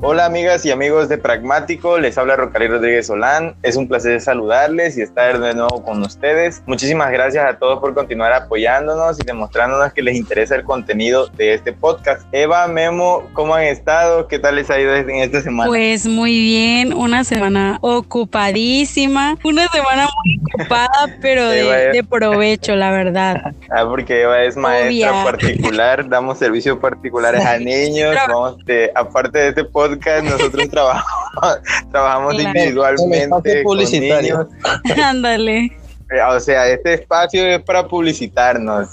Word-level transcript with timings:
Hola 0.00 0.26
amigas 0.26 0.64
y 0.64 0.70
amigos 0.70 1.08
de 1.08 1.18
Pragmático, 1.18 1.98
les 1.98 2.16
habla 2.16 2.36
Rocalí 2.36 2.68
Rodríguez 2.68 3.08
Solán. 3.08 3.56
Es 3.64 3.74
un 3.74 3.88
placer 3.88 4.20
saludarles 4.20 4.96
y 4.96 5.02
estar 5.02 5.40
de 5.40 5.54
nuevo 5.54 5.82
con 5.82 6.00
ustedes. 6.02 6.62
Muchísimas 6.66 7.10
gracias 7.10 7.44
a 7.44 7.58
todos 7.58 7.80
por 7.80 7.94
continuar 7.94 8.32
apoyándonos 8.32 9.18
y 9.18 9.24
demostrándonos 9.24 9.92
que 9.92 10.02
les 10.02 10.14
interesa 10.14 10.54
el 10.54 10.62
contenido 10.62 11.26
de 11.36 11.54
este 11.54 11.72
podcast. 11.72 12.22
Eva, 12.30 12.68
Memo, 12.68 13.24
¿cómo 13.32 13.56
han 13.56 13.64
estado? 13.64 14.28
¿Qué 14.28 14.38
tal 14.38 14.54
les 14.54 14.70
ha 14.70 14.78
ido 14.78 14.94
en 14.94 15.16
esta 15.16 15.42
semana? 15.42 15.68
Pues 15.68 16.06
muy 16.06 16.42
bien, 16.42 16.92
una 16.92 17.24
semana 17.24 17.78
ocupadísima, 17.80 19.36
una 19.42 19.66
semana 19.66 20.06
muy 20.24 20.40
ocupada, 20.54 21.16
pero 21.20 21.48
de, 21.48 22.04
provecho, 22.08 22.76
la 22.76 22.92
verdad. 22.92 23.52
Ah, 23.70 23.84
porque 23.86 24.22
Eva 24.22 24.42
es 24.44 24.56
maestra 24.56 25.24
particular, 25.24 26.08
damos 26.08 26.38
servicios 26.38 26.78
particulares 26.78 27.44
a 27.44 27.58
niños, 27.58 28.16
vamos 28.26 28.64
de, 28.64 28.90
aparte 28.94 29.38
de 29.38 29.48
este 29.48 29.64
podcast 29.64 29.87
nosotros 30.22 30.68
trabajamos, 30.70 31.60
trabajamos 31.90 32.34
individualmente 32.34 33.62
con 33.62 33.78
niños. 33.78 34.46
Ándale. 35.02 35.77
Eh, 36.10 36.22
o 36.22 36.40
sea, 36.40 36.66
este 36.68 36.94
espacio 36.94 37.46
es 37.46 37.62
para 37.62 37.86
publicitarnos. 37.86 38.88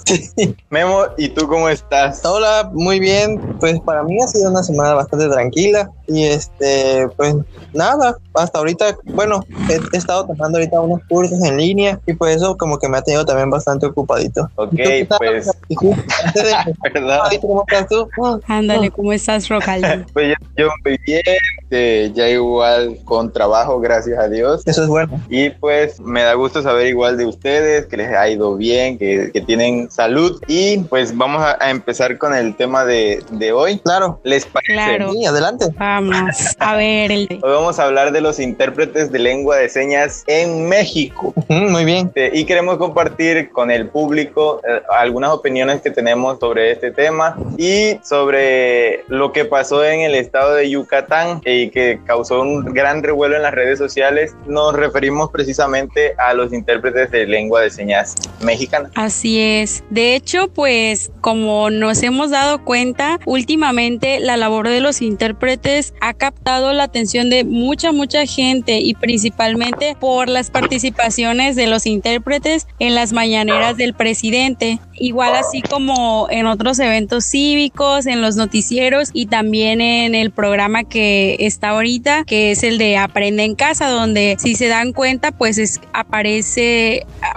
Memo, 0.68 1.04
¿y 1.16 1.28
tú 1.28 1.46
cómo 1.48 1.68
estás? 1.68 2.22
Hola, 2.24 2.70
muy 2.72 3.00
bien. 3.00 3.56
Pues 3.58 3.80
para 3.80 4.02
mí 4.02 4.18
ha 4.22 4.26
sido 4.26 4.50
una 4.50 4.62
semana 4.62 4.94
bastante 4.94 5.28
tranquila. 5.28 5.90
Y 6.08 6.24
este, 6.24 7.08
pues 7.16 7.34
nada, 7.72 8.16
hasta 8.34 8.58
ahorita, 8.58 8.96
bueno, 9.04 9.40
he, 9.68 9.96
estado 9.96 10.26
tomando 10.26 10.58
ahorita 10.58 10.80
unos 10.80 11.00
cursos 11.08 11.42
en 11.42 11.56
línea 11.56 11.98
y 12.06 12.12
pues 12.12 12.36
eso 12.36 12.56
como 12.56 12.78
que 12.78 12.88
me 12.88 12.98
ha 12.98 13.02
tenido 13.02 13.24
también 13.24 13.50
bastante 13.50 13.86
ocupadito. 13.86 14.48
Ok, 14.56 14.74
pues. 15.18 15.50
¿Cómo 17.40 17.64
estás 17.66 17.88
tú? 17.88 18.08
Ándale, 18.46 18.90
¿cómo 18.90 19.12
estás, 19.12 19.48
Rocali? 19.48 19.82
pues 20.12 20.36
yo, 20.56 20.68
muy 20.84 20.98
bien, 21.06 21.22
este, 21.62 22.12
ya 22.12 22.28
igual 22.28 22.98
con 23.04 23.32
trabajo, 23.32 23.80
gracias 23.80 24.18
a 24.18 24.28
Dios. 24.28 24.62
Eso 24.66 24.82
es 24.82 24.88
bueno. 24.88 25.20
Y 25.28 25.50
pues 25.50 26.00
me 26.00 26.22
da 26.22 26.34
gusto 26.34 26.62
saber 26.62 26.86
igual 26.86 27.05
de 27.14 27.26
ustedes, 27.26 27.86
que 27.86 27.96
les 27.96 28.12
ha 28.12 28.28
ido 28.28 28.56
bien, 28.56 28.98
que, 28.98 29.30
que 29.32 29.40
tienen 29.40 29.90
salud. 29.90 30.40
Y 30.46 30.78
pues 30.78 31.16
vamos 31.16 31.42
a, 31.42 31.70
empezar 31.70 32.18
con 32.18 32.34
el 32.34 32.54
tema 32.54 32.84
de, 32.84 33.22
de, 33.30 33.52
hoy. 33.52 33.78
Claro. 33.80 34.20
¿Les 34.24 34.44
parece? 34.44 34.72
Claro. 34.72 35.12
Sí, 35.12 35.26
adelante. 35.26 35.66
Vamos 35.76 36.56
a 36.58 36.76
ver. 36.76 37.10
El... 37.10 37.28
Hoy 37.42 37.52
vamos 37.52 37.78
a 37.78 37.84
hablar 37.84 38.12
de 38.12 38.20
los 38.20 38.38
intérpretes 38.38 39.12
de 39.12 39.18
lengua 39.18 39.56
de 39.56 39.68
señas 39.68 40.24
en 40.26 40.68
México. 40.68 41.34
muy 41.48 41.84
bien. 41.84 42.12
Y 42.32 42.44
queremos 42.44 42.78
compartir 42.78 43.50
con 43.50 43.70
el 43.70 43.88
público 43.88 44.60
eh, 44.66 44.82
algunas 44.90 45.30
opiniones 45.30 45.80
que 45.80 45.90
tenemos 45.90 46.38
sobre 46.38 46.72
este 46.72 46.90
tema 46.90 47.36
y 47.56 47.98
sobre 48.02 49.04
lo 49.08 49.32
que 49.32 49.44
pasó 49.44 49.84
en 49.84 50.00
el 50.00 50.14
estado 50.14 50.54
de 50.54 50.70
Yucatán 50.70 51.40
y 51.44 51.70
que 51.70 52.00
causó 52.06 52.40
un 52.40 52.64
gran 52.64 53.02
revuelo 53.02 53.36
en 53.36 53.42
las 53.42 53.54
redes 53.54 53.78
sociales. 53.78 54.34
Nos 54.46 54.74
referimos 54.74 55.30
precisamente 55.30 56.14
a 56.18 56.34
los 56.34 56.52
intérpretes 56.52 56.95
de 56.96 57.26
lengua 57.26 57.62
de 57.62 57.70
señas 57.70 58.14
mexicana. 58.40 58.90
Así 58.94 59.40
es. 59.40 59.84
De 59.90 60.14
hecho, 60.14 60.48
pues 60.48 61.10
como 61.20 61.70
nos 61.70 62.02
hemos 62.02 62.30
dado 62.30 62.64
cuenta, 62.64 63.18
últimamente 63.24 64.20
la 64.20 64.36
labor 64.36 64.68
de 64.68 64.80
los 64.80 65.02
intérpretes 65.02 65.94
ha 66.00 66.14
captado 66.14 66.72
la 66.72 66.84
atención 66.84 67.30
de 67.30 67.44
mucha, 67.44 67.92
mucha 67.92 68.26
gente 68.26 68.78
y 68.78 68.94
principalmente 68.94 69.96
por 69.98 70.28
las 70.28 70.50
participaciones 70.50 71.56
de 71.56 71.66
los 71.66 71.86
intérpretes 71.86 72.66
en 72.78 72.94
las 72.94 73.12
mañaneras 73.12 73.76
del 73.76 73.94
presidente. 73.94 74.78
Igual 74.98 75.34
así 75.34 75.62
como 75.62 76.28
en 76.30 76.46
otros 76.46 76.78
eventos 76.78 77.24
cívicos, 77.24 78.06
en 78.06 78.22
los 78.22 78.36
noticieros 78.36 79.10
y 79.12 79.26
también 79.26 79.80
en 79.80 80.14
el 80.14 80.30
programa 80.30 80.84
que 80.84 81.36
está 81.40 81.70
ahorita, 81.70 82.24
que 82.24 82.52
es 82.52 82.62
el 82.62 82.78
de 82.78 82.96
Aprende 82.96 83.44
en 83.44 83.54
Casa, 83.54 83.88
donde 83.88 84.36
si 84.38 84.54
se 84.54 84.68
dan 84.68 84.92
cuenta, 84.92 85.32
pues 85.32 85.58
es, 85.58 85.80
aparece 85.92 86.85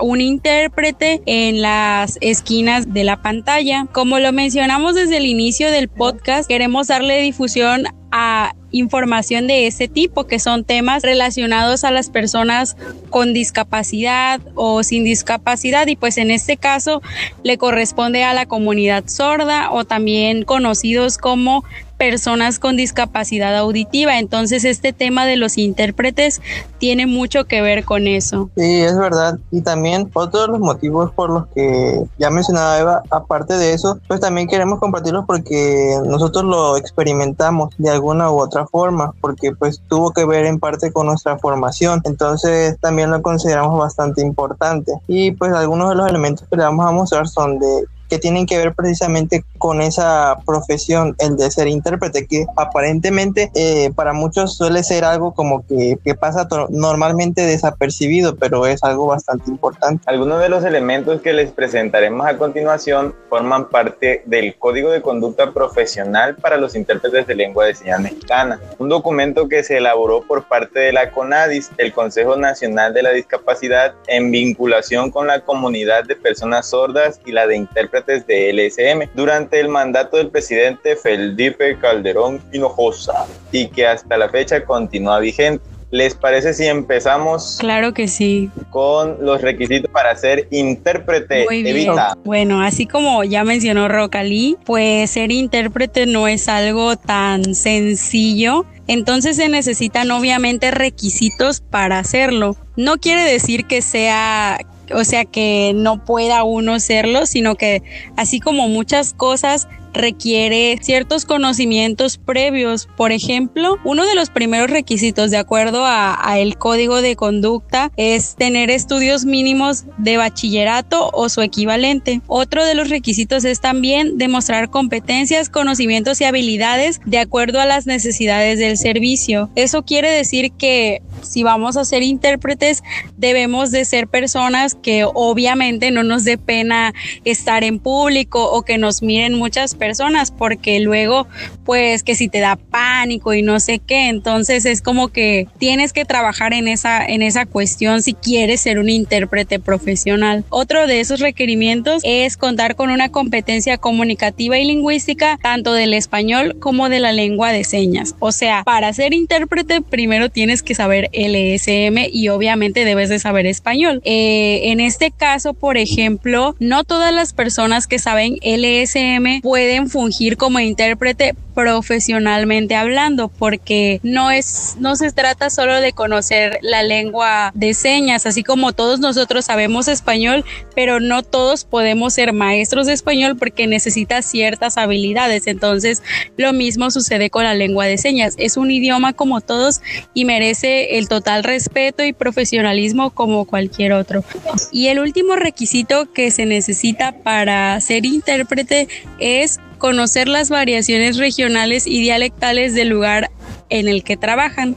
un 0.02 0.22
intérprete 0.22 1.22
en 1.26 1.62
las 1.62 2.18
esquinas 2.22 2.94
de 2.94 3.04
la 3.04 3.22
pantalla. 3.22 3.86
Como 3.92 4.20
lo 4.20 4.32
mencionamos 4.32 4.96
desde 4.96 5.18
el 5.18 5.26
inicio 5.26 5.72
del 5.72 5.90
podcast, 5.90 6.48
queremos 6.48 6.88
darle 6.88 7.22
difusión 7.22 7.86
a 8.12 8.56
información 8.72 9.48
de 9.48 9.68
ese 9.68 9.88
tipo, 9.88 10.26
que 10.26 10.40
son 10.40 10.64
temas 10.64 11.04
relacionados 11.04 11.84
a 11.84 11.92
las 11.92 12.10
personas 12.10 12.76
con 13.10 13.34
discapacidad 13.34 14.42
o 14.56 14.84
sin 14.84 15.04
discapacidad 15.04 15.88
y 15.88 15.96
pues 15.96 16.18
en 16.18 16.32
este 16.32 16.58
caso 16.58 17.02
le 17.44 17.58
corresponde 17.58 18.24
a 18.24 18.34
la 18.34 18.46
comunidad 18.46 19.06
sorda 19.08 19.72
o 19.72 19.86
también 19.86 20.44
conocidos 20.44 21.18
como 21.18 21.64
personas 22.00 22.60
con 22.60 22.78
discapacidad 22.78 23.56
auditiva. 23.58 24.18
Entonces 24.18 24.64
este 24.64 24.94
tema 24.94 25.26
de 25.26 25.36
los 25.36 25.58
intérpretes 25.58 26.42
tiene 26.80 27.06
mucho 27.06 27.44
que 27.44 27.62
ver 27.62 27.84
con 27.84 28.08
eso. 28.08 28.50
Sí, 28.56 28.82
es 28.82 28.98
verdad. 28.98 29.38
Y 29.52 29.62
también 29.62 30.10
otro 30.14 30.44
de 30.44 30.48
los 30.48 30.60
motivos 30.60 31.12
por 31.12 31.30
los 31.30 31.48
que 31.48 32.02
ya 32.18 32.30
mencionaba 32.30 32.80
Eva, 32.80 33.04
aparte 33.12 33.56
de 33.56 33.74
eso, 33.74 34.00
pues 34.08 34.22
también 34.22 34.48
queremos 34.48 34.80
compartirlos 34.80 35.26
porque 35.28 36.00
nosotros 36.06 36.46
lo 36.46 36.78
experimentamos 36.78 37.76
de 37.78 37.90
alguna 37.90 38.32
u 38.32 38.40
otra 38.40 38.66
forma, 38.66 39.14
porque 39.20 39.52
pues 39.52 39.82
tuvo 39.90 40.12
que 40.12 40.26
ver 40.26 40.46
en 40.46 40.58
parte 40.58 40.94
con 40.94 41.06
nuestra 41.06 41.38
formación. 41.38 42.02
Entonces 42.06 42.80
también 42.80 43.12
lo 43.12 43.22
consideramos 43.22 43.78
bastante 43.78 44.22
importante. 44.22 44.94
Y 45.08 45.32
pues 45.32 45.52
algunos 45.52 45.90
de 45.90 45.96
los 45.96 46.08
elementos 46.08 46.48
que 46.50 46.56
le 46.56 46.64
vamos 46.64 46.86
a 46.86 46.92
mostrar 46.92 47.28
son 47.28 47.60
de 47.60 47.86
que 48.10 48.18
tienen 48.18 48.46
que 48.46 48.58
ver 48.58 48.74
precisamente 48.74 49.44
con 49.58 49.82
esa 49.82 50.38
profesión, 50.46 51.16
el 51.20 51.38
de 51.38 51.52
ser 51.52 51.68
intérprete, 51.68 52.26
que 52.26 52.46
aparentemente 52.58 53.52
eh, 53.54 53.92
para 53.96 54.14
muchos 54.14 54.56
suele 54.58 54.84
ser 54.84 55.06
algo 55.06 55.34
como 55.34 55.66
que, 55.66 55.98
que 56.04 56.16
pasa 56.16 56.48
normalmente 56.70 57.42
desapercibido, 57.42 58.36
pero 58.36 58.66
es 58.66 58.84
algo 58.84 59.06
bastante 59.06 59.50
importante. 59.52 60.04
Algunos 60.08 60.42
de 60.42 60.50
los 60.50 60.64
elementos 60.64 61.22
que 61.22 61.34
les 61.34 61.52
presentaremos 61.52 62.26
a 62.26 62.38
continuación 62.38 63.14
forman 63.30 63.70
parte 63.70 64.24
del 64.26 64.56
Código 64.58 64.90
de 64.90 65.02
Conducta 65.02 65.52
Profesional 65.52 66.36
para 66.36 66.58
los 66.58 66.76
intérpretes 66.76 67.28
de 67.28 67.36
lengua 67.36 67.66
de 67.66 67.76
señas 67.76 68.02
mexicana, 68.02 68.60
un 68.80 68.90
documento 68.90 69.48
que 69.48 69.64
se 69.64 69.78
elaboró 69.78 70.24
por 70.24 70.48
parte 70.48 70.80
de 70.80 70.94
la 70.94 71.12
CONADIS, 71.12 71.72
el 71.78 71.94
Consejo 71.94 72.36
Nacional 72.36 72.94
de 72.94 73.04
la 73.04 73.12
Discapacidad, 73.12 73.94
en 74.08 74.32
vinculación 74.32 75.12
con 75.12 75.28
la 75.28 75.42
comunidad 75.42 76.06
de 76.06 76.16
personas 76.16 76.70
sordas 76.70 77.20
y 77.26 77.32
la 77.32 77.46
de 77.46 77.58
intérpretes 77.58 77.99
de 78.06 78.54
LSM 78.54 79.10
durante 79.16 79.60
el 79.60 79.70
mandato 79.70 80.18
del 80.18 80.30
presidente 80.30 80.96
Felipe 80.96 81.78
Calderón 81.80 82.42
Hinojosa 82.52 83.26
y 83.52 83.68
que 83.68 83.88
hasta 83.88 84.18
la 84.18 84.30
fecha 84.30 84.64
continúa 84.64 85.20
vigente. 85.20 85.64
¿Les 85.92 86.14
parece 86.14 86.54
si 86.54 86.66
empezamos? 86.66 87.58
Claro 87.60 87.96
que 87.96 88.08
sí. 88.08 88.52
Con 88.70 89.18
los 89.26 89.42
requisitos 89.42 89.90
para 89.90 90.16
ser 90.16 90.48
intérprete. 90.52 91.48
Evita. 91.50 92.16
Bueno, 92.24 92.62
así 92.62 92.86
como 92.86 93.24
ya 93.24 93.44
mencionó 93.44 93.88
Rocalí, 93.88 94.56
pues 94.66 95.10
ser 95.10 95.32
intérprete 95.32 96.06
no 96.06 96.28
es 96.28 96.48
algo 96.48 96.96
tan 96.96 97.56
sencillo. 97.56 98.66
Entonces 98.86 99.38
se 99.38 99.50
necesitan 99.50 100.12
obviamente 100.12 100.70
requisitos 100.70 101.62
para 101.62 101.98
hacerlo. 101.98 102.56
No 102.76 102.98
quiere 102.98 103.24
decir 103.24 103.66
que 103.66 103.82
sea 103.82 104.60
o 104.94 105.04
sea 105.04 105.26
que 105.26 105.72
no 105.76 106.04
pueda 106.06 106.44
uno 106.44 106.80
serlo, 106.80 107.26
sino 107.26 107.56
que 107.56 107.84
así 108.16 108.40
como 108.40 108.68
muchas 108.68 109.14
cosas 109.14 109.68
requiere 109.94 110.78
ciertos 110.82 111.26
conocimientos 111.26 112.18
previos. 112.18 112.88
Por 112.98 113.12
ejemplo, 113.12 113.78
uno 113.84 114.06
de 114.06 114.16
los 114.16 114.30
primeros 114.30 114.70
requisitos 114.70 115.32
de 115.32 115.38
acuerdo 115.38 115.84
a, 115.86 116.18
el 116.38 116.58
código 116.58 117.02
de 117.02 117.16
conducta 117.16 117.92
es 117.98 118.36
tener 118.36 118.70
estudios 118.70 119.26
mínimos 119.26 119.86
de 119.98 120.18
bachillerato 120.18 121.10
o 121.14 121.30
su 121.30 121.42
equivalente. 121.42 122.22
Otro 122.28 122.66
de 122.66 122.76
los 122.76 122.90
requisitos 122.90 123.46
es 123.46 123.60
también 123.62 124.18
demostrar 124.18 124.70
competencias, 124.70 125.50
conocimientos 125.50 126.22
y 126.22 126.26
habilidades 126.26 127.02
de 127.06 127.20
acuerdo 127.20 127.60
a 127.60 127.66
las 127.66 127.88
necesidades 127.88 128.60
del 128.60 128.78
servicio. 128.78 129.50
Eso 129.56 129.84
quiere 129.84 130.12
decir 130.12 130.52
que 130.52 131.02
si 131.24 131.44
vamos 131.44 131.78
a 131.78 131.86
ser 131.86 132.04
intérpretes 132.04 132.84
debemos 133.18 133.72
de 133.72 133.86
ser 133.86 134.08
personas 134.08 134.76
que 134.76 135.06
obviamente 135.06 135.92
no 135.92 136.04
nos 136.04 136.24
dé 136.24 136.38
pena 136.38 136.94
estar 137.26 137.64
en 137.64 137.80
público 137.80 138.52
o 138.52 138.64
que 138.64 138.78
nos 138.78 139.02
miren 139.02 139.36
muchas 139.36 139.76
personas 139.76 140.32
porque 140.32 140.80
luego 140.80 141.28
pues 141.66 142.04
que 142.04 142.16
si 142.16 142.30
te 142.30 142.40
da 142.40 142.56
pánico 142.56 143.34
y 143.34 143.42
no 143.42 143.60
sé 143.60 143.80
qué, 143.80 144.10
entonces 144.10 144.66
es 144.66 144.82
como 144.82 145.10
que 145.10 145.48
tienes 145.60 145.94
que 145.94 146.06
trabajar 146.06 146.54
en 146.54 146.68
esa 146.68 147.06
en 147.06 147.22
esa 147.22 147.46
cuestión 147.46 148.02
si 148.02 148.14
quieres 148.14 148.62
ser 148.62 148.80
un 148.80 148.90
intérprete 148.90 149.60
profesional. 149.60 150.44
Otro 150.50 150.88
de 150.88 151.00
esos 151.00 151.20
requerimientos 151.20 152.02
es 152.04 152.38
contar 152.38 152.76
con 152.76 152.90
una 152.90 153.10
competencia 153.10 153.78
comunicativa 153.78 154.58
y 154.58 154.66
lingüística 154.66 155.38
tanto 155.42 155.74
del 155.74 155.94
español 155.94 156.58
como 156.60 156.90
de 156.90 157.00
la 157.00 157.12
lengua 157.12 157.52
de 157.52 157.64
señas. 157.64 158.16
O 158.20 158.32
sea, 158.32 158.64
para 158.64 158.92
ser 158.94 159.14
intérprete 159.14 159.82
primero 159.82 160.30
tienes 160.30 160.64
que 160.64 160.76
saber 160.76 161.09
LSM 161.14 162.10
y 162.12 162.30
obviamente 162.30 162.86
debes 162.86 163.10
de 163.10 163.20
saber 163.20 163.46
español. 163.46 164.02
Eh, 164.06 164.62
en 164.72 164.80
este 164.80 165.12
caso, 165.12 165.54
por 165.54 165.78
ejemplo, 165.78 166.56
no 166.60 166.84
todas 166.84 167.14
las 167.14 167.34
personas 167.34 167.88
que 167.88 168.00
saben 168.00 168.38
LSM 168.42 169.42
pueden 169.42 169.90
fungir 169.90 170.38
como 170.38 170.60
intérprete 170.60 171.36
profesionalmente 171.60 172.78
hablando, 172.78 173.28
porque 173.28 174.00
no 174.02 174.32
es, 174.32 174.78
no 174.80 174.96
se 174.96 175.12
trata 175.12 175.50
solo 175.50 175.82
de 175.82 175.92
conocer 175.92 176.58
la 176.62 176.84
lengua 176.84 177.52
de 177.54 177.74
señas, 177.74 178.26
así 178.26 178.44
como 178.44 178.72
todos 178.72 179.02
nosotros 179.02 179.44
sabemos 179.44 179.90
español, 179.90 180.46
pero 180.74 181.02
no 181.02 181.22
todos 181.22 181.66
podemos 181.66 182.14
ser 182.14 182.32
maestros 182.32 182.88
de 182.88 182.94
español 182.94 183.36
porque 183.36 183.68
necesita 183.68 184.22
ciertas 184.22 184.78
habilidades. 184.78 185.48
Entonces, 185.48 186.02
lo 186.38 186.54
mismo 186.54 186.92
sucede 186.92 187.30
con 187.30 187.44
la 187.44 187.56
lengua 187.56 187.88
de 187.88 187.98
señas. 187.98 188.36
Es 188.38 188.56
un 188.56 188.72
idioma 188.72 189.12
como 189.12 189.42
todos 189.42 189.82
y 190.14 190.24
merece 190.24 190.98
el 190.98 191.10
total 191.10 191.44
respeto 191.44 192.06
y 192.06 192.14
profesionalismo 192.14 193.10
como 193.10 193.44
cualquier 193.44 193.92
otro. 193.92 194.24
Y 194.72 194.88
el 194.88 195.00
último 195.00 195.36
requisito 195.36 196.10
que 196.14 196.32
se 196.32 196.46
necesita 196.46 197.18
para 197.22 197.82
ser 197.82 198.06
intérprete 198.06 198.88
es 199.20 199.60
conocer 199.80 200.28
las 200.28 200.50
variaciones 200.50 201.18
regionales 201.18 201.88
y 201.88 202.00
dialectales 202.02 202.76
del 202.76 202.90
lugar 202.90 203.32
en 203.70 203.88
el 203.88 204.04
que 204.04 204.18
trabajan. 204.18 204.76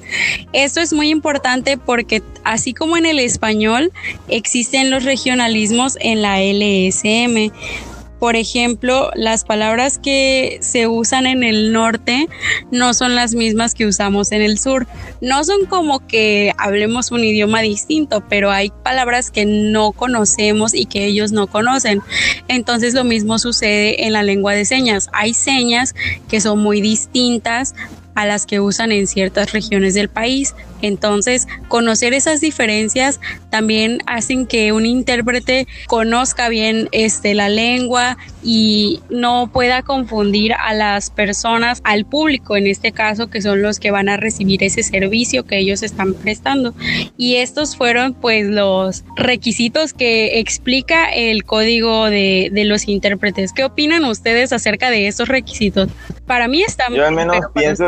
Esto 0.53 0.81
es 0.81 0.93
muy 0.93 1.11
importante 1.11 1.77
porque 1.77 2.23
así 2.45 2.73
como 2.73 2.97
en 2.97 3.07
el 3.07 3.19
español 3.19 3.93
existen 4.29 4.91
los 4.91 5.05
regionalismos 5.05 5.99
en 6.01 6.23
la 6.23 6.41
LSM, 6.41 7.53
por 8.23 8.37
ejemplo, 8.37 9.11
las 9.17 9.43
palabras 9.43 9.99
que 9.99 10.59
se 10.61 10.87
usan 10.87 11.27
en 11.27 11.43
el 11.43 11.73
norte 11.73 12.29
no 12.71 12.95
son 12.95 13.17
las 13.17 13.35
mismas 13.35 13.75
que 13.75 13.85
usamos 13.85 14.31
en 14.31 14.43
el 14.43 14.61
sur. 14.61 14.87
No 15.21 15.43
son 15.43 15.67
como 15.67 16.07
que 16.07 16.53
hablemos 16.57 17.11
un 17.11 17.25
idioma 17.25 17.63
distinto, 17.63 18.23
pero 18.29 18.53
hay 18.53 18.71
palabras 18.85 19.33
que 19.33 19.45
no 19.45 19.91
conocemos 19.91 20.73
y 20.73 20.85
que 20.85 21.07
ellos 21.07 21.33
no 21.33 21.49
conocen. 21.49 22.01
Entonces 22.47 22.95
lo 22.95 23.03
mismo 23.03 23.41
sucede 23.41 24.07
en 24.07 24.13
la 24.13 24.23
lengua 24.23 24.55
de 24.55 24.67
señas. 24.67 25.09
Hay 25.13 25.35
señas 25.35 25.93
que 26.29 26.41
son 26.41 26.61
muy 26.61 26.81
distintas 26.81 27.75
a 28.15 28.27
las 28.27 28.47
que 28.47 28.61
usan 28.61 28.93
en 28.93 29.07
ciertas 29.07 29.53
regiones 29.53 29.95
del 29.95 30.09
país. 30.09 30.55
Entonces, 30.81 31.47
conocer 31.69 32.13
esas 32.13 32.41
diferencias 32.41 33.21
también 33.51 33.99
hacen 34.07 34.47
que 34.47 34.73
un 34.73 34.85
intérprete 34.85 35.67
conozca 35.87 36.49
bien 36.49 36.89
este, 36.93 37.35
la 37.35 37.49
lengua 37.49 38.17
y 38.43 39.01
no 39.11 39.51
pueda 39.53 39.83
confundir 39.83 40.53
a 40.55 40.75
las 40.75 41.11
personas, 41.11 41.81
al 41.85 42.05
público 42.05 42.57
en 42.57 42.67
este 42.67 42.93
caso, 42.93 43.31
que 43.31 43.41
son 43.41 43.63
los 43.63 43.79
que 43.79 43.91
van 43.91 44.09
a 44.09 44.17
recibir 44.17 44.65
ese 44.65 44.83
servicio 44.83 45.45
que 45.45 45.59
ellos 45.59 45.83
están 45.83 46.15
prestando. 46.15 46.75
Y 47.17 47.37
estos 47.37 47.77
fueron 47.77 48.15
pues 48.15 48.47
los 48.47 49.05
requisitos 49.17 49.93
que 49.93 50.41
explica 50.41 51.09
el 51.11 51.45
código 51.45 52.11
de, 52.11 52.51
de 52.53 52.65
los 52.65 52.89
intérpretes. 52.89 53.53
¿Qué 53.53 53.65
opinan 53.65 54.05
ustedes 54.05 54.53
acerca 54.53 54.91
de 54.91 55.07
estos 55.07 55.29
requisitos? 55.29 55.89
Para 56.27 56.49
mí 56.49 56.63
está 56.63 56.89
Yo 56.91 57.07
al 57.07 57.15
menos 57.15 57.37
pienso 57.55 57.87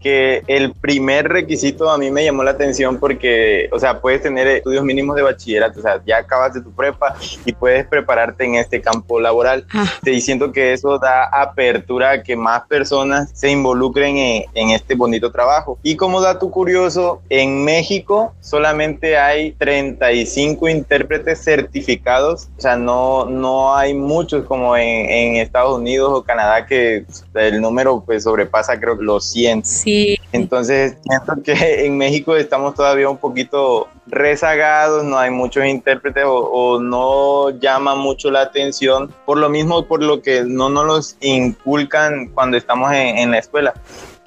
que 0.00 0.42
el 0.46 0.72
primer 0.72 1.28
requisito 1.28 1.90
a 1.90 1.98
mí 1.98 2.10
me 2.10 2.24
llamó 2.24 2.42
la 2.42 2.52
atención 2.52 2.98
porque, 2.98 3.68
o 3.72 3.78
sea, 3.78 4.00
puedes 4.00 4.22
tener 4.22 4.46
estudios 4.46 4.84
mínimos 4.84 5.16
de 5.16 5.22
bachillerato, 5.22 5.80
o 5.80 5.82
sea, 5.82 6.00
ya 6.06 6.18
acabas 6.18 6.54
de 6.54 6.62
tu 6.62 6.72
prepa 6.72 7.16
y 7.44 7.52
puedes 7.52 7.86
prepararte 7.86 8.44
en 8.44 8.56
este 8.56 8.80
campo 8.80 9.20
laboral. 9.20 9.66
Ah. 9.72 9.86
Te 10.02 10.18
siento 10.20 10.52
que 10.52 10.72
eso 10.72 10.98
da 10.98 11.24
apertura 11.24 12.10
a 12.10 12.22
que 12.22 12.36
más 12.36 12.66
personas 12.66 13.30
se 13.34 13.50
involucren 13.50 14.16
en, 14.16 14.44
en 14.54 14.70
este 14.70 14.94
bonito 14.94 15.30
trabajo. 15.30 15.78
Y 15.82 15.96
como 15.96 16.20
dato 16.20 16.50
curioso, 16.50 17.22
en 17.28 17.64
México 17.64 18.34
solamente 18.40 19.16
hay 19.16 19.52
35 19.52 20.68
intérpretes 20.68 21.42
certificados, 21.42 22.48
o 22.56 22.60
sea, 22.60 22.76
no, 22.76 23.24
no 23.26 23.74
hay 23.74 23.94
muchos 23.94 24.44
como 24.44 24.76
en, 24.76 25.10
en 25.10 25.36
Estados 25.36 25.78
Unidos 25.78 26.10
o 26.12 26.22
Canadá 26.22 26.66
que 26.66 27.04
el 27.34 27.60
número 27.60 28.02
pues 28.04 28.24
sobrepasa 28.24 28.78
creo 28.78 28.96
los 28.96 29.24
100. 29.30 29.39
Sí. 29.64 30.18
Entonces, 30.32 30.96
siento 31.02 31.42
que 31.42 31.52
en 31.86 31.96
México 31.96 32.36
estamos 32.36 32.74
todavía 32.74 33.08
un 33.08 33.18
poquito 33.18 33.88
rezagados, 34.06 35.04
no 35.04 35.18
hay 35.18 35.30
muchos 35.30 35.64
intérpretes 35.64 36.24
o, 36.26 36.80
no 36.80 37.50
llama 37.60 37.94
mucho 37.94 38.30
la 38.30 38.42
atención, 38.42 39.12
por 39.24 39.38
lo 39.38 39.48
mismo, 39.48 39.86
por 39.86 40.02
lo 40.02 40.22
que 40.22 40.42
no 40.44 40.68
nos 40.68 40.86
los 40.86 41.16
inculcan 41.20 42.28
cuando 42.28 42.56
estamos 42.56 42.92
en, 42.92 43.18
en 43.18 43.30
la 43.30 43.38
escuela 43.38 43.74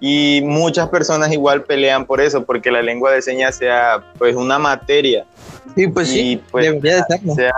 y 0.06 0.42
muchas 0.44 0.90
personas 0.90 1.32
igual 1.32 1.64
pelean 1.64 2.06
por 2.06 2.20
eso, 2.20 2.44
porque 2.44 2.70
la 2.70 2.82
lengua 2.82 3.10
de 3.10 3.22
señas 3.22 3.56
sea 3.56 4.04
pues 4.18 4.36
una 4.36 4.60
materia 4.60 5.26
Sí, 5.76 5.88
pues 5.88 6.10
sí, 6.10 6.40
pues, 6.52 6.66
debería 6.66 6.98
de 6.98 7.36
Sea, 7.36 7.54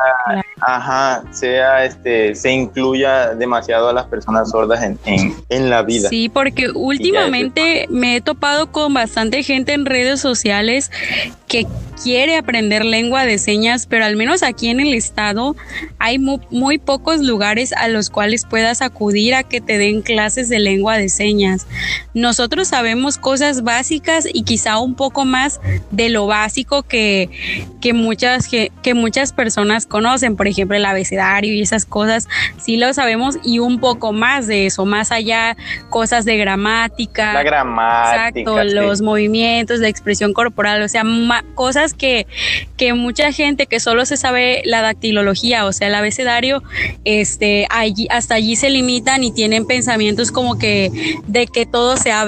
ajá, 0.61 1.23
sea, 1.31 1.83
este, 1.83 2.33
se 2.33 2.51
incluya 2.51 3.33
demasiado 3.33 3.89
a 3.89 3.93
las 3.93 4.05
personas 4.05 4.51
sordas 4.51 4.83
en, 4.83 4.97
en, 5.49 5.69
la 5.69 5.81
vida. 5.81 6.07
Sí, 6.07 6.29
porque 6.29 6.69
últimamente 6.69 7.87
me 7.89 8.15
he 8.15 8.21
topado 8.21 8.71
con 8.71 8.93
bastante 8.93 9.43
gente 9.43 9.73
en 9.73 9.85
redes 9.85 10.21
sociales 10.21 10.91
que 11.47 11.67
quiere 12.01 12.37
aprender 12.37 12.85
lengua 12.85 13.25
de 13.25 13.37
señas, 13.37 13.85
pero 13.87 14.05
al 14.05 14.15
menos 14.15 14.43
aquí 14.43 14.69
en 14.69 14.79
el 14.79 14.93
estado 14.93 15.55
hay 15.99 16.19
muy, 16.19 16.77
pocos 16.77 17.21
lugares 17.21 17.73
a 17.73 17.87
los 17.87 18.09
cuales 18.09 18.45
puedas 18.45 18.81
acudir 18.81 19.33
a 19.33 19.43
que 19.43 19.61
te 19.61 19.77
den 19.77 20.01
clases 20.01 20.49
de 20.49 20.59
lengua 20.59 20.97
de 20.97 21.09
señas. 21.09 21.65
Nosotros 22.35 22.67
sabemos 22.67 23.17
cosas 23.17 23.63
básicas 23.63 24.27
y 24.29 24.43
quizá 24.43 24.79
un 24.79 24.93
poco 24.93 25.23
más 25.23 25.61
de 25.91 26.09
lo 26.09 26.27
básico 26.27 26.83
que, 26.83 27.29
que, 27.79 27.93
muchas, 27.93 28.49
que, 28.49 28.93
muchas 28.93 29.31
personas 29.31 29.85
conocen, 29.85 30.35
por 30.35 30.45
ejemplo 30.45 30.75
el 30.75 30.83
abecedario 30.83 31.53
y 31.53 31.61
esas 31.61 31.85
cosas, 31.85 32.27
sí 32.57 32.75
lo 32.75 32.93
sabemos 32.93 33.37
y 33.41 33.59
un 33.59 33.79
poco 33.79 34.11
más 34.11 34.47
de 34.47 34.65
eso, 34.65 34.85
más 34.85 35.13
allá 35.13 35.55
cosas 35.89 36.25
de 36.25 36.35
gramática. 36.35 37.31
La 37.31 37.43
gramática. 37.43 38.31
Exacto, 38.31 38.63
los 38.65 39.01
movimientos, 39.01 39.79
la 39.79 39.87
expresión 39.87 40.33
corporal, 40.33 40.81
o 40.81 40.89
sea, 40.89 41.03
cosas 41.53 41.93
que, 41.93 42.27
que 42.75 42.93
mucha 42.93 43.31
gente 43.31 43.65
que 43.65 43.79
solo 43.79 44.05
se 44.05 44.17
sabe 44.17 44.61
la 44.65 44.81
dactilología, 44.81 45.63
o 45.63 45.71
sea, 45.71 45.87
el 45.87 45.95
abecedario, 45.95 46.63
este, 47.05 47.65
allí, 47.69 48.09
hasta 48.09 48.35
allí 48.35 48.57
se 48.57 48.69
limitan 48.69 49.23
y 49.23 49.31
tienen 49.31 49.65
pensamientos 49.65 50.33
como 50.33 50.57
que 50.57 50.91
de 51.27 51.47
que 51.47 51.65
todo 51.65 51.95
se 51.95 52.11
habla 52.11 52.24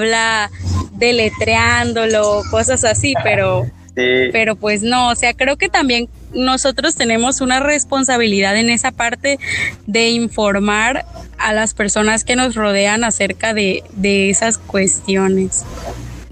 deletreándolo, 0.92 2.42
cosas 2.50 2.84
así, 2.84 3.14
pero, 3.22 3.66
pero 3.94 4.56
pues 4.56 4.82
no, 4.82 5.10
o 5.10 5.14
sea, 5.14 5.34
creo 5.34 5.56
que 5.56 5.68
también 5.68 6.08
nosotros 6.32 6.94
tenemos 6.94 7.40
una 7.40 7.60
responsabilidad 7.60 8.56
en 8.56 8.70
esa 8.70 8.92
parte 8.92 9.38
de 9.86 10.10
informar 10.10 11.04
a 11.38 11.52
las 11.52 11.74
personas 11.74 12.24
que 12.24 12.36
nos 12.36 12.54
rodean 12.54 13.04
acerca 13.04 13.54
de, 13.54 13.82
de 13.92 14.30
esas 14.30 14.58
cuestiones. 14.58 15.64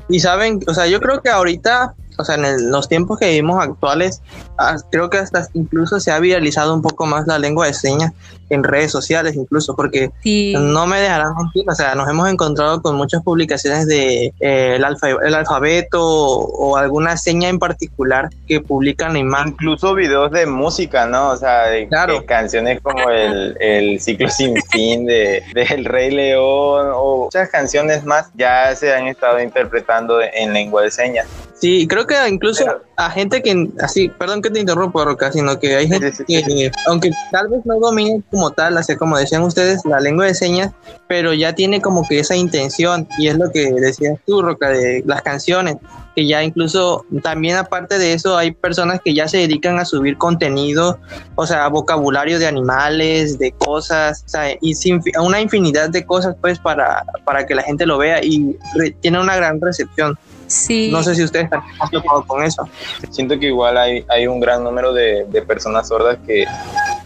Y 0.08 0.20
saben, 0.20 0.60
o 0.66 0.74
sea, 0.74 0.86
yo 0.86 1.00
creo 1.00 1.20
que 1.22 1.30
ahorita 1.30 1.94
o 2.18 2.24
sea, 2.24 2.36
en 2.36 2.70
los 2.70 2.88
tiempos 2.88 3.18
que 3.18 3.28
vivimos 3.28 3.62
actuales, 3.62 4.22
ah, 4.58 4.76
creo 4.90 5.10
que 5.10 5.18
hasta 5.18 5.48
incluso 5.54 6.00
se 6.00 6.10
ha 6.10 6.18
viralizado 6.18 6.74
un 6.74 6.82
poco 6.82 7.06
más 7.06 7.26
la 7.26 7.38
lengua 7.38 7.66
de 7.66 7.74
señas 7.74 8.12
en 8.50 8.62
redes 8.62 8.92
sociales, 8.92 9.34
incluso, 9.34 9.74
porque 9.74 10.10
no 10.24 10.86
me 10.86 11.00
dejarán 11.00 11.34
mentir, 11.36 11.64
o 11.68 11.74
sea, 11.74 11.94
nos 11.94 12.08
hemos 12.08 12.28
encontrado 12.28 12.80
con 12.80 12.96
muchas 12.96 13.22
publicaciones 13.22 13.86
de 13.86 14.32
eh, 14.40 14.74
el, 14.76 14.84
alfabeto 14.84 16.00
o, 16.00 16.76
alguna 16.76 17.16
seña 17.16 17.48
en 17.48 17.58
particular 17.58 18.30
que 18.46 18.60
publican 18.60 19.14
la 19.14 19.18
imagen. 19.18 19.48
Incluso 19.48 19.94
videos 19.94 20.30
de 20.30 20.46
música, 20.46 21.06
¿no? 21.06 21.30
O 21.30 21.36
sea, 21.36 21.66
de, 21.66 21.88
canciones 22.26 22.80
como 22.80 23.10
el, 23.10 23.56
el, 23.60 24.00
ciclo 24.00 24.28
sin 24.28 24.56
fin 24.70 25.06
de, 25.06 25.42
El 25.54 25.84
Rey 25.84 26.10
León 26.10 26.90
o 26.94 27.24
muchas 27.24 27.48
canciones 27.48 28.04
más 28.04 28.30
ya 28.34 28.74
se 28.76 28.94
han 28.94 29.06
estado 29.08 29.40
interpretando 29.40 30.20
en 30.20 30.52
lengua 30.52 30.82
de 30.82 30.90
señas. 30.90 31.26
Sí, 31.58 31.86
creo 31.88 32.06
que 32.06 32.14
incluso 32.28 32.64
a 32.96 33.10
gente 33.10 33.42
que, 33.42 33.70
así, 33.80 34.10
perdón 34.10 34.42
que 34.42 34.50
te 34.50 34.60
interrumpo, 34.60 35.02
Roca, 35.02 35.32
sino 35.32 35.58
que 35.58 35.74
hay 35.74 35.88
gente 35.88 36.12
que, 36.26 36.70
aunque 36.86 37.10
tal 37.32 37.48
vez 37.48 37.64
no 37.64 37.78
domine 37.80 38.22
como 38.30 38.50
tal, 38.50 38.76
así 38.76 38.94
como 38.96 39.16
decían 39.16 39.42
ustedes, 39.42 39.80
la 39.86 39.98
lengua 39.98 40.26
de 40.26 40.34
señas, 40.34 40.72
pero 41.08 41.32
ya 41.32 41.54
tiene 41.54 41.80
como 41.80 42.06
que 42.06 42.18
esa 42.18 42.36
intención, 42.36 43.08
y 43.18 43.28
es 43.28 43.38
lo 43.38 43.50
que 43.50 43.72
decías 43.72 44.18
tú, 44.26 44.42
Roca, 44.42 44.68
de 44.68 45.02
las 45.06 45.22
canciones, 45.22 45.76
que 46.14 46.26
ya 46.26 46.42
incluso, 46.42 47.06
también 47.22 47.56
aparte 47.56 47.98
de 47.98 48.12
eso, 48.12 48.36
hay 48.36 48.50
personas 48.50 49.00
que 49.02 49.14
ya 49.14 49.26
se 49.26 49.38
dedican 49.38 49.78
a 49.78 49.86
subir 49.86 50.18
contenido, 50.18 50.98
o 51.36 51.46
sea, 51.46 51.68
vocabulario 51.68 52.38
de 52.38 52.46
animales, 52.46 53.38
de 53.38 53.52
cosas, 53.52 54.24
o 54.26 54.28
sea, 54.28 54.54
y 54.60 54.74
sin, 54.74 55.00
una 55.18 55.40
infinidad 55.40 55.88
de 55.88 56.04
cosas, 56.04 56.36
pues, 56.38 56.58
para, 56.58 57.02
para 57.24 57.46
que 57.46 57.54
la 57.54 57.62
gente 57.62 57.86
lo 57.86 57.96
vea 57.96 58.22
y 58.22 58.58
tiene 59.00 59.20
una 59.20 59.36
gran 59.36 59.58
recepción. 59.58 60.18
Sí. 60.46 60.90
No 60.92 61.02
sé 61.02 61.14
si 61.14 61.24
ustedes 61.24 61.44
están 61.44 61.62
preocupados 61.90 62.26
con 62.26 62.42
eso. 62.44 62.68
Siento 63.10 63.38
que 63.38 63.46
igual 63.46 63.76
hay, 63.76 64.04
hay 64.08 64.26
un 64.26 64.40
gran 64.40 64.62
número 64.62 64.92
de, 64.92 65.24
de 65.28 65.42
personas 65.42 65.88
sordas 65.88 66.18
que, 66.26 66.44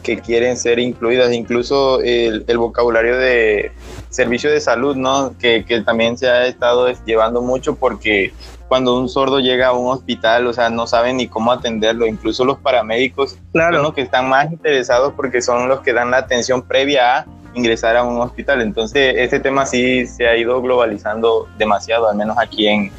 que, 0.02 0.18
quieren 0.20 0.56
ser 0.56 0.78
incluidas, 0.78 1.32
incluso 1.32 2.00
el, 2.00 2.44
el, 2.46 2.58
vocabulario 2.58 3.16
de 3.16 3.72
servicio 4.10 4.50
de 4.50 4.60
salud, 4.60 4.96
¿no? 4.96 5.34
Que, 5.38 5.64
que 5.64 5.80
también 5.80 6.18
se 6.18 6.28
ha 6.28 6.46
estado 6.46 6.88
llevando 7.04 7.40
mucho 7.40 7.76
porque 7.76 8.32
cuando 8.68 8.96
un 8.96 9.08
sordo 9.08 9.40
llega 9.40 9.68
a 9.68 9.72
un 9.72 9.90
hospital, 9.90 10.46
o 10.46 10.52
sea, 10.52 10.70
no 10.70 10.86
saben 10.86 11.16
ni 11.16 11.26
cómo 11.26 11.50
atenderlo, 11.50 12.06
incluso 12.06 12.44
los 12.44 12.58
paramédicos 12.58 13.36
claro. 13.52 13.76
son 13.76 13.82
los 13.82 13.94
que 13.94 14.02
están 14.02 14.28
más 14.28 14.52
interesados 14.52 15.12
porque 15.16 15.42
son 15.42 15.68
los 15.68 15.80
que 15.80 15.92
dan 15.92 16.12
la 16.12 16.18
atención 16.18 16.62
previa 16.62 17.18
a 17.18 17.26
ingresar 17.54 17.96
a 17.96 18.04
un 18.04 18.20
hospital. 18.20 18.60
Entonces, 18.62 19.14
este 19.16 19.40
tema 19.40 19.66
sí 19.66 20.06
se 20.06 20.28
ha 20.28 20.36
ido 20.36 20.62
globalizando 20.62 21.48
demasiado, 21.58 22.08
al 22.08 22.16
menos 22.16 22.38
aquí 22.38 22.68
en, 22.68 22.92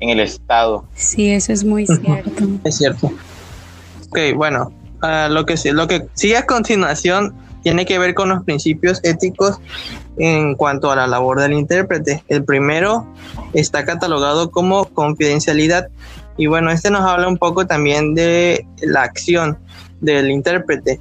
en 0.00 0.10
el 0.10 0.20
estado. 0.20 0.84
Sí, 0.94 1.30
eso 1.30 1.52
es 1.52 1.64
muy 1.64 1.86
cierto. 1.86 2.30
es 2.64 2.76
cierto. 2.76 3.10
Ok, 4.08 4.18
bueno, 4.36 4.72
uh, 5.02 5.30
lo, 5.30 5.44
que, 5.44 5.56
lo 5.72 5.86
que 5.86 6.06
sigue 6.14 6.36
a 6.36 6.46
continuación 6.46 7.34
tiene 7.62 7.84
que 7.84 7.98
ver 7.98 8.14
con 8.14 8.28
los 8.28 8.44
principios 8.44 9.00
éticos 9.04 9.58
en 10.16 10.54
cuanto 10.54 10.90
a 10.90 10.96
la 10.96 11.06
labor 11.06 11.40
del 11.40 11.52
intérprete. 11.52 12.24
El 12.28 12.44
primero 12.44 13.06
está 13.52 13.84
catalogado 13.84 14.50
como 14.50 14.86
confidencialidad 14.86 15.88
y 16.36 16.46
bueno, 16.46 16.70
este 16.70 16.90
nos 16.90 17.02
habla 17.02 17.28
un 17.28 17.36
poco 17.36 17.66
también 17.66 18.14
de 18.14 18.64
la 18.80 19.02
acción 19.02 19.58
del 20.00 20.30
intérprete. 20.30 21.00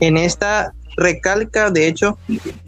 En 0.00 0.16
esta 0.16 0.72
recalca, 0.98 1.70
de 1.70 1.86
hecho, 1.86 2.18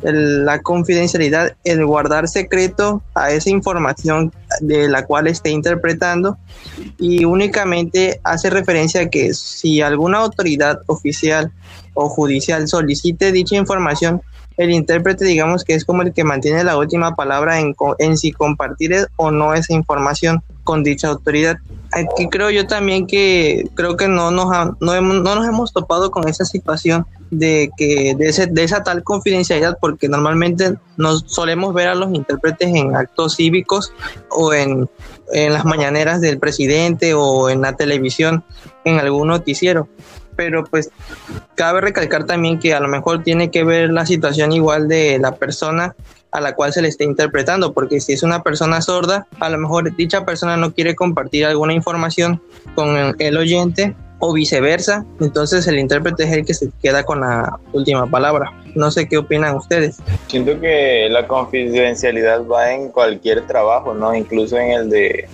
la 0.03 0.63
confidencialidad, 0.63 1.57
el 1.65 1.85
guardar 1.85 2.29
secreto 2.29 3.03
a 3.15 3.33
esa 3.33 3.51
información 3.51 4.33
de 4.61 4.89
la 4.89 5.05
cual 5.05 5.27
esté 5.27 5.51
interpretando 5.51 6.39
y 6.99 7.25
únicamente 7.25 8.21
hace 8.25 8.49
referencia 8.49 9.03
a 9.03 9.11
que 9.11 9.35
si 9.35 9.81
alguna 9.81 10.19
autoridad 10.19 10.81
oficial 10.87 11.53
o 11.95 12.09
judicial 12.09 12.69
solicite 12.69 13.33
dicha 13.33 13.57
información, 13.57 14.23
el 14.57 14.71
intérprete 14.71 15.25
digamos 15.25 15.65
que 15.65 15.75
es 15.75 15.85
como 15.85 16.03
el 16.03 16.13
que 16.13 16.23
mantiene 16.23 16.63
la 16.65 16.77
última 16.77 17.15
palabra 17.15 17.61
en, 17.61 17.75
en 17.99 18.17
si 18.17 18.31
compartir 18.31 19.09
o 19.17 19.31
no 19.31 19.55
esa 19.55 19.73
información 19.73 20.43
con 20.65 20.85
dicha 20.85 21.09
autoridad. 21.09 21.57
Aquí 21.93 22.29
creo 22.29 22.51
yo 22.51 22.67
también 22.67 23.07
que 23.07 23.69
creo 23.75 23.97
que 23.97 24.07
no 24.07 24.31
nos, 24.31 24.49
no, 24.81 25.01
no 25.01 25.35
nos 25.35 25.49
hemos 25.49 25.73
topado 25.73 26.11
con 26.11 26.29
esa 26.29 26.45
situación 26.45 27.07
de 27.31 27.71
que 27.77 28.15
de, 28.17 28.29
ese, 28.29 28.47
de 28.47 28.65
esa 28.65 28.83
tal 28.83 29.03
confidencialidad 29.05 29.79
porque 29.81 30.09
normalmente 30.09 30.75
nos 30.97 31.25
solemos 31.27 31.73
ver 31.73 31.89
a 31.89 31.95
los 31.95 32.13
intérpretes 32.13 32.69
en 32.69 32.97
actos 32.97 33.37
cívicos 33.37 33.93
o 34.31 34.53
en, 34.53 34.89
en 35.33 35.53
las 35.53 35.65
mañaneras 35.65 36.21
del 36.21 36.39
presidente 36.39 37.15
o 37.15 37.49
en 37.49 37.63
la 37.63 37.77
televisión 37.77 38.45
en 38.85 38.99
algún 38.99 39.29
noticiero. 39.29 39.89
Pero 40.37 40.65
pues 40.65 40.91
cabe 41.55 41.81
recalcar 41.81 42.25
también 42.25 42.59
que 42.59 42.75
a 42.75 42.81
lo 42.81 42.89
mejor 42.89 43.23
tiene 43.23 43.51
que 43.51 43.63
ver 43.63 43.91
la 43.91 44.07
situación 44.07 44.53
igual 44.53 44.89
de 44.89 45.19
la 45.19 45.37
persona 45.37 45.95
a 46.33 46.41
la 46.41 46.55
cual 46.55 46.73
se 46.73 46.81
le 46.81 46.89
está 46.89 47.05
interpretando, 47.05 47.73
porque 47.73 48.01
si 48.01 48.13
es 48.13 48.23
una 48.23 48.43
persona 48.43 48.81
sorda, 48.81 49.27
a 49.41 49.49
lo 49.49 49.59
mejor 49.59 49.95
dicha 49.97 50.25
persona 50.25 50.57
no 50.57 50.73
quiere 50.73 50.95
compartir 50.95 51.45
alguna 51.45 51.75
información 51.75 52.41
con 52.77 53.15
el 53.19 53.37
oyente 53.37 53.97
o 54.21 54.33
viceversa, 54.33 55.05
entonces 55.19 55.67
el 55.67 55.79
intérprete 55.79 56.25
es 56.25 56.33
el 56.33 56.45
que 56.45 56.55
se 56.55 56.71
queda 56.83 57.03
con 57.05 57.21
la 57.21 57.59
última 57.73 58.07
palabra. 58.07 58.53
No 58.75 58.91
sé 58.91 59.09
qué 59.09 59.19
opinan 59.19 59.57
ustedes. 59.57 59.99
Siento 60.29 60.61
que 60.61 61.09
la 61.11 61.27
confidencialidad 61.27 62.47
va 62.47 62.73
en 62.73 62.91
cualquier 62.91 63.47
trabajo, 63.47 63.95
¿no? 63.95 64.15
Incluso 64.15 64.57
en 64.59 64.71
el 64.71 64.91
de 64.91 65.29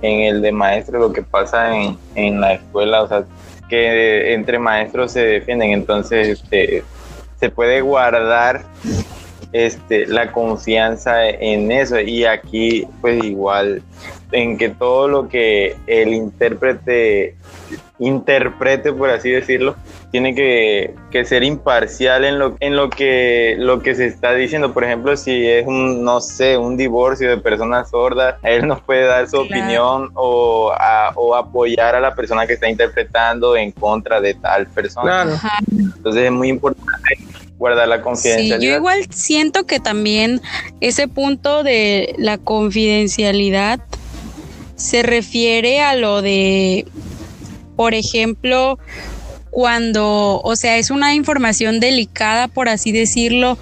en 0.00 0.20
el 0.20 0.42
de 0.42 0.52
maestro, 0.52 1.00
lo 1.00 1.12
que 1.12 1.22
pasa 1.22 1.76
en, 1.76 1.98
en 2.14 2.40
la 2.40 2.54
escuela, 2.54 3.02
o 3.02 3.08
sea, 3.08 3.24
que 3.68 4.32
entre 4.32 4.58
maestros 4.58 5.12
se 5.12 5.24
defienden, 5.24 5.72
entonces 5.72 6.28
este, 6.28 6.84
se 7.40 7.50
puede 7.50 7.80
guardar 7.80 8.62
este, 9.52 10.06
la 10.06 10.32
confianza 10.32 11.28
en 11.28 11.72
eso 11.72 11.98
y 12.00 12.24
aquí 12.24 12.86
pues 13.00 13.22
igual 13.24 13.82
en 14.32 14.58
que 14.58 14.68
todo 14.68 15.08
lo 15.08 15.28
que 15.28 15.76
el 15.86 16.12
intérprete 16.12 17.34
interprete 17.98 18.92
por 18.92 19.10
así 19.10 19.30
decirlo 19.30 19.74
tiene 20.10 20.34
que, 20.34 20.94
ser 21.24 21.42
imparcial 21.42 22.24
en 22.24 22.38
lo, 22.38 22.56
en 22.60 22.76
lo 22.76 22.90
que 22.90 23.56
lo 23.58 23.82
que 23.82 23.94
se 23.94 24.06
está 24.06 24.32
diciendo. 24.34 24.72
Por 24.72 24.84
ejemplo 24.84 25.16
si 25.16 25.46
es 25.46 25.66
un 25.66 26.04
no 26.04 26.20
sé 26.20 26.56
un 26.56 26.76
divorcio 26.76 27.28
de 27.28 27.38
personas 27.38 27.90
sordas 27.90 28.36
él 28.42 28.66
nos 28.66 28.80
puede 28.80 29.04
dar 29.04 29.28
su 29.28 29.38
opinión 29.38 30.10
o, 30.14 30.72
o 31.14 31.34
apoyar 31.34 31.94
a 31.94 32.00
la 32.00 32.14
persona 32.14 32.46
que 32.46 32.54
está 32.54 32.68
interpretando 32.68 33.56
en 33.56 33.72
contra 33.72 34.20
de 34.20 34.34
tal 34.34 34.66
persona. 34.68 35.26
Entonces 35.70 36.24
es 36.24 36.32
muy 36.32 36.48
importante 36.48 37.18
guardar 37.58 37.88
la 37.88 38.00
confidencialidad. 38.00 38.60
Sí, 38.60 38.66
yo 38.66 38.76
igual 38.76 39.06
siento 39.10 39.66
que 39.66 39.80
también 39.80 40.40
ese 40.80 41.08
punto 41.08 41.62
de 41.64 42.14
la 42.18 42.38
confidencialidad 42.38 43.80
se 44.76 45.02
refiere 45.02 45.80
a 45.80 45.96
lo 45.96 46.22
de, 46.22 46.86
por 47.78 47.94
ejemplo, 47.94 48.76
cuando, 49.50 50.40
o 50.42 50.56
sea, 50.56 50.78
es 50.78 50.90
una 50.90 51.14
información 51.14 51.78
delicada, 51.78 52.48
por 52.48 52.68
así 52.68 52.90
decirlo. 52.90 53.56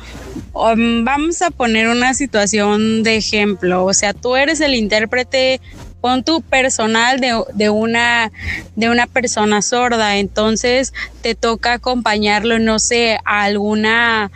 Um, 0.55 1.05
vamos 1.05 1.43
a 1.43 1.51
poner 1.51 1.89
una 1.89 2.15
situación 2.15 3.03
de 3.03 3.17
ejemplo, 3.17 3.85
o 3.85 3.93
sea, 3.93 4.15
tú 4.15 4.35
eres 4.35 4.63
el 4.63 4.75
intérprete 4.75 5.61
con 6.01 6.23
tu 6.23 6.41
personal 6.43 7.21
de, 7.21 7.71
una, 7.71 8.31
de 8.77 8.91
una 8.91 9.07
persona 9.07 9.63
sorda, 9.63 10.19
entonces 10.19 10.93
te 11.23 11.35
toca 11.35 11.75
acompañarlo, 11.75 12.59
no 12.59 12.79
sé, 12.79 13.19
a 13.25 13.43
alguna 13.43 14.31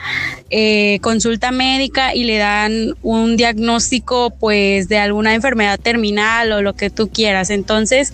eh, 0.50 0.98
consulta 1.00 1.52
médica 1.52 2.14
y 2.14 2.24
le 2.24 2.38
dan 2.38 2.96
un 3.02 3.36
diagnóstico 3.36 4.30
pues 4.30 4.88
de 4.88 4.98
alguna 4.98 5.34
enfermedad 5.34 5.78
terminal 5.78 6.50
o 6.52 6.62
lo 6.62 6.74
que 6.74 6.90
tú 6.90 7.08
quieras. 7.08 7.50
Entonces, 7.50 8.12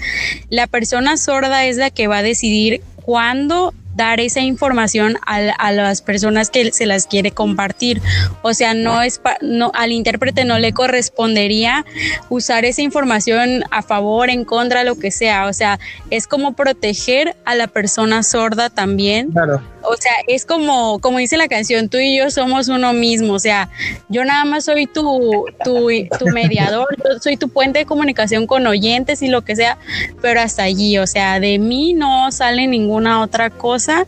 la 0.50 0.66
persona 0.66 1.16
sorda 1.16 1.64
es 1.64 1.76
la 1.76 1.90
que 1.90 2.08
va 2.08 2.18
a 2.18 2.22
decidir 2.22 2.82
cuándo 3.04 3.72
dar 3.96 4.20
esa 4.20 4.40
información 4.40 5.16
a, 5.26 5.72
las 5.72 6.02
personas 6.02 6.50
que 6.50 6.70
se 6.72 6.86
las 6.86 7.06
quiere 7.06 7.32
compartir. 7.32 8.00
O 8.42 8.54
sea, 8.54 8.74
no 8.74 9.02
es 9.02 9.20
no 9.40 9.72
al 9.74 9.92
intérprete 9.92 10.44
no 10.44 10.58
le 10.58 10.72
correspondería 10.72 11.84
usar 12.28 12.64
esa 12.64 12.82
información 12.82 13.64
a 13.70 13.82
favor, 13.82 14.30
en 14.30 14.44
contra, 14.44 14.84
lo 14.84 14.98
que 14.98 15.10
sea. 15.10 15.46
O 15.46 15.52
sea, 15.52 15.78
es 16.10 16.26
como 16.26 16.54
proteger 16.54 17.36
a 17.44 17.54
la 17.54 17.66
persona 17.66 18.22
sorda 18.22 18.70
también. 18.70 19.32
Claro 19.32 19.60
o 19.88 19.96
sea, 19.96 20.12
es 20.26 20.44
como, 20.44 20.98
como 21.00 21.18
dice 21.18 21.36
la 21.36 21.48
canción, 21.48 21.88
tú 21.88 21.98
y 21.98 22.16
yo 22.16 22.30
somos 22.30 22.68
uno 22.68 22.92
mismo, 22.92 23.34
o 23.34 23.38
sea, 23.38 23.68
yo 24.08 24.24
nada 24.24 24.44
más 24.44 24.64
soy 24.64 24.86
tu, 24.86 25.46
tu, 25.64 25.88
tu 26.18 26.26
mediador, 26.26 26.88
yo 26.98 27.18
soy 27.20 27.36
tu 27.36 27.48
puente 27.48 27.80
de 27.80 27.86
comunicación 27.86 28.46
con 28.46 28.66
oyentes 28.66 29.22
y 29.22 29.28
lo 29.28 29.42
que 29.42 29.56
sea, 29.56 29.78
pero 30.20 30.40
hasta 30.40 30.64
allí, 30.64 30.98
o 30.98 31.06
sea, 31.06 31.40
de 31.40 31.58
mí 31.58 31.92
no 31.94 32.30
sale 32.32 32.66
ninguna 32.66 33.22
otra 33.22 33.50
cosa 33.50 34.06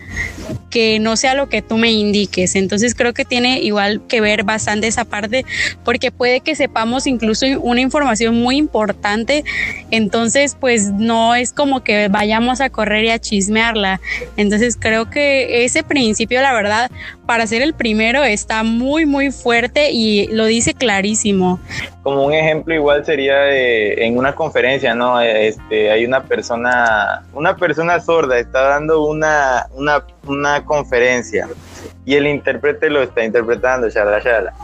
que 0.71 0.99
no 0.99 1.17
sea 1.17 1.35
lo 1.35 1.49
que 1.49 1.63
tú 1.63 1.79
me 1.79 1.91
indiques. 1.91 2.55
Entonces 2.55 2.95
creo 2.95 3.15
que 3.15 3.25
tiene 3.25 3.61
igual 3.61 4.03
que 4.07 4.21
ver 4.21 4.45
bastante 4.45 4.87
esa 4.87 5.05
parte, 5.05 5.45
porque 5.85 6.11
puede 6.11 6.41
que 6.41 6.55
sepamos 6.55 7.07
incluso 7.07 7.47
una 7.61 7.81
información 7.81 8.37
muy 8.41 8.57
importante, 8.57 9.45
entonces 9.91 10.57
pues 10.59 10.91
no 10.91 11.35
es 11.35 11.53
como 11.53 11.83
que 11.83 12.09
vayamos 12.09 12.61
a 12.61 12.71
correr 12.71 13.05
y 13.05 13.11
a 13.11 13.19
chismearla. 13.19 14.01
Entonces 14.37 14.77
creo 14.79 15.11
que 15.11 15.65
ese 15.69 15.83
principio, 15.83 16.43
la 16.43 16.53
verdad, 16.53 16.91
para 17.27 17.47
ser 17.47 17.63
el 17.63 17.73
primero 17.73 18.25
está 18.25 18.63
muy, 18.63 19.07
muy 19.07 19.31
fuerte 19.31 19.91
y 19.93 20.27
lo 20.29 20.45
dice 20.47 20.75
clarísimo. 20.75 21.61
Como 22.03 22.27
un 22.27 22.35
ejemplo 22.35 22.75
igual 22.75 23.05
sería 23.05 23.49
en 23.51 24.19
una 24.19 24.35
conferencia, 24.35 24.95
¿no? 24.95 25.21
Este, 25.21 25.91
hay 25.91 26.05
una 26.05 26.25
persona, 26.25 27.23
una 27.33 27.57
persona 27.57 28.01
sorda 28.01 28.39
está 28.39 28.63
dando 28.63 29.05
una, 29.05 29.67
una, 29.75 30.05
una 30.27 30.65
conferencia 30.65 31.49
y 32.05 32.15
el 32.15 32.27
intérprete 32.27 32.91
lo 32.91 33.03
está 33.03 33.25
interpretando, 33.25 33.89
shala, 33.89 34.19
shala. 34.21 34.55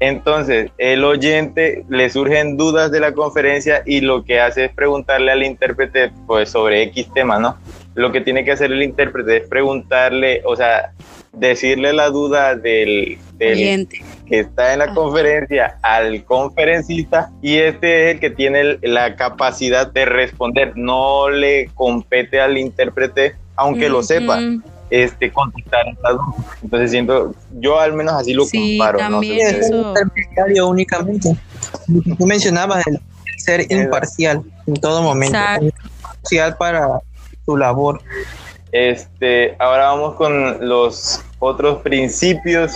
Entonces, 0.00 0.70
el 0.76 1.04
oyente 1.04 1.84
le 1.88 2.10
surgen 2.10 2.56
dudas 2.56 2.90
de 2.90 3.00
la 3.00 3.12
conferencia 3.12 3.82
y 3.86 4.00
lo 4.00 4.24
que 4.24 4.40
hace 4.40 4.66
es 4.66 4.74
preguntarle 4.74 5.32
al 5.32 5.42
intérprete 5.42 6.10
pues 6.26 6.50
sobre 6.50 6.82
X 6.82 7.08
tema, 7.14 7.38
¿no? 7.38 7.56
Lo 7.94 8.10
que 8.12 8.20
tiene 8.20 8.44
que 8.44 8.52
hacer 8.52 8.72
el 8.72 8.82
intérprete 8.82 9.36
es 9.38 9.48
preguntarle, 9.48 10.42
o 10.44 10.56
sea, 10.56 10.92
decirle 11.32 11.92
la 11.92 12.10
duda 12.10 12.54
del, 12.56 13.18
del 13.34 13.88
que 14.26 14.40
está 14.40 14.72
en 14.72 14.80
la 14.80 14.94
conferencia 14.94 15.78
al 15.82 16.24
conferencista 16.24 17.30
y 17.42 17.56
este 17.56 18.08
es 18.08 18.14
el 18.14 18.20
que 18.20 18.30
tiene 18.30 18.78
la 18.82 19.16
capacidad 19.16 19.92
de 19.92 20.04
responder. 20.06 20.72
No 20.76 21.28
le 21.28 21.70
compete 21.74 22.40
al 22.40 22.58
intérprete, 22.58 23.34
aunque 23.56 23.88
lo 23.88 24.02
sepa 24.02 24.40
este, 24.90 25.32
contestar 25.32 25.88
esta 25.88 26.10
duda. 26.12 26.24
Entonces 26.62 26.90
siento, 26.90 27.34
yo 27.58 27.78
al 27.78 27.92
menos 27.94 28.14
así 28.14 28.32
lo 28.32 28.44
comparo. 28.48 28.98
También 28.98 29.52
no 29.52 29.58
es 29.58 29.70
un 29.70 29.88
intermediario 29.88 30.68
únicamente. 30.68 31.36
Tú 32.18 32.26
mencionabas 32.26 32.86
el 32.86 33.00
ser 33.38 33.70
imparcial 33.70 34.42
en 34.66 34.74
todo 34.74 35.02
momento. 35.02 35.38
Imparcial 35.60 36.56
para 36.56 37.00
su 37.44 37.56
labor. 37.56 38.00
Este, 38.72 39.54
ahora 39.58 39.86
vamos 39.92 40.14
con 40.16 40.68
los 40.68 41.24
otros 41.38 41.80
principios 41.82 42.72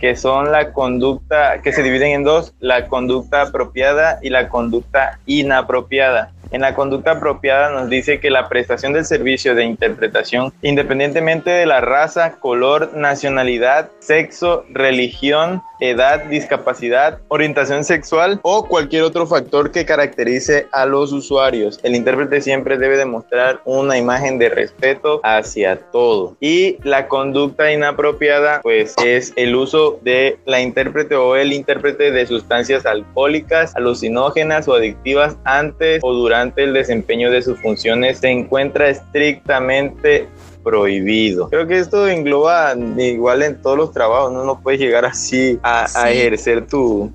que 0.00 0.16
son 0.16 0.50
la 0.50 0.72
conducta, 0.72 1.60
que 1.62 1.72
se 1.72 1.82
dividen 1.82 2.12
en 2.12 2.24
dos, 2.24 2.54
la 2.58 2.88
conducta 2.88 3.42
apropiada 3.42 4.18
y 4.22 4.30
la 4.30 4.48
conducta 4.48 5.18
inapropiada. 5.26 6.32
En 6.50 6.62
la 6.62 6.74
conducta 6.74 7.12
apropiada 7.12 7.70
nos 7.70 7.88
dice 7.88 8.18
que 8.18 8.28
la 8.28 8.48
prestación 8.48 8.92
del 8.92 9.04
servicio 9.04 9.54
de 9.54 9.64
interpretación, 9.64 10.52
independientemente 10.62 11.50
de 11.50 11.66
la 11.66 11.80
raza, 11.80 12.32
color, 12.40 12.92
nacionalidad, 12.94 13.90
sexo, 14.00 14.64
religión, 14.70 15.62
edad, 15.80 16.24
discapacidad, 16.24 17.20
orientación 17.28 17.84
sexual 17.84 18.40
o 18.42 18.66
cualquier 18.66 19.02
otro 19.04 19.26
factor 19.26 19.70
que 19.70 19.86
caracterice 19.86 20.66
a 20.72 20.86
los 20.86 21.12
usuarios. 21.12 21.80
El 21.82 21.94
intérprete 21.94 22.40
siempre 22.40 22.78
debe 22.78 22.96
demostrar 22.96 23.60
una 23.64 23.96
imagen 23.96 24.38
de 24.38 24.50
respeto 24.50 25.20
hacia 25.22 25.76
todo. 25.76 26.36
Y 26.40 26.78
la 26.82 27.08
conducta 27.08 27.72
inapropiada, 27.72 28.60
pues 28.62 28.94
es 29.04 29.32
el 29.36 29.54
uso 29.54 29.89
de 30.02 30.38
la 30.46 30.60
intérprete 30.60 31.14
o 31.14 31.36
el 31.36 31.52
intérprete 31.52 32.10
de 32.10 32.26
sustancias 32.26 32.86
alcohólicas, 32.86 33.74
alucinógenas 33.76 34.68
o 34.68 34.74
adictivas 34.74 35.36
antes 35.44 36.00
o 36.02 36.12
durante 36.12 36.64
el 36.64 36.72
desempeño 36.72 37.30
de 37.30 37.42
sus 37.42 37.60
funciones. 37.60 38.18
Se 38.18 38.28
encuentra 38.28 38.88
estrictamente 38.88 40.28
prohibido. 40.62 41.48
Creo 41.48 41.66
que 41.66 41.78
esto 41.78 42.06
engloba 42.08 42.74
igual 42.98 43.42
en 43.42 43.60
todos 43.60 43.76
los 43.76 43.92
trabajos, 43.92 44.32
no, 44.32 44.44
no 44.44 44.60
puedes 44.60 44.80
llegar 44.80 45.04
así 45.04 45.58
a, 45.62 45.86
ejercer 46.10 46.66
tu, 46.66 47.12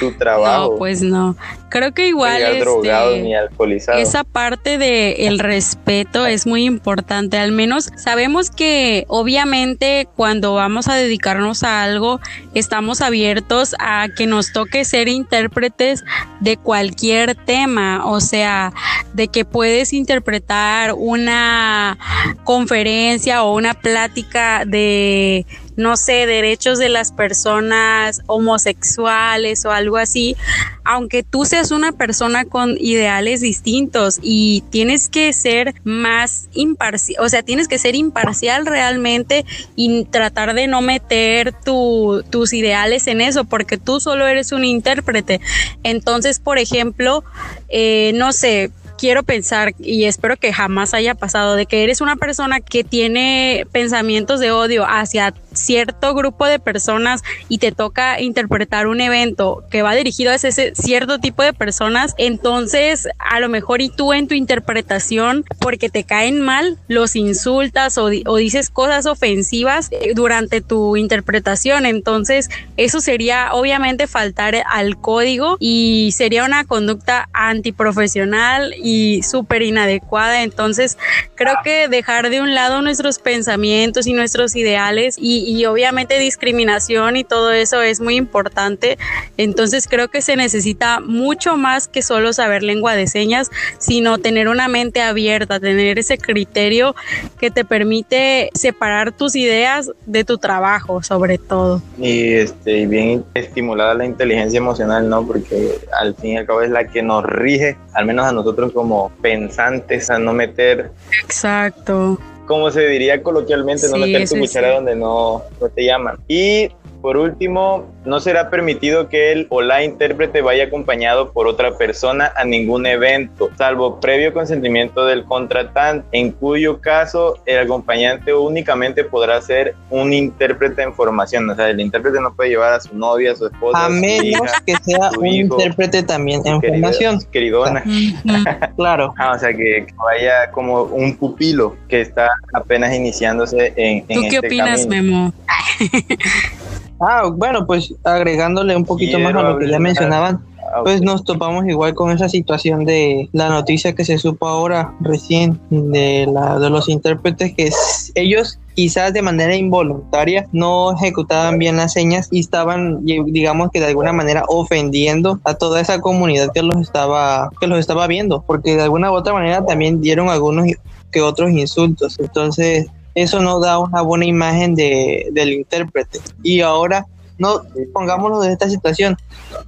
tu 0.00 0.12
trabajo. 0.18 0.72
No, 0.72 0.78
pues 0.78 1.02
no. 1.02 1.36
Creo 1.76 1.92
que 1.92 2.08
igual 2.08 2.40
este, 2.40 4.00
esa 4.00 4.24
parte 4.24 4.78
de 4.78 5.26
el 5.26 5.38
respeto 5.38 6.24
es 6.24 6.46
muy 6.46 6.64
importante. 6.64 7.36
Al 7.36 7.52
menos 7.52 7.90
sabemos 7.96 8.50
que 8.50 9.04
obviamente 9.08 10.08
cuando 10.16 10.54
vamos 10.54 10.88
a 10.88 10.94
dedicarnos 10.94 11.64
a 11.64 11.82
algo 11.82 12.18
estamos 12.54 13.02
abiertos 13.02 13.76
a 13.78 14.08
que 14.08 14.26
nos 14.26 14.54
toque 14.54 14.86
ser 14.86 15.08
intérpretes 15.08 16.02
de 16.40 16.56
cualquier 16.56 17.34
tema, 17.34 18.06
o 18.06 18.20
sea, 18.20 18.72
de 19.12 19.28
que 19.28 19.44
puedes 19.44 19.92
interpretar 19.92 20.94
una 20.96 21.98
conferencia 22.44 23.42
o 23.42 23.54
una 23.54 23.74
plática 23.74 24.64
de 24.64 25.44
no 25.76 25.96
sé, 25.96 26.26
derechos 26.26 26.78
de 26.78 26.88
las 26.88 27.12
personas 27.12 28.22
homosexuales 28.26 29.64
o 29.64 29.70
algo 29.70 29.96
así, 29.98 30.36
aunque 30.84 31.22
tú 31.22 31.44
seas 31.44 31.70
una 31.70 31.92
persona 31.92 32.44
con 32.44 32.76
ideales 32.78 33.40
distintos 33.40 34.18
y 34.22 34.62
tienes 34.70 35.08
que 35.08 35.32
ser 35.32 35.74
más 35.84 36.48
imparcial, 36.54 37.24
o 37.24 37.28
sea, 37.28 37.42
tienes 37.42 37.68
que 37.68 37.78
ser 37.78 37.94
imparcial 37.94 38.66
realmente 38.66 39.44
y 39.74 40.04
tratar 40.04 40.54
de 40.54 40.66
no 40.66 40.80
meter 40.80 41.52
tus 41.62 42.52
ideales 42.52 43.06
en 43.06 43.20
eso, 43.20 43.44
porque 43.44 43.76
tú 43.78 44.00
solo 44.00 44.26
eres 44.26 44.52
un 44.52 44.64
intérprete. 44.64 45.40
Entonces, 45.82 46.38
por 46.38 46.58
ejemplo, 46.58 47.24
eh, 47.68 48.12
no 48.14 48.32
sé, 48.32 48.70
quiero 48.96 49.22
pensar 49.22 49.74
y 49.78 50.04
espero 50.04 50.36
que 50.36 50.52
jamás 50.52 50.94
haya 50.94 51.14
pasado 51.14 51.54
de 51.54 51.66
que 51.66 51.84
eres 51.84 52.00
una 52.00 52.16
persona 52.16 52.60
que 52.60 52.84
tiene 52.84 53.66
pensamientos 53.72 54.40
de 54.40 54.50
odio 54.50 54.84
hacia 54.86 55.34
cierto 55.56 56.14
grupo 56.14 56.46
de 56.46 56.58
personas 56.58 57.22
y 57.48 57.58
te 57.58 57.72
toca 57.72 58.20
interpretar 58.20 58.86
un 58.86 59.00
evento 59.00 59.64
que 59.70 59.82
va 59.82 59.94
dirigido 59.94 60.32
a 60.32 60.36
ese 60.36 60.74
cierto 60.74 61.18
tipo 61.18 61.42
de 61.42 61.52
personas, 61.52 62.14
entonces 62.18 63.08
a 63.18 63.40
lo 63.40 63.48
mejor 63.48 63.80
y 63.80 63.88
tú 63.88 64.12
en 64.12 64.28
tu 64.28 64.34
interpretación, 64.34 65.44
porque 65.60 65.88
te 65.88 66.04
caen 66.04 66.40
mal, 66.40 66.78
los 66.88 67.16
insultas 67.16 67.98
o, 67.98 68.08
dices 68.08 68.70
cosas 68.70 69.06
ofensivas 69.06 69.90
durante 70.14 70.60
tu 70.60 70.96
interpretación. 70.96 71.86
Entonces 71.86 72.48
eso 72.76 73.00
sería 73.00 73.52
obviamente 73.52 74.06
faltar 74.06 74.56
al 74.68 75.00
código 75.00 75.56
y 75.60 76.12
sería 76.12 76.44
una 76.44 76.64
conducta 76.64 77.28
antiprofesional 77.32 78.74
y 78.82 79.22
súper 79.22 79.62
inadecuada. 79.62 80.42
Entonces 80.42 80.98
creo 81.34 81.54
que 81.64 81.88
dejar 81.88 82.30
de 82.30 82.40
un 82.40 82.54
lado 82.54 82.82
nuestros 82.82 83.18
pensamientos 83.18 84.06
y 84.06 84.12
nuestros 84.12 84.56
ideales 84.56 85.16
y, 85.18 85.45
y 85.46 85.64
obviamente 85.66 86.18
discriminación 86.18 87.16
y 87.16 87.22
todo 87.22 87.52
eso 87.52 87.80
es 87.80 88.00
muy 88.00 88.16
importante. 88.16 88.98
Entonces 89.36 89.86
creo 89.88 90.08
que 90.08 90.20
se 90.20 90.34
necesita 90.34 90.98
mucho 90.98 91.56
más 91.56 91.86
que 91.86 92.02
solo 92.02 92.32
saber 92.32 92.64
lengua 92.64 92.96
de 92.96 93.06
señas, 93.06 93.50
sino 93.78 94.18
tener 94.18 94.48
una 94.48 94.66
mente 94.66 95.02
abierta, 95.02 95.60
tener 95.60 96.00
ese 96.00 96.18
criterio 96.18 96.96
que 97.38 97.52
te 97.52 97.64
permite 97.64 98.50
separar 98.54 99.12
tus 99.12 99.36
ideas 99.36 99.92
de 100.04 100.24
tu 100.24 100.38
trabajo, 100.38 101.00
sobre 101.04 101.38
todo. 101.38 101.80
Y 101.96 102.32
este, 102.32 102.86
bien 102.86 103.24
estimulada 103.34 103.94
la 103.94 104.04
inteligencia 104.04 104.58
emocional, 104.58 105.08
¿no? 105.08 105.24
Porque 105.24 105.78
al 105.96 106.16
fin 106.16 106.32
y 106.32 106.36
al 106.38 106.46
cabo 106.46 106.62
es 106.62 106.70
la 106.70 106.88
que 106.88 107.02
nos 107.02 107.22
rige, 107.24 107.76
al 107.92 108.04
menos 108.04 108.26
a 108.26 108.32
nosotros 108.32 108.72
como 108.72 109.12
pensantes, 109.22 110.10
a 110.10 110.18
no 110.18 110.32
meter. 110.32 110.90
Exacto 111.22 112.18
como 112.46 112.70
se 112.70 112.86
diría 112.88 113.22
coloquialmente, 113.22 113.88
no 113.88 113.98
meter 113.98 114.28
tu 114.28 114.38
cuchara 114.38 114.74
donde 114.76 114.96
no, 114.96 115.42
no 115.60 115.68
te 115.68 115.84
llaman. 115.84 116.16
Y 116.28 116.70
por 117.00 117.16
último, 117.16 117.86
no 118.04 118.20
será 118.20 118.50
permitido 118.50 119.08
que 119.08 119.32
el 119.32 119.46
o 119.50 119.62
la 119.62 119.84
intérprete 119.84 120.42
vaya 120.42 120.64
acompañado 120.64 121.32
por 121.32 121.46
otra 121.46 121.76
persona 121.76 122.32
a 122.36 122.44
ningún 122.44 122.86
evento, 122.86 123.50
salvo 123.56 124.00
previo 124.00 124.32
consentimiento 124.32 125.04
del 125.04 125.24
contratante, 125.24 126.06
en 126.12 126.32
cuyo 126.32 126.80
caso 126.80 127.38
el 127.46 127.58
acompañante 127.58 128.32
únicamente 128.34 129.04
podrá 129.04 129.40
ser 129.40 129.74
un 129.90 130.12
intérprete 130.12 130.82
en 130.82 130.94
formación. 130.94 131.48
O 131.50 131.54
sea, 131.54 131.68
el 131.68 131.80
intérprete 131.80 132.20
no 132.20 132.34
puede 132.34 132.50
llevar 132.50 132.72
a 132.72 132.80
su 132.80 132.96
novia, 132.96 133.32
a 133.32 133.36
su 133.36 133.46
esposa. 133.46 133.86
A 133.86 133.88
menos 133.88 134.50
que 134.64 134.76
sea 134.76 135.10
un 135.18 135.26
intérprete 135.26 136.02
también 136.02 136.42
en 136.46 136.60
formación. 136.60 137.20
Queridona. 137.30 137.82
claro. 138.76 139.14
Ah, 139.18 139.32
o 139.34 139.38
sea, 139.38 139.52
que, 139.52 139.86
vaya 139.96 140.50
como 140.50 140.82
un 140.84 141.16
pupilo 141.16 141.76
que 141.88 142.00
está 142.00 142.28
apenas 142.52 142.94
iniciándose 142.94 143.72
en, 143.76 144.04
en 144.08 144.14
¿Tú 144.16 144.20
qué 144.22 144.36
este 144.36 144.46
opinas, 144.46 144.86
Memo? 144.86 145.32
Ah, 147.00 147.30
bueno, 147.32 147.66
pues 147.66 147.94
agregándole 148.04 148.76
un 148.76 148.84
poquito 148.84 149.18
más 149.18 149.34
a 149.34 149.42
lo 149.42 149.58
que 149.58 149.68
ya 149.68 149.78
mencionaban, 149.78 150.44
ah, 150.60 150.80
pues 150.82 151.02
nos 151.02 151.24
topamos 151.24 151.66
igual 151.66 151.94
con 151.94 152.10
esa 152.10 152.28
situación 152.28 152.84
de 152.84 153.28
la 153.32 153.48
noticia 153.48 153.94
que 153.94 154.04
se 154.04 154.18
supo 154.18 154.48
ahora 154.48 154.94
recién 155.00 155.60
de, 155.70 156.26
la, 156.32 156.58
de 156.58 156.70
los 156.70 156.88
intérpretes 156.88 157.54
que 157.54 157.70
ellos 158.14 158.58
quizás 158.74 159.12
de 159.12 159.22
manera 159.22 159.54
involuntaria 159.54 160.46
no 160.52 160.92
ejecutaban 160.92 161.58
bien 161.58 161.76
las 161.76 161.92
señas 161.92 162.28
y 162.30 162.40
estaban 162.40 163.04
digamos 163.04 163.70
que 163.70 163.80
de 163.80 163.86
alguna 163.86 164.12
manera 164.12 164.44
ofendiendo 164.48 165.40
a 165.44 165.54
toda 165.54 165.80
esa 165.80 166.00
comunidad 166.00 166.50
que 166.52 166.62
los 166.62 166.76
estaba 166.76 167.50
que 167.58 167.66
los 167.66 167.78
estaba 167.78 168.06
viendo 168.06 168.42
porque 168.42 168.76
de 168.76 168.82
alguna 168.82 169.10
u 169.10 169.14
otra 169.14 169.32
manera 169.32 169.64
también 169.64 170.02
dieron 170.02 170.28
algunos 170.28 170.66
que 171.10 171.22
otros 171.22 171.50
insultos. 171.52 172.18
Entonces 172.18 172.86
eso 173.16 173.40
no 173.40 173.58
da 173.58 173.78
una 173.78 174.02
buena 174.02 174.26
imagen 174.26 174.74
de, 174.74 175.28
del 175.32 175.54
intérprete. 175.54 176.20
Y 176.42 176.60
ahora 176.60 177.06
no 177.38 177.62
pongámonos 177.92 178.44
en 178.44 178.52
esta 178.52 178.68
situación. 178.68 179.16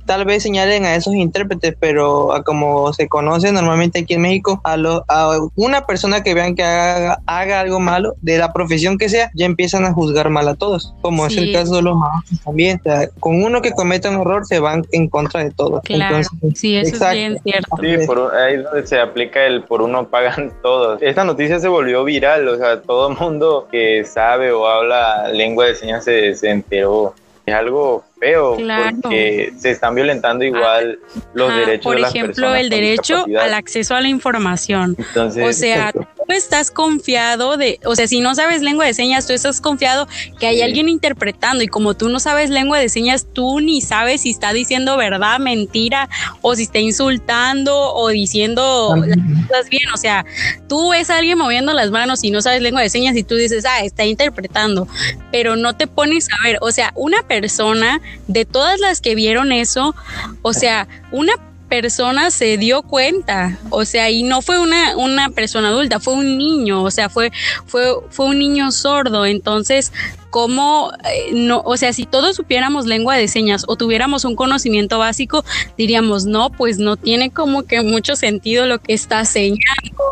Tal 0.07 0.25
vez 0.25 0.43
señalen 0.43 0.85
a 0.85 0.95
esos 0.95 1.15
intérpretes, 1.15 1.75
pero 1.79 2.31
como 2.45 2.93
se 2.93 3.09
conoce 3.09 3.53
normalmente 3.53 4.01
aquí 4.01 4.15
en 4.15 4.23
México, 4.23 4.61
a, 4.65 4.77
lo, 4.77 5.05
a 5.09 5.39
una 5.57 5.87
persona 5.87 6.23
que 6.23 6.35
vean 6.35 6.55
que 6.55 6.63
haga, 6.63 7.21
haga, 7.27 7.61
algo 7.61 7.81
malo, 7.81 8.15
de 8.21 8.39
la 8.39 8.53
profesión 8.53 8.99
que 8.99 9.09
sea, 9.09 9.31
ya 9.35 9.47
empiezan 9.47 9.85
a 9.85 9.93
juzgar 9.93 10.31
mal 10.31 10.49
a 10.49 10.55
todos, 10.55 10.95
como 11.03 11.27
es 11.27 11.37
el 11.37 11.53
caso 11.53 11.77
de 11.77 11.83
los 11.83 11.97
maestros 11.97 12.41
también. 12.45 12.81
con 13.21 13.43
uno 13.43 13.63
que 13.63 13.73
cometa 13.73 14.11
un 14.11 14.21
error, 14.21 14.47
se 14.47 14.61
van 14.61 14.85
en 14.93 15.09
contra 15.09 15.45
de 15.45 15.51
todos. 15.51 15.83
Claro, 15.83 16.21
sí, 16.55 16.77
eso 16.77 17.05
es 17.05 17.13
bien 17.13 17.39
cierto. 17.43 17.77
Sí, 17.81 18.07
por, 18.07 18.35
ahí 18.35 18.55
es 18.55 18.65
donde 18.65 18.87
se 18.87 19.01
aplica 19.01 19.45
el 19.45 19.63
por 19.63 19.83
uno 19.83 20.09
pagan 20.09 20.53
todos. 20.63 21.01
Esta 21.03 21.25
noticia 21.25 21.59
se 21.61 21.69
volvió 21.69 22.05
viral, 22.05 22.49
o 22.49 22.57
sea, 22.57 22.81
todo 22.83 23.11
el 23.11 23.19
mundo 23.19 23.69
que 23.71 24.05
sabe 24.05 24.53
o 24.53 24.67
habla 24.67 25.29
lengua 25.29 25.67
de 25.67 25.75
señas 25.75 26.05
se, 26.05 26.35
se 26.35 26.51
enteró 26.51 27.15
es 27.49 27.55
algo 27.55 28.05
feo 28.19 28.57
porque 29.03 29.53
se 29.59 29.71
están 29.71 29.95
violentando 29.95 30.45
igual 30.45 30.99
los 31.35 31.55
derechos 31.55 31.85
por 31.85 31.97
de 31.97 32.03
las 32.03 32.15
ejemplo 32.15 32.55
el 32.55 32.71
derecho 32.71 33.27
al 33.41 33.55
acceso 33.55 33.95
a 33.95 34.01
la 34.01 34.09
información. 34.09 34.97
O 35.43 35.53
sea 35.53 35.93
tú 36.29 36.35
estás 36.35 36.71
confiado 36.71 37.57
de 37.57 37.81
o 37.87 37.97
sea 37.97 38.07
si 38.07 38.21
no 38.21 38.35
sabes 38.35 38.61
lengua 38.61 38.85
de 38.85 38.93
señas 38.93 39.27
tú 39.27 39.33
estás 39.33 39.63
confiado 39.63 40.07
que 40.39 40.47
hay 40.47 40.61
alguien 40.61 40.89
interpretando. 40.89 41.65
Y 41.65 41.69
como 41.69 41.95
tú 41.95 42.11
no 42.11 42.21
sabes 42.21 42.51
lengua 42.51 42.79
de 42.79 42.91
señas 42.91 43.27
tú 43.33 43.61
ni 43.61 43.81
sabes 43.81 44.21
si 44.21 44.31
está 44.31 44.53
diciendo 44.53 44.97
verdad 44.99 45.39
mentira 45.39 46.09
o 46.43 46.55
si 46.55 46.65
está 46.65 46.81
insultando 46.81 47.95
o 47.95 48.09
diciendo 48.09 48.95
las 48.95 49.19
cosas 49.49 49.71
bien. 49.71 49.89
O 49.95 49.97
sea 49.97 50.27
tú 50.69 50.91
ves 50.91 51.09
a 51.09 51.17
alguien 51.17 51.39
moviendo 51.39 51.73
las 51.73 51.91
manos 51.91 52.23
y 52.23 52.31
no 52.31 52.43
sabes 52.43 52.61
lengua 52.61 52.83
de 52.83 52.91
señas 52.91 53.17
y 53.17 53.23
tú 53.23 53.35
dices 53.35 53.65
ah 53.65 53.81
está 53.83 54.05
interpretando 54.05 54.87
pero 55.33 55.57
no 55.57 55.77
te 55.77 55.87
pones 55.87 56.29
a 56.31 56.45
ver. 56.45 56.59
O 56.61 56.71
sea 56.73 56.93
una 56.95 57.23
persona 57.23 58.03
de 58.27 58.45
todas 58.45 58.81
las 58.81 59.01
que 59.01 59.15
vieron 59.15 59.51
eso, 59.51 59.95
o 60.43 60.53
sea, 60.53 60.89
una 61.11 61.33
persona 61.69 62.31
se 62.31 62.57
dio 62.57 62.83
cuenta, 62.83 63.59
o 63.71 63.85
sea, 63.85 64.11
y 64.11 64.23
no 64.23 64.43
fue 64.43 64.59
una, 64.59 64.97
una 64.97 65.31
persona 65.31 65.69
adulta, 65.69 66.01
fue 66.01 66.15
un 66.15 66.39
niño, 66.39 66.83
o 66.83 66.91
sea, 66.91 67.09
fue, 67.09 67.31
fue, 67.67 67.85
fue 68.11 68.27
un 68.27 68.39
niño 68.39 68.73
sordo, 68.73 69.27
entonces 69.27 69.93
cómo 70.31 70.93
eh, 71.05 71.31
no, 71.33 71.63
o 71.65 71.77
sea, 71.77 71.93
si 71.93 72.07
todos 72.07 72.37
supiéramos 72.37 72.87
lengua 72.87 73.17
de 73.17 73.29
señas 73.29 73.65
o 73.67 73.77
tuviéramos 73.77 74.25
un 74.25 74.37
conocimiento 74.37 74.99
básico, 74.99 75.45
diríamos, 75.77 76.27
no, 76.27 76.51
pues 76.51 76.79
no 76.79 76.97
tiene 76.97 77.31
como 77.31 77.65
que 77.65 77.83
mucho 77.83 78.17
sentido 78.17 78.67
lo 78.67 78.79
que 78.79 78.95
está 78.95 79.25
señalando. 79.25 79.59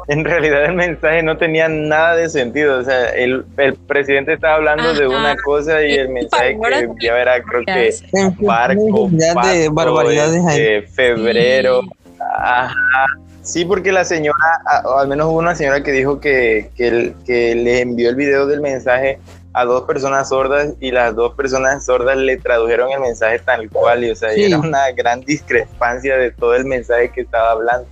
En 0.09 0.25
realidad 0.25 0.65
el 0.65 0.75
mensaje 0.75 1.23
no 1.23 1.37
tenía 1.37 1.69
nada 1.69 2.17
de 2.17 2.29
sentido, 2.29 2.79
o 2.79 2.85
sea, 2.85 3.11
el, 3.11 3.45
el 3.57 3.75
presidente 3.75 4.35
estaba 4.35 4.55
hablando 4.57 4.95
de 4.95 5.07
una 5.07 5.37
cosa 5.37 5.83
y 5.83 5.93
el 5.95 6.09
mensaje 6.09 6.57
que 6.99 7.07
ya 7.07 7.19
era 7.19 7.43
creo 7.43 7.65
que 7.65 7.93
barco, 8.41 9.09
de 9.11 9.69
barbaridades 9.71 10.45
de 10.45 10.79
este, 10.79 10.93
febrero, 10.93 11.83
ajá. 12.19 12.75
Sí, 13.47 13.65
porque 13.65 13.93
la 13.93 14.05
señora, 14.05 14.37
o 14.85 14.99
al 14.99 15.07
menos 15.07 15.29
hubo 15.29 15.39
una 15.39 15.55
señora 15.55 15.81
que 15.81 15.93
dijo 15.93 16.19
que, 16.19 16.71
que, 16.77 17.15
que 17.25 17.55
le 17.55 17.81
envió 17.81 18.11
el 18.11 18.17
video 18.17 18.45
del 18.49 18.61
mensaje 18.61 19.21
a 19.57 19.65
dos 19.65 19.85
personas 19.85 20.29
sordas 20.29 20.75
y 20.81 20.91
las 20.91 21.17
dos 21.17 21.35
personas 21.35 21.87
sordas 21.87 22.19
le 22.19 22.37
tradujeron 22.37 22.91
el 22.93 23.01
mensaje 23.01 23.39
tal 23.39 23.71
cual 23.71 24.05
y 24.05 24.11
o 24.11 24.15
sea, 24.15 24.31
era 24.33 24.59
una 24.59 24.91
gran 24.91 25.23
discrepancia 25.23 26.19
de 26.19 26.31
todo 26.31 26.55
el 26.55 26.67
mensaje 26.67 27.11
que 27.11 27.23
estaba 27.23 27.53
hablando. 27.53 27.89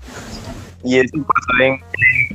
Y 0.82 0.98
eso 0.98 1.16
pasó 1.16 1.62
en, 1.62 1.80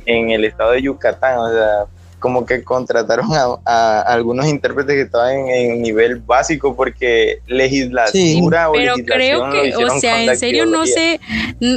en 0.06 0.30
el 0.30 0.44
estado 0.44 0.72
de 0.72 0.82
Yucatán, 0.82 1.38
o 1.38 1.48
sea, 1.48 1.84
como 2.20 2.46
que 2.46 2.62
contrataron 2.62 3.26
a, 3.66 4.00
algunos 4.02 4.46
intérpretes 4.46 4.94
que 4.94 5.02
estaban 5.02 5.48
en, 5.48 5.80
nivel 5.82 6.16
básico 6.16 6.76
porque 6.76 7.40
legislatura 7.46 8.68
o 8.68 8.72
pero 8.72 8.94
creo 9.06 9.50
que 9.50 9.74
o 9.74 9.98
sea 9.98 10.22
en 10.22 10.36
serio 10.36 10.66
no 10.66 10.86
sé 10.86 11.20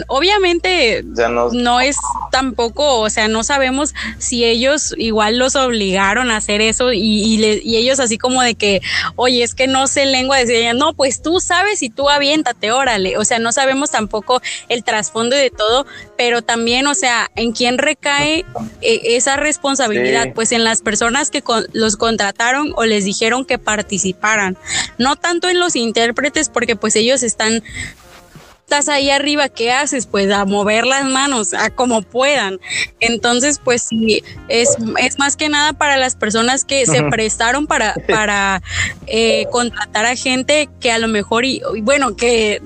obviamente 0.07 1.03
no, 1.03 1.79
es 1.79 1.97
tampoco 2.31 2.99
o 2.99 3.09
sea 3.09 3.27
no 3.27 3.43
sabemos 3.43 3.93
si 4.17 4.43
ellos 4.43 4.93
igual 4.97 5.37
los 5.37 5.55
obligaron 5.55 6.29
a 6.31 6.37
hacer 6.37 6.61
eso 6.61 6.91
y, 6.91 6.99
y, 6.99 7.77
ellos 7.77 7.99
así 7.99 8.17
como 8.17 8.41
de 8.41 8.55
que 8.55 8.81
oye 9.15 9.41
es 9.41 9.55
que 9.55 9.67
no 9.67 9.87
sé 9.87 10.05
lengua 10.05 10.37
de 10.37 10.47
señas 10.47 10.75
no 10.75 10.93
pues 10.93 11.21
tú 11.21 11.39
sabes 11.39 11.81
y 11.81 11.89
tú 11.89 12.09
aviéntate 12.09 12.71
órale 12.71 13.17
o 13.17 13.23
sea 13.23 13.39
no 13.39 13.51
sabemos 13.53 13.91
tampoco 13.91 14.41
el 14.67 14.83
trasfondo 14.83 15.35
de 15.35 15.49
todo 15.49 15.85
pero 16.17 16.41
también 16.41 16.87
o 16.87 16.93
sea 16.93 17.31
en 17.35 17.53
quién 17.53 17.77
recae 17.77 18.45
eh, 18.81 19.01
esa 19.15 19.37
responsabilidad 19.37 20.32
pues 20.33 20.51
en 20.51 20.63
las 20.63 20.81
personas 20.81 21.31
que 21.31 21.43
los 21.73 21.97
contrataron 21.97 22.73
o 22.75 22.85
les 22.85 23.05
dijeron 23.05 23.45
que 23.45 23.57
participaran, 23.57 24.57
no 24.97 25.15
tanto 25.15 25.49
en 25.49 25.59
los 25.59 25.75
intérpretes 25.75 26.49
porque 26.49 26.75
pues 26.75 26.95
ellos 26.95 27.23
están 27.23 27.63
estás 28.73 28.89
ahí 28.89 29.11
arriba, 29.11 29.49
¿qué 29.49 29.71
haces? 29.71 30.07
Pues 30.07 30.31
a 30.31 30.45
mover 30.45 30.87
las 30.87 31.05
manos, 31.05 31.53
a 31.53 31.69
como 31.69 32.01
puedan. 32.01 32.59
Entonces, 32.99 33.61
pues 33.63 33.83
sí, 33.83 34.23
es, 34.47 34.75
es 34.97 35.19
más 35.19 35.37
que 35.37 35.47
nada 35.47 35.73
para 35.73 35.95
las 35.97 36.15
personas 36.15 36.65
que 36.65 36.87
se 36.87 37.03
prestaron 37.03 37.67
para, 37.67 37.93
para 38.07 38.63
eh, 39.05 39.45
contratar 39.51 40.07
a 40.07 40.15
gente 40.15 40.69
que 40.79 40.91
a 40.91 40.97
lo 40.97 41.07
mejor, 41.07 41.45
y, 41.45 41.61
bueno, 41.83 42.15
que 42.15 42.63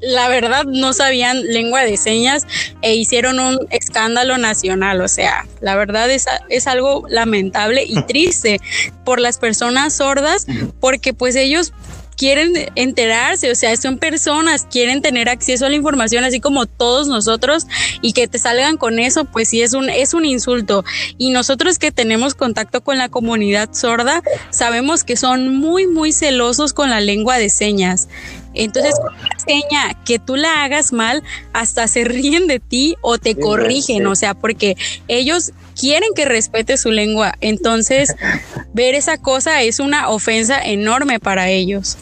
la, 0.00 0.28
verdad 0.28 0.64
no 0.64 0.94
sabían 0.94 1.44
lengua 1.44 1.82
de 1.82 1.98
señas 1.98 2.46
e 2.80 2.94
hicieron 2.94 3.38
un 3.38 3.58
escándalo 3.68 4.38
nacional. 4.38 5.02
O 5.02 5.08
sea, 5.08 5.46
la 5.60 5.76
verdad 5.76 6.10
es, 6.10 6.24
es 6.48 6.66
algo 6.68 7.04
lamentable 7.06 7.84
y 7.86 8.00
triste 8.06 8.60
por 9.04 9.20
las 9.20 9.36
personas 9.36 9.94
sordas 9.94 10.46
porque 10.80 11.12
pues 11.12 11.36
ellos 11.36 11.74
quieren 12.20 12.52
enterarse, 12.74 13.50
o 13.50 13.54
sea, 13.54 13.74
son 13.78 13.96
personas, 13.96 14.66
quieren 14.70 15.00
tener 15.00 15.30
acceso 15.30 15.64
a 15.64 15.70
la 15.70 15.76
información 15.76 16.22
así 16.22 16.38
como 16.38 16.66
todos 16.66 17.08
nosotros 17.08 17.66
y 18.02 18.12
que 18.12 18.28
te 18.28 18.38
salgan 18.38 18.76
con 18.76 18.98
eso, 18.98 19.24
pues 19.24 19.48
sí 19.48 19.62
es 19.62 19.72
un 19.72 19.88
es 19.88 20.12
un 20.12 20.26
insulto. 20.26 20.84
Y 21.16 21.30
nosotros 21.30 21.78
que 21.78 21.92
tenemos 21.92 22.34
contacto 22.34 22.82
con 22.82 22.98
la 22.98 23.08
comunidad 23.08 23.70
sorda, 23.72 24.22
sabemos 24.50 25.02
que 25.02 25.16
son 25.16 25.56
muy 25.56 25.86
muy 25.86 26.12
celosos 26.12 26.74
con 26.74 26.90
la 26.90 27.00
lengua 27.00 27.38
de 27.38 27.48
señas. 27.48 28.06
Entonces, 28.52 28.92
una 29.00 29.38
seña 29.38 30.04
que 30.04 30.18
tú 30.18 30.36
la 30.36 30.62
hagas 30.62 30.92
mal, 30.92 31.22
hasta 31.54 31.88
se 31.88 32.04
ríen 32.04 32.48
de 32.48 32.60
ti 32.60 32.96
o 33.00 33.16
te 33.16 33.34
corrigen, 33.34 34.06
o 34.06 34.14
sea, 34.14 34.34
porque 34.34 34.76
ellos 35.08 35.52
quieren 35.80 36.10
que 36.14 36.26
respete 36.26 36.76
su 36.76 36.90
lengua. 36.90 37.34
Entonces, 37.40 38.14
ver 38.74 38.94
esa 38.94 39.16
cosa 39.18 39.62
es 39.62 39.80
una 39.80 40.10
ofensa 40.10 40.60
enorme 40.62 41.18
para 41.18 41.48
ellos. 41.48 41.96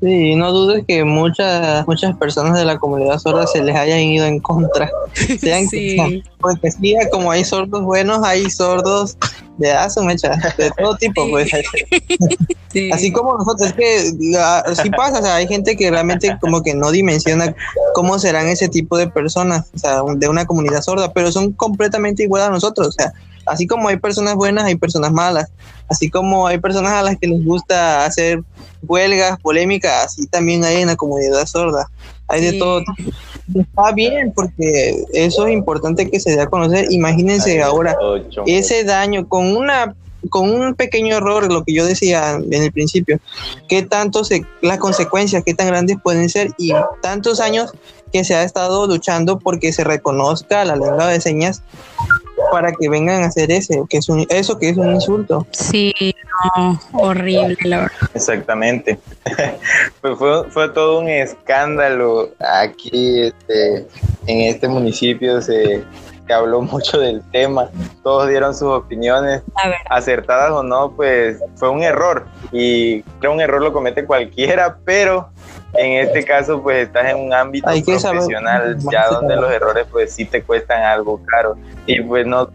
Sí, 0.00 0.36
no 0.36 0.52
dudes 0.52 0.84
que 0.86 1.04
muchas 1.04 1.86
muchas 1.86 2.16
personas 2.16 2.56
de 2.56 2.64
la 2.64 2.78
comunidad 2.78 3.18
sorda 3.18 3.46
se 3.46 3.62
les 3.62 3.74
hayan 3.74 4.00
ido 4.00 4.26
en 4.26 4.40
contra. 4.40 4.90
Sean 5.40 5.68
sí. 5.68 6.22
porque 6.40 6.70
sí, 6.70 6.94
como 7.10 7.30
hay 7.30 7.44
sordos 7.44 7.82
buenos, 7.82 8.22
hay 8.24 8.48
sordos 8.50 9.16
de 9.58 9.72
aso, 9.72 10.02
mecha, 10.04 10.36
de 10.56 10.70
todo 10.78 10.96
tipo, 10.96 11.28
pues. 11.28 11.50
Así 12.92 13.10
como 13.10 13.36
nosotros, 13.36 13.68
es 13.68 13.72
que 13.72 14.38
así 14.66 14.90
pasa, 14.90 15.20
o 15.20 15.22
sea, 15.22 15.36
hay 15.36 15.48
gente 15.48 15.74
que 15.74 15.90
realmente 15.90 16.36
como 16.38 16.62
que 16.62 16.74
no 16.74 16.90
dimensiona 16.92 17.54
cómo 17.94 18.18
serán 18.18 18.46
ese 18.46 18.68
tipo 18.68 18.98
de 18.98 19.08
personas, 19.08 19.70
o 19.74 19.78
sea, 19.78 20.02
de 20.16 20.28
una 20.28 20.44
comunidad 20.44 20.82
sorda, 20.82 21.10
pero 21.12 21.32
son 21.32 21.52
completamente 21.52 22.22
igual 22.22 22.42
a 22.42 22.50
nosotros, 22.50 22.88
o 22.88 22.92
sea, 22.92 23.12
así 23.48 23.66
como 23.66 23.88
hay 23.88 23.96
personas 23.96 24.34
buenas, 24.34 24.64
hay 24.64 24.76
personas 24.76 25.12
malas. 25.12 25.50
Así 25.88 26.10
como 26.10 26.46
hay 26.46 26.58
personas 26.58 26.92
a 26.92 27.02
las 27.02 27.16
que 27.18 27.26
les 27.26 27.44
gusta 27.44 28.04
hacer 28.04 28.42
huelgas, 28.82 29.38
polémicas, 29.40 30.04
así 30.04 30.26
también 30.26 30.64
hay 30.64 30.82
en 30.82 30.88
la 30.88 30.96
comunidad 30.96 31.46
sorda. 31.46 31.88
Hay 32.28 32.42
de 32.42 32.58
todo. 32.58 32.82
Está 33.54 33.92
bien, 33.92 34.32
porque 34.34 35.02
eso 35.14 35.46
es 35.46 35.54
importante 35.54 36.10
que 36.10 36.20
se 36.20 36.36
dé 36.36 36.42
a 36.42 36.46
conocer. 36.46 36.86
Imagínense 36.90 37.62
ahora 37.62 37.96
ese 38.46 38.84
daño 38.84 39.26
con 39.26 39.56
una 39.56 39.94
con 40.30 40.50
un 40.50 40.74
pequeño 40.74 41.16
error, 41.16 41.50
lo 41.50 41.64
que 41.64 41.72
yo 41.72 41.86
decía 41.86 42.32
en 42.34 42.62
el 42.62 42.72
principio, 42.72 43.20
qué 43.68 43.82
tanto 43.82 44.24
se, 44.24 44.44
las 44.62 44.78
consecuencias, 44.78 45.44
qué 45.46 45.54
tan 45.54 45.68
grandes 45.68 45.96
pueden 46.02 46.28
ser 46.28 46.50
y 46.58 46.72
tantos 47.02 47.40
años 47.40 47.72
que 48.12 48.24
se 48.24 48.34
ha 48.34 48.42
estado 48.42 48.86
luchando 48.86 49.38
porque 49.38 49.72
se 49.72 49.84
reconozca 49.84 50.64
la 50.64 50.76
lengua 50.76 51.06
de 51.08 51.20
señas 51.20 51.62
para 52.50 52.72
que 52.72 52.88
vengan 52.88 53.22
a 53.22 53.26
hacer 53.26 53.50
ese, 53.50 53.82
que 53.88 53.98
es 53.98 54.08
un, 54.08 54.26
eso 54.28 54.58
que 54.58 54.70
es 54.70 54.76
un 54.76 54.94
insulto. 54.94 55.46
Sí, 55.52 55.92
no, 56.56 56.80
horrible, 56.92 57.56
la 57.64 57.78
verdad. 57.78 58.10
Exactamente. 58.14 58.98
pues 60.00 60.18
fue, 60.18 60.50
fue 60.50 60.68
todo 60.70 61.00
un 61.00 61.08
escándalo 61.08 62.30
aquí 62.38 63.22
este, 63.22 63.86
en 64.26 64.40
este 64.42 64.68
municipio. 64.68 65.40
Se, 65.42 65.84
habló 66.32 66.62
mucho 66.62 66.98
del 66.98 67.22
tema, 67.30 67.70
todos 68.02 68.28
dieron 68.28 68.54
sus 68.54 68.68
opiniones, 68.68 69.42
acertadas 69.88 70.50
o 70.52 70.62
no, 70.62 70.92
pues 70.94 71.38
fue 71.56 71.70
un 71.70 71.82
error 71.82 72.26
y 72.52 73.02
creo 73.20 73.32
un 73.32 73.40
error 73.40 73.62
lo 73.62 73.72
comete 73.72 74.04
cualquiera, 74.04 74.78
pero 74.84 75.30
en 75.74 76.06
este 76.06 76.24
caso 76.24 76.62
pues 76.62 76.86
estás 76.86 77.10
en 77.10 77.18
un 77.18 77.32
ámbito 77.32 77.68
profesional 77.68 78.78
ya 78.90 79.08
donde 79.08 79.36
los 79.36 79.50
errores 79.50 79.86
pues 79.90 80.12
sí 80.14 80.24
te 80.24 80.42
cuestan 80.42 80.82
algo 80.82 81.20
caro. 81.26 81.56
Y 81.86 82.00
pues 82.02 82.26
no 82.26 82.48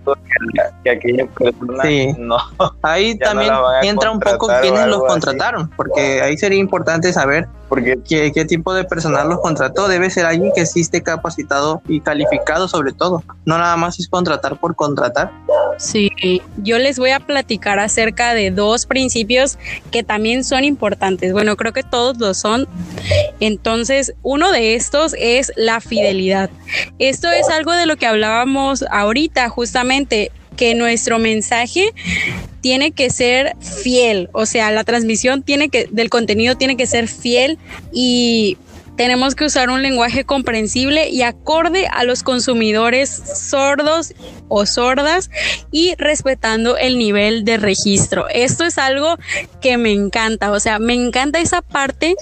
que, 0.84 0.90
aquellas 0.90 1.28
personas 1.30 2.18
no 2.18 2.38
ahí 2.82 3.18
también 3.18 3.52
entra 3.82 4.12
un 4.12 4.20
poco 4.20 4.48
quienes 4.62 4.88
los 4.88 5.04
contrataron 5.04 5.70
porque 5.70 6.22
ahí 6.22 6.38
sería 6.38 6.60
importante 6.60 7.12
saber 7.14 7.48
porque 7.74 7.98
¿Qué, 8.08 8.32
qué 8.32 8.46
tipo 8.46 8.72
de 8.76 8.84
personal 8.84 9.28
los 9.28 9.40
contrató 9.40 9.88
debe 9.88 10.08
ser 10.12 10.28
alguien 10.28 10.52
que 10.56 10.68
sí 10.68 10.82
esté 10.82 11.02
capacitado 11.02 11.82
y 11.88 12.02
calificado 12.02 12.68
sobre 12.68 12.94
todo. 12.94 13.24
No 13.46 13.58
nada 13.58 13.76
más 13.78 14.00
es 14.00 14.08
contratar 14.08 14.60
por 14.60 14.76
contratar. 14.76 15.32
Sí 15.80 16.12
yo 16.58 16.78
les 16.78 17.00
voy 17.00 17.10
a 17.10 17.20
platicar 17.20 17.80
acerca 17.80 18.36
de 18.36 18.52
dos 18.52 18.86
principios 18.86 19.58
que 19.90 20.04
también 20.04 20.44
son 20.44 20.64
importantes. 20.66 21.34
Bueno 21.34 21.58
creo 21.58 21.74
que 21.74 21.82
todos 21.82 22.20
lo 22.20 22.36
son. 22.36 22.68
Entonces, 23.40 24.14
uno 24.22 24.52
de 24.52 24.76
estos 24.76 25.16
es 25.18 25.52
la 25.56 25.82
fidelidad. 25.82 26.52
Esto 27.00 27.32
es 27.32 27.50
algo 27.50 27.72
de 27.72 27.88
lo 27.88 27.96
que 27.96 28.06
hablábamos 28.06 28.86
ahorita, 28.92 29.50
justamente 29.50 30.32
que 30.58 30.76
nuestro 30.76 31.18
mensaje 31.18 31.92
tiene 32.64 32.94
que 32.94 33.10
ser 33.10 33.58
fiel, 33.60 34.30
o 34.32 34.46
sea, 34.46 34.72
la 34.72 34.86
transmisión 34.86 35.44
tiene 35.44 35.68
que 35.68 35.90
del 35.92 36.10
contenido 36.10 36.56
tiene 36.56 36.78
que 36.78 36.88
ser 36.88 37.10
fiel 37.10 37.60
y 37.92 38.58
tenemos 38.96 39.36
que 39.36 39.44
usar 39.44 39.70
un 39.70 39.82
lenguaje 39.82 40.24
comprensible 40.24 41.10
y 41.10 41.24
acorde 41.24 41.88
a 41.88 42.06
los 42.06 42.24
consumidores 42.24 43.10
sordos 43.10 44.14
o 44.48 44.66
sordas 44.66 45.30
y 45.72 45.96
respetando 45.98 46.78
el 46.78 46.98
nivel 46.98 47.44
de 47.44 47.58
registro. 47.58 48.30
Esto 48.30 48.64
es 48.64 48.78
algo 48.78 49.18
que 49.62 49.78
me 49.78 49.92
encanta, 49.92 50.50
o 50.52 50.60
sea, 50.62 50.80
me 50.80 50.94
encanta 50.94 51.40
esa 51.40 51.62
parte 51.62 52.16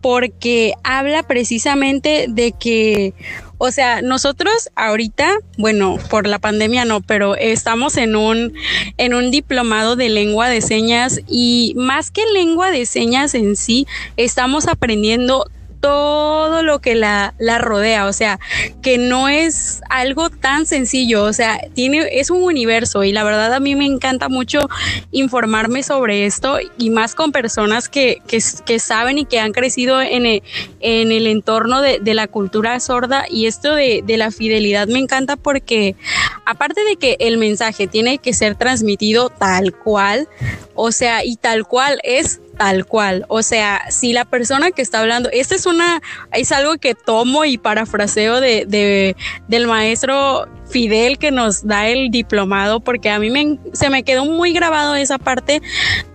porque 0.00 0.74
habla 0.84 1.24
precisamente 1.24 2.26
de 2.28 2.52
que 2.52 3.14
o 3.58 3.70
sea, 3.72 4.02
nosotros 4.02 4.70
ahorita, 4.76 5.38
bueno, 5.56 5.98
por 6.10 6.26
la 6.26 6.38
pandemia 6.38 6.84
no, 6.84 7.00
pero 7.00 7.36
estamos 7.36 7.96
en 7.96 8.16
un 8.16 8.54
en 8.96 9.14
un 9.14 9.30
diplomado 9.30 9.96
de 9.96 10.08
lengua 10.08 10.48
de 10.48 10.60
señas 10.60 11.20
y 11.26 11.74
más 11.76 12.10
que 12.10 12.24
lengua 12.32 12.70
de 12.70 12.86
señas 12.86 13.34
en 13.34 13.56
sí, 13.56 13.86
estamos 14.16 14.68
aprendiendo 14.68 15.50
todo 15.80 16.62
lo 16.62 16.80
que 16.80 16.94
la, 16.94 17.34
la 17.38 17.58
rodea, 17.58 18.06
o 18.06 18.12
sea, 18.12 18.38
que 18.82 18.98
no 18.98 19.28
es 19.28 19.80
algo 19.90 20.30
tan 20.30 20.66
sencillo, 20.66 21.24
o 21.24 21.32
sea, 21.32 21.60
tiene, 21.74 22.08
es 22.12 22.30
un 22.30 22.42
universo 22.42 23.04
y 23.04 23.12
la 23.12 23.24
verdad 23.24 23.52
a 23.52 23.60
mí 23.60 23.76
me 23.76 23.86
encanta 23.86 24.28
mucho 24.28 24.68
informarme 25.12 25.82
sobre 25.82 26.26
esto 26.26 26.58
y 26.78 26.90
más 26.90 27.14
con 27.14 27.32
personas 27.32 27.88
que, 27.88 28.18
que, 28.26 28.78
saben 28.78 29.18
y 29.18 29.24
que 29.24 29.40
han 29.40 29.52
crecido 29.52 30.00
en 30.00 30.26
el, 30.26 30.42
en 30.80 31.12
el 31.12 31.26
entorno 31.26 31.80
de, 31.80 31.98
de, 32.00 32.14
la 32.14 32.28
cultura 32.28 32.78
sorda 32.80 33.24
y 33.28 33.46
esto 33.46 33.74
de, 33.74 34.02
de 34.04 34.16
la 34.16 34.30
fidelidad 34.30 34.86
me 34.88 34.98
encanta 34.98 35.36
porque 35.36 35.96
aparte 36.44 36.82
de 36.84 36.96
que 36.96 37.16
el 37.20 37.38
mensaje 37.38 37.86
tiene 37.86 38.18
que 38.18 38.32
ser 38.32 38.54
transmitido 38.54 39.30
tal 39.30 39.72
cual, 39.72 40.28
o 40.74 40.92
sea, 40.92 41.24
y 41.24 41.36
tal 41.36 41.66
cual 41.66 42.00
es 42.04 42.40
tal 42.58 42.84
cual. 42.84 43.24
O 43.28 43.42
sea, 43.42 43.90
si 43.90 44.12
la 44.12 44.26
persona 44.26 44.72
que 44.72 44.82
está 44.82 45.00
hablando, 45.00 45.30
esta 45.32 45.54
es 45.54 45.64
una, 45.64 46.02
es 46.32 46.52
algo 46.52 46.76
que 46.76 46.94
tomo 46.94 47.44
y 47.44 47.56
parafraseo 47.56 48.40
de, 48.40 48.66
de 48.66 49.16
del 49.46 49.66
maestro 49.66 50.46
Fidel 50.68 51.18
que 51.18 51.30
nos 51.30 51.66
da 51.66 51.88
el 51.88 52.10
diplomado, 52.10 52.80
porque 52.80 53.08
a 53.08 53.18
mí 53.18 53.30
me, 53.30 53.58
se 53.72 53.88
me 53.88 54.02
quedó 54.02 54.26
muy 54.26 54.52
grabado 54.52 54.96
esa 54.96 55.18
parte, 55.18 55.62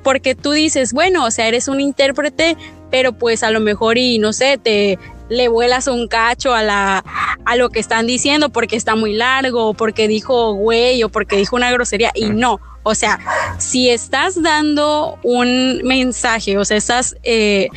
porque 0.03 0.35
tú 0.35 0.51
dices, 0.51 0.93
bueno, 0.93 1.25
o 1.25 1.31
sea, 1.31 1.47
eres 1.47 1.67
un 1.67 1.79
intérprete, 1.81 2.57
pero 2.91 3.13
pues 3.13 3.41
a 3.41 3.49
lo 3.49 3.59
mejor 3.59 3.97
y 3.97 4.19
no 4.19 4.33
sé, 4.33 4.59
te 4.61 4.99
le 5.29 5.47
vuelas 5.47 5.87
un 5.87 6.07
cacho 6.07 6.53
a 6.53 6.63
la 6.63 7.03
a 7.45 7.55
lo 7.55 7.69
que 7.69 7.79
están 7.79 8.07
diciendo 8.07 8.49
porque 8.49 8.75
está 8.75 8.95
muy 8.95 9.13
largo, 9.13 9.69
o 9.69 9.73
porque 9.73 10.07
dijo 10.07 10.53
güey 10.53 11.03
o 11.03 11.09
porque 11.09 11.37
dijo 11.37 11.55
una 11.55 11.71
grosería 11.71 12.11
y 12.13 12.29
no, 12.29 12.59
o 12.83 12.95
sea, 12.95 13.19
si 13.57 13.89
estás 13.89 14.41
dando 14.41 15.17
un 15.23 15.81
mensaje, 15.83 16.57
o 16.57 16.65
sea, 16.65 16.75
estás 16.75 17.15
eh, 17.23 17.69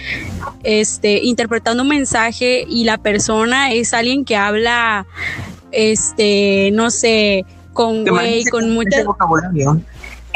este, 0.64 1.22
interpretando 1.22 1.84
un 1.84 1.88
mensaje 1.88 2.64
y 2.68 2.84
la 2.84 2.98
persona 2.98 3.72
es 3.72 3.94
alguien 3.94 4.24
que 4.24 4.36
habla, 4.36 5.06
este, 5.70 6.70
no 6.72 6.90
sé, 6.90 7.44
con 7.72 8.04
güey, 8.04 8.44
con 8.46 8.74
mucha... 8.74 9.04
vocabulario 9.04 9.80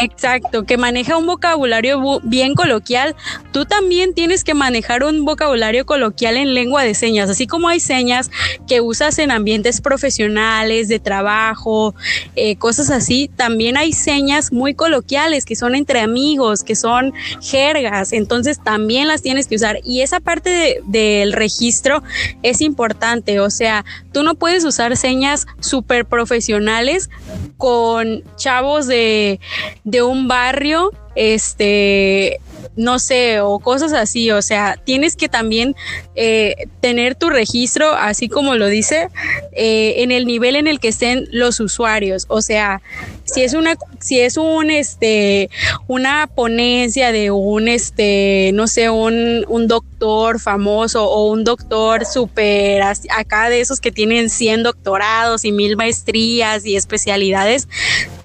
Exacto, 0.01 0.65
que 0.65 0.79
maneja 0.79 1.17
un 1.17 1.27
vocabulario 1.27 2.21
bien 2.23 2.55
coloquial. 2.55 3.15
Tú 3.53 3.67
también 3.67 4.15
tienes 4.15 4.45
que 4.45 4.55
manejar 4.55 5.05
un 5.05 5.25
vocabulario 5.25 5.85
coloquial 5.85 6.37
en 6.37 6.55
lengua 6.55 6.83
de 6.85 6.95
señas, 6.95 7.29
así 7.29 7.47
como 7.47 7.69
hay 7.69 7.81
señas 7.81 8.31
que 8.67 8.81
usas 8.81 9.19
en 9.19 9.31
ambientes 9.31 9.81
profesionales, 9.81 10.89
de 10.89 11.01
trabajo, 11.01 11.95
eh, 12.37 12.57
cosas 12.57 12.91
así. 12.91 13.31
También 13.37 13.77
hay 13.77 13.93
señas 13.93 14.53
muy 14.53 14.75
coloquiales 14.75 15.45
que 15.45 15.57
son 15.57 15.75
entre 15.75 16.01
amigos, 16.01 16.65
que 16.65 16.77
son 16.77 17.13
jergas. 17.43 18.13
Entonces 18.13 18.63
también 18.63 19.09
las 19.09 19.23
tienes 19.23 19.49
que 19.49 19.57
usar. 19.57 19.81
Y 19.85 20.01
esa 20.01 20.21
parte 20.21 20.81
del 20.87 21.31
de, 21.31 21.37
registro 21.37 22.03
es 22.43 22.61
importante. 22.61 23.41
O 23.41 23.51
sea, 23.51 23.85
tú 24.13 24.23
no 24.23 24.35
puedes 24.35 24.65
usar 24.65 24.97
señas 24.97 25.47
súper 25.61 26.07
profesionales 26.07 27.11
con 27.59 28.25
chavos 28.37 28.87
de 28.87 29.41
de 29.91 30.03
un 30.03 30.29
barrio, 30.29 30.93
este, 31.15 32.41
no 32.77 32.99
sé, 32.99 33.41
o 33.41 33.59
cosas 33.59 33.93
así. 33.93 34.31
O 34.31 34.43
sea, 34.43 34.77
tienes 34.83 35.17
que 35.17 35.29
también 35.29 35.75
eh, 36.15 36.69
tener 36.81 37.15
tu 37.15 37.31
registro, 37.31 37.93
así 37.93 38.29
como 38.29 38.55
lo 38.55 38.67
dice, 38.67 39.09
eh, 39.53 39.95
en 39.99 40.13
el 40.13 40.27
nivel 40.27 40.57
en 40.57 40.67
el 40.67 40.81
que 40.81 40.89
estén 40.89 41.27
los 41.31 41.61
usuarios. 41.61 42.27
O 42.29 42.41
sea, 42.43 42.81
si 43.25 43.43
es 43.43 43.55
una, 43.55 43.77
si 44.01 44.21
es 44.21 44.37
un, 44.37 44.71
este, 44.71 45.51
una 45.89 46.27
ponencia 46.27 47.13
de 47.13 47.31
un, 47.31 47.69
este, 47.69 48.51
no 48.55 48.67
sé, 48.67 48.91
un, 48.91 49.45
un 49.49 49.67
doctor 49.67 50.41
famoso 50.41 51.09
o 51.09 51.31
un 51.31 51.45
doctor 51.45 52.07
súper 52.07 52.83
acá 52.83 53.51
de 53.51 53.61
esos 53.61 53.81
que 53.81 53.93
tienen 53.93 54.31
100 54.31 54.63
doctorados 54.63 55.45
y 55.45 55.53
mil 55.53 55.77
maestrías 55.77 56.65
y 56.65 56.77
especialidades, 56.77 57.69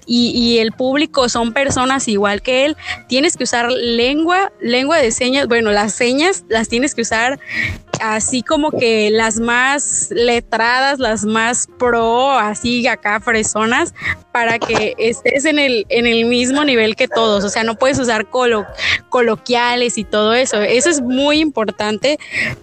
y, 0.06 0.30
y, 0.30 0.58
el 0.58 0.72
público 0.72 1.28
son 1.28 1.52
personas 1.52 2.08
igual 2.08 2.42
que 2.42 2.64
él, 2.64 2.76
tienes 3.08 3.36
que 3.36 3.44
usar 3.44 3.70
lengua, 3.70 4.52
lengua 4.60 4.98
de 4.98 5.10
señas, 5.10 5.48
bueno, 5.48 5.72
las 5.72 5.92
señas 5.92 6.44
las 6.48 6.68
tienes 6.68 6.94
que 6.94 7.02
usar 7.02 7.38
así 8.00 8.42
como 8.42 8.70
que 8.70 9.10
las 9.10 9.38
más 9.40 10.08
letradas, 10.10 10.98
las 10.98 11.24
más 11.24 11.68
pro, 11.78 12.30
así 12.32 12.86
acá 12.86 13.20
fresonas, 13.20 13.94
para 14.32 14.58
que 14.58 14.94
estés 14.98 15.44
en 15.44 15.58
el, 15.58 15.86
en 15.88 16.06
el 16.06 16.26
mismo 16.26 16.64
nivel 16.64 16.96
que 16.96 17.08
todos. 17.08 17.44
O 17.44 17.48
sea, 17.48 17.64
no 17.64 17.76
puedes 17.76 17.98
usar 17.98 18.28
colo, 18.28 18.66
coloquiales 19.08 19.98
y 19.98 20.04
todo 20.04 20.34
eso. 20.34 20.60
Eso 20.60 20.90
es 20.90 21.00
muy 21.00 21.40
importante 21.40 22.18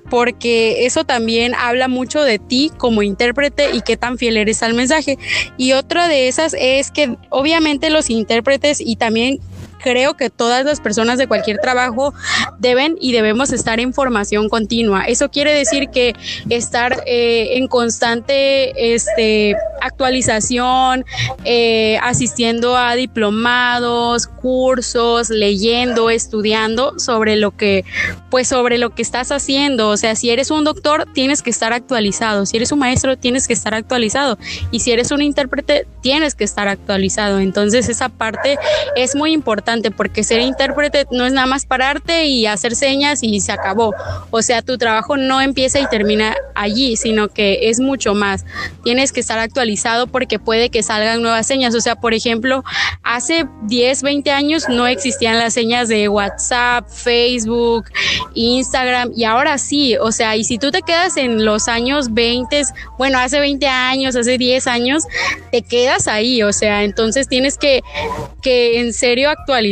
porque 0.10 0.86
eso 0.86 1.04
también 1.04 1.54
habla 1.56 1.88
mucho 1.88 2.22
de 2.24 2.40
ti 2.40 2.72
como 2.78 3.02
intérprete 3.02 3.72
y 3.76 3.82
qué 3.82 3.98
tan 3.98 4.18
fiel 4.18 4.38
eres 4.38 4.64
al 4.64 4.74
mensaje. 4.74 5.18
Y 5.58 5.74
otra 5.74 6.08
de 6.08 6.28
esas 6.28 6.56
es 6.60 6.92
que 6.92 7.18
obviamente 7.30 7.90
los 7.90 8.10
intérpretes 8.10 8.80
y 8.82 8.96
también 8.96 9.40
creo 9.84 10.16
que 10.16 10.30
todas 10.30 10.66
las 10.66 10.80
personas 10.80 11.18
de 11.18 11.28
cualquier 11.28 11.60
trabajo 11.60 12.14
deben 12.60 12.98
y 13.00 13.12
debemos 13.12 13.52
estar 13.52 13.80
en 13.80 13.94
formación 13.94 14.50
continua. 14.50 15.04
Eso 15.04 15.30
quiere 15.30 15.54
decir 15.54 15.90
que 15.90 16.16
estar 16.50 17.04
eh, 17.06 17.58
en 17.58 17.68
constante 17.68 18.94
este, 18.96 19.56
actualización, 19.82 21.06
eh, 21.44 22.00
asistiendo 22.02 22.78
a 22.78 22.96
diplomados, 22.96 24.28
cursos, 24.28 25.30
leyendo, 25.30 26.10
estudiando 26.10 26.98
sobre 26.98 27.36
lo 27.36 27.52
que, 27.52 27.84
pues 28.30 28.48
sobre 28.48 28.78
lo 28.78 28.92
que 28.92 29.02
estás 29.02 29.32
haciendo. 29.32 29.90
O 29.90 29.98
sea, 29.98 30.16
si 30.16 30.30
eres 30.30 30.50
un 30.50 30.64
doctor, 30.64 31.06
tienes 31.14 31.42
que 31.42 31.50
estar 31.50 31.74
actualizado. 31.74 32.46
Si 32.46 32.56
eres 32.56 32.72
un 32.72 32.80
maestro, 32.80 33.18
tienes 33.18 33.48
que 33.48 33.54
estar 33.54 33.74
actualizado. 33.74 34.38
Y 34.72 34.80
si 34.80 34.92
eres 34.92 35.12
un 35.12 35.22
intérprete, 35.22 35.86
tienes 36.02 36.36
que 36.36 36.46
estar 36.46 36.70
actualizado. 36.70 37.40
Entonces, 37.40 37.90
esa 37.90 38.08
parte 38.08 38.58
es 38.96 39.16
muy 39.16 39.34
importante 39.34 39.73
porque 39.96 40.24
ser 40.24 40.40
intérprete 40.42 41.06
no 41.12 41.26
es 41.26 41.34
nada 41.34 41.48
más 41.48 41.66
pararte 41.66 42.26
y 42.26 42.46
hacer 42.46 42.76
señas 42.76 43.24
y 43.24 43.40
se 43.42 43.52
acabó. 43.52 43.94
O 44.32 44.42
sea, 44.42 44.62
tu 44.62 44.78
trabajo 44.78 45.18
no 45.18 45.42
empieza 45.42 45.80
y 45.80 45.88
termina 45.88 46.36
allí, 46.56 46.96
sino 46.96 47.30
que 47.30 47.70
es 47.70 47.80
mucho 47.80 48.14
más. 48.14 48.46
Tienes 48.84 49.12
que 49.12 49.20
estar 49.20 49.40
actualizado 49.40 50.08
porque 50.08 50.40
puede 50.40 50.70
que 50.70 50.84
salgan 50.84 51.22
nuevas 51.22 51.48
señas. 51.48 51.74
O 51.76 51.82
sea, 51.82 51.96
por 51.96 52.14
ejemplo, 52.14 52.64
hace 53.04 53.46
10, 53.64 54.04
20 54.04 54.32
años 54.32 54.70
no 54.70 54.88
existían 54.88 55.40
las 55.40 55.54
señas 55.54 55.88
de 55.88 56.10
WhatsApp, 56.10 56.88
Facebook, 56.90 57.86
Instagram 58.36 59.12
y 59.16 59.24
ahora 59.24 59.58
sí. 59.58 59.96
O 59.98 60.12
sea, 60.12 60.36
y 60.36 60.44
si 60.44 60.58
tú 60.58 60.72
te 60.72 60.82
quedas 60.82 61.18
en 61.18 61.46
los 61.46 61.68
años 61.68 62.14
20, 62.14 62.64
bueno, 62.98 63.20
hace 63.20 63.40
20 63.40 63.66
años, 63.68 64.16
hace 64.16 64.38
10 64.38 64.68
años, 64.68 65.04
te 65.52 65.62
quedas 65.62 66.08
ahí. 66.08 66.44
O 66.44 66.54
sea, 66.54 66.84
entonces 66.84 67.28
tienes 67.28 67.58
que, 67.58 67.82
que 68.42 68.80
en 68.80 68.94
serio 68.94 69.30
actualizar 69.30 69.63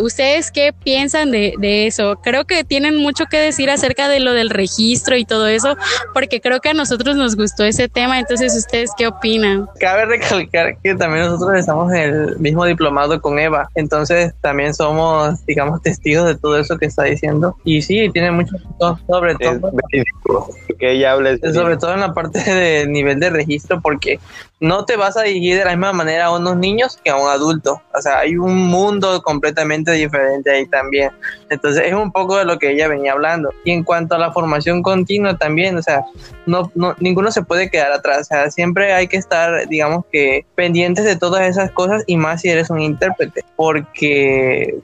¿Ustedes 0.00 0.50
qué 0.50 0.72
piensan 0.72 1.30
de, 1.30 1.54
de, 1.58 1.86
eso? 1.86 2.18
Creo 2.22 2.44
que 2.44 2.64
tienen 2.64 2.96
mucho 2.96 3.26
que 3.26 3.38
decir 3.38 3.70
acerca 3.70 4.08
de 4.08 4.20
lo 4.20 4.32
del 4.32 4.50
registro 4.50 5.16
y 5.16 5.24
todo 5.24 5.46
eso, 5.46 5.76
porque 6.14 6.40
creo 6.40 6.60
que 6.60 6.70
a 6.70 6.74
nosotros 6.74 7.16
nos 7.16 7.36
gustó 7.36 7.64
ese 7.64 7.88
tema. 7.88 8.18
Entonces, 8.18 8.56
¿ustedes 8.56 8.90
qué 8.96 9.06
opinan? 9.06 9.68
Cabe 9.80 10.06
recalcar 10.06 10.78
que 10.82 10.94
también 10.94 11.26
nosotros 11.26 11.58
estamos 11.58 11.92
en 11.92 12.00
el 12.00 12.38
mismo 12.38 12.64
diplomado 12.64 13.20
con 13.20 13.38
Eva, 13.38 13.68
entonces 13.74 14.34
también 14.40 14.74
somos, 14.74 15.44
digamos, 15.46 15.82
testigos 15.82 16.26
de 16.26 16.36
todo 16.36 16.58
eso 16.58 16.78
que 16.78 16.86
está 16.86 17.04
diciendo. 17.04 17.56
Y 17.64 17.82
sí, 17.82 18.10
tiene 18.12 18.30
mucho 18.30 18.56
sobre 19.06 19.34
todo. 19.36 19.72
que 20.78 20.92
ella 20.92 21.12
hable. 21.12 21.38
Sobre 21.52 21.76
todo 21.76 21.94
en 21.94 22.00
la 22.00 22.14
parte 22.14 22.40
de 22.54 22.86
nivel 22.86 23.20
de 23.20 23.30
registro, 23.30 23.80
porque 23.80 24.18
no 24.60 24.84
te 24.84 24.96
vas 24.96 25.16
a 25.16 25.22
dirigir 25.22 25.58
de 25.58 25.64
la 25.64 25.72
misma 25.72 25.92
manera 25.92 26.26
a 26.26 26.36
unos 26.36 26.56
niños 26.56 26.98
que 27.02 27.10
a 27.10 27.16
un 27.16 27.28
adulto. 27.28 27.82
O 27.92 28.00
sea, 28.00 28.20
hay 28.20 28.36
un 28.36 28.56
mundo 28.68 29.11
completamente 29.20 29.92
diferente 29.92 30.50
ahí 30.50 30.66
también. 30.66 31.10
Entonces 31.50 31.82
es 31.86 31.92
un 31.92 32.12
poco 32.12 32.38
de 32.38 32.44
lo 32.44 32.58
que 32.58 32.70
ella 32.70 32.88
venía 32.88 33.12
hablando. 33.12 33.50
Y 33.64 33.72
en 33.72 33.82
cuanto 33.82 34.14
a 34.14 34.18
la 34.18 34.32
formación 34.32 34.82
continua 34.82 35.36
también, 35.36 35.76
o 35.76 35.82
sea, 35.82 36.02
no, 36.46 36.70
no 36.74 36.94
ninguno 37.00 37.30
se 37.30 37.42
puede 37.42 37.70
quedar 37.70 37.92
atrás. 37.92 38.20
O 38.20 38.24
sea, 38.24 38.50
siempre 38.50 38.92
hay 38.94 39.08
que 39.08 39.16
estar, 39.16 39.68
digamos 39.68 40.04
que, 40.10 40.46
pendientes 40.54 41.04
de 41.04 41.16
todas 41.16 41.42
esas 41.42 41.70
cosas 41.72 42.04
y 42.06 42.16
más 42.16 42.40
si 42.40 42.48
eres 42.48 42.70
un 42.70 42.80
intérprete. 42.80 43.44
Porque 43.56 44.78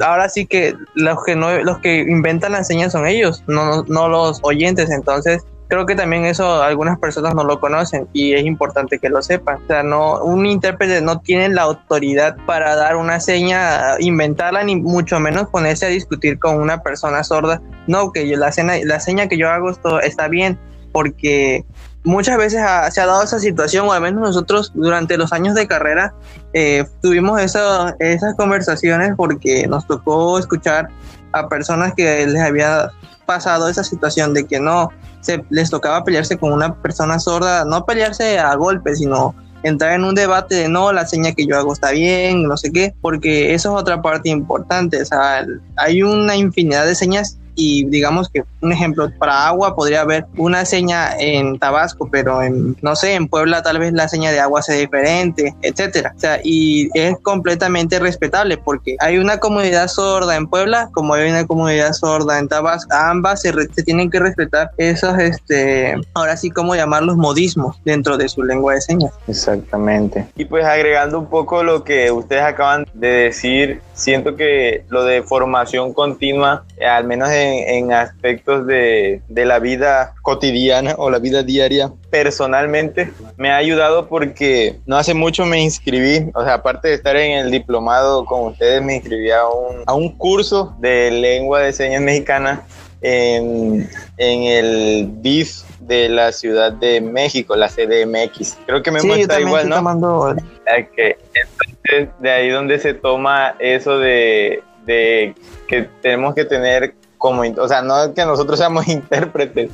ahora 0.00 0.28
sí 0.28 0.46
que 0.46 0.74
los 0.94 1.22
que 1.24 1.36
no, 1.36 1.62
los 1.62 1.78
que 1.80 1.98
inventan 1.98 2.52
las 2.52 2.68
señas 2.68 2.92
son 2.92 3.06
ellos, 3.06 3.42
no, 3.46 3.82
no 3.84 4.08
los 4.08 4.38
oyentes. 4.42 4.90
Entonces 4.90 5.42
creo 5.74 5.86
que 5.86 5.96
también 5.96 6.24
eso 6.24 6.62
algunas 6.62 6.98
personas 6.98 7.34
no 7.34 7.42
lo 7.42 7.58
conocen 7.58 8.08
y 8.12 8.34
es 8.34 8.44
importante 8.44 8.98
que 8.98 9.08
lo 9.08 9.22
sepan. 9.22 9.62
O 9.64 9.66
sea, 9.66 9.82
no, 9.82 10.22
un 10.22 10.46
intérprete 10.46 11.00
no 11.00 11.20
tiene 11.20 11.48
la 11.48 11.62
autoridad 11.62 12.36
para 12.46 12.76
dar 12.76 12.96
una 12.96 13.18
seña, 13.18 13.98
inventarla, 13.98 14.62
ni 14.62 14.76
mucho 14.76 15.18
menos 15.18 15.48
ponerse 15.48 15.86
a 15.86 15.88
discutir 15.88 16.38
con 16.38 16.60
una 16.60 16.82
persona 16.82 17.24
sorda. 17.24 17.60
No, 17.86 18.12
que 18.12 18.28
yo, 18.28 18.36
la, 18.36 18.52
seña, 18.52 18.74
la 18.84 19.00
seña 19.00 19.26
que 19.28 19.36
yo 19.36 19.50
hago 19.50 19.70
está 20.00 20.28
bien, 20.28 20.58
porque 20.92 21.64
muchas 22.04 22.38
veces 22.38 22.62
se 22.90 23.00
ha 23.00 23.06
dado 23.06 23.24
esa 23.24 23.40
situación, 23.40 23.88
o 23.88 23.92
al 23.92 24.00
menos 24.00 24.20
nosotros 24.20 24.70
durante 24.74 25.16
los 25.16 25.32
años 25.32 25.54
de 25.54 25.66
carrera 25.66 26.14
eh, 26.52 26.84
tuvimos 27.02 27.40
esas 27.40 28.34
conversaciones 28.36 29.14
porque 29.16 29.66
nos 29.66 29.86
tocó 29.86 30.38
escuchar 30.38 30.88
a 31.34 31.48
personas 31.48 31.92
que 31.94 32.26
les 32.26 32.40
había 32.40 32.90
pasado 33.26 33.68
esa 33.68 33.84
situación 33.84 34.34
de 34.34 34.46
que 34.46 34.60
no 34.60 34.90
se 35.20 35.44
les 35.50 35.70
tocaba 35.70 36.04
pelearse 36.04 36.36
con 36.38 36.52
una 36.52 36.74
persona 36.82 37.18
sorda, 37.18 37.64
no 37.64 37.84
pelearse 37.84 38.38
a 38.38 38.54
golpes, 38.54 38.98
sino 38.98 39.34
entrar 39.62 39.94
en 39.94 40.04
un 40.04 40.14
debate 40.14 40.54
de 40.54 40.68
no, 40.68 40.92
la 40.92 41.06
seña 41.06 41.32
que 41.32 41.46
yo 41.46 41.56
hago 41.56 41.72
está 41.72 41.90
bien, 41.90 42.42
no 42.44 42.56
sé 42.56 42.70
qué, 42.70 42.94
porque 43.00 43.54
eso 43.54 43.74
es 43.74 43.80
otra 43.80 44.02
parte 44.02 44.28
importante, 44.28 45.00
o 45.00 45.04
sea, 45.04 45.46
hay 45.76 46.02
una 46.02 46.36
infinidad 46.36 46.84
de 46.84 46.94
señas 46.94 47.38
y 47.54 47.84
digamos 47.86 48.28
que 48.28 48.42
un 48.60 48.72
ejemplo 48.72 49.10
para 49.18 49.46
agua 49.46 49.74
podría 49.74 50.00
haber 50.00 50.26
una 50.36 50.64
seña 50.64 51.16
en 51.18 51.58
Tabasco, 51.58 52.08
pero 52.10 52.42
en 52.42 52.76
no 52.82 52.96
sé, 52.96 53.14
en 53.14 53.28
Puebla 53.28 53.62
tal 53.62 53.78
vez 53.78 53.92
la 53.92 54.08
seña 54.08 54.32
de 54.32 54.40
agua 54.40 54.62
sea 54.62 54.76
diferente, 54.76 55.54
etcétera. 55.62 56.12
O 56.16 56.20
sea, 56.20 56.40
y 56.42 56.88
es 56.94 57.16
completamente 57.22 57.98
respetable 57.98 58.58
porque 58.58 58.96
hay 59.00 59.18
una 59.18 59.38
comunidad 59.38 59.88
sorda 59.88 60.36
en 60.36 60.46
Puebla 60.46 60.88
como 60.92 61.14
hay 61.14 61.30
una 61.30 61.46
comunidad 61.46 61.92
sorda 61.92 62.38
en 62.38 62.48
Tabasco, 62.48 62.94
ambas 62.94 63.42
se, 63.42 63.52
tienen 63.84 64.10
que 64.10 64.18
respetar 64.18 64.70
esos 64.76 65.18
este 65.18 65.94
ahora 66.14 66.36
sí 66.36 66.50
como 66.50 66.74
llamarlos 66.74 67.16
modismos 67.16 67.80
dentro 67.84 68.16
de 68.16 68.28
su 68.28 68.42
lengua 68.42 68.74
de 68.74 68.80
señas. 68.80 69.12
Exactamente. 69.28 70.26
Y 70.36 70.44
pues 70.44 70.64
agregando 70.64 71.18
un 71.18 71.26
poco 71.26 71.62
lo 71.62 71.84
que 71.84 72.10
ustedes 72.10 72.42
acaban 72.42 72.86
de 72.94 73.08
decir, 73.08 73.80
siento 73.94 74.36
que 74.36 74.84
lo 74.88 75.04
de 75.04 75.22
formación 75.22 75.92
continua, 75.92 76.64
al 76.86 77.04
menos 77.04 77.30
en 77.30 77.43
en, 77.44 77.92
aspectos 77.92 78.66
de, 78.66 79.22
de, 79.28 79.44
la 79.44 79.58
vida 79.58 80.14
cotidiana 80.22 80.94
o 80.98 81.10
la 81.10 81.18
vida 81.18 81.42
diaria. 81.42 81.92
Personalmente 82.10 83.12
me 83.36 83.50
ha 83.50 83.56
ayudado 83.56 84.08
porque 84.08 84.76
no 84.86 84.96
hace 84.96 85.14
mucho 85.14 85.44
me 85.46 85.62
inscribí, 85.62 86.30
o 86.34 86.44
sea, 86.44 86.54
aparte 86.54 86.88
de 86.88 86.94
estar 86.94 87.16
en 87.16 87.38
el 87.38 87.50
diplomado 87.50 88.24
con 88.24 88.46
ustedes, 88.46 88.82
me 88.82 88.96
inscribí 88.96 89.30
a 89.30 89.46
un, 89.46 89.82
a 89.86 89.94
un 89.94 90.16
curso 90.16 90.74
de 90.78 91.10
lengua 91.10 91.60
de 91.60 91.72
señas 91.72 92.02
mexicana 92.02 92.64
en, 93.04 93.88
en 94.16 94.42
el 94.44 95.08
BIF 95.08 95.62
de 95.80 96.08
la 96.08 96.32
Ciudad 96.32 96.72
de 96.72 97.00
México, 97.00 97.54
la 97.54 97.68
CDMX. 97.68 98.58
Creo 98.66 98.82
que 98.82 98.90
me 98.90 99.00
sí, 99.00 99.06
muestra 99.06 99.40
igual, 99.40 99.68
¿no? 99.68 99.78
Okay. 99.78 101.14
Entonces, 101.34 102.08
de 102.20 102.30
ahí 102.30 102.48
donde 102.48 102.78
se 102.78 102.94
toma 102.94 103.54
eso 103.58 103.98
de, 103.98 104.62
de 104.86 105.34
que 105.68 105.88
tenemos 106.00 106.34
que 106.34 106.44
tener 106.44 106.94
como, 107.24 107.40
o 107.40 107.68
sea, 107.68 107.80
no 107.80 108.12
que 108.12 108.22
nosotros 108.26 108.58
seamos 108.58 108.86
intérpretes, 109.00 109.70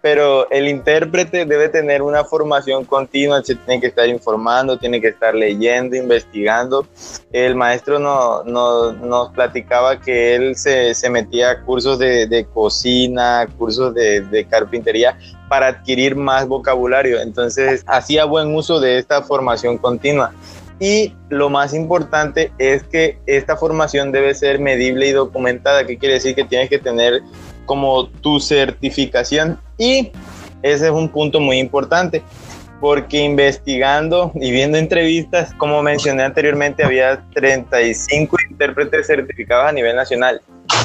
pero 0.00 0.48
el 0.52 0.68
intérprete 0.68 1.46
debe 1.46 1.68
tener 1.68 2.00
una 2.00 2.22
formación 2.22 2.84
continua, 2.84 3.42
se 3.42 3.56
tiene 3.56 3.80
que 3.80 3.88
estar 3.88 4.06
informando, 4.08 4.78
tiene 4.78 5.00
que 5.00 5.08
estar 5.08 5.34
leyendo, 5.34 5.96
investigando. 5.96 6.86
El 7.32 7.56
maestro 7.56 7.98
no, 7.98 8.44
no, 8.44 8.92
nos 8.92 9.32
platicaba 9.32 9.98
que 10.00 10.36
él 10.36 10.54
se, 10.54 10.94
se 10.94 11.10
metía 11.10 11.50
a 11.50 11.62
cursos 11.62 11.98
de, 11.98 12.28
de 12.28 12.44
cocina, 12.44 13.48
cursos 13.58 13.92
de, 13.92 14.20
de 14.20 14.44
carpintería 14.44 15.18
para 15.48 15.66
adquirir 15.66 16.14
más 16.14 16.46
vocabulario. 16.46 17.20
Entonces, 17.20 17.82
hacía 17.88 18.26
buen 18.26 18.54
uso 18.54 18.78
de 18.78 18.98
esta 18.98 19.22
formación 19.22 19.76
continua. 19.76 20.32
Y 20.82 21.14
lo 21.28 21.48
más 21.48 21.74
importante 21.74 22.50
es 22.58 22.82
que 22.82 23.16
esta 23.26 23.56
formación 23.56 24.10
debe 24.10 24.34
ser 24.34 24.58
medible 24.58 25.06
y 25.06 25.12
documentada. 25.12 25.86
¿Qué 25.86 25.96
quiere 25.96 26.14
decir? 26.14 26.34
Que 26.34 26.42
tienes 26.42 26.68
que 26.68 26.80
tener 26.80 27.22
como 27.66 28.08
tu 28.08 28.40
certificación. 28.40 29.60
Y 29.78 30.10
ese 30.60 30.86
es 30.86 30.90
un 30.90 31.08
punto 31.08 31.38
muy 31.38 31.60
importante 31.60 32.20
porque 32.80 33.18
investigando 33.18 34.32
y 34.34 34.50
viendo 34.50 34.76
entrevistas, 34.76 35.54
como 35.54 35.84
mencioné 35.84 36.24
anteriormente, 36.24 36.82
había 36.82 37.22
35 37.32 38.36
intérpretes 38.50 39.06
certificados 39.06 39.68
a 39.68 39.72
nivel 39.72 39.94
nacional 39.94 40.42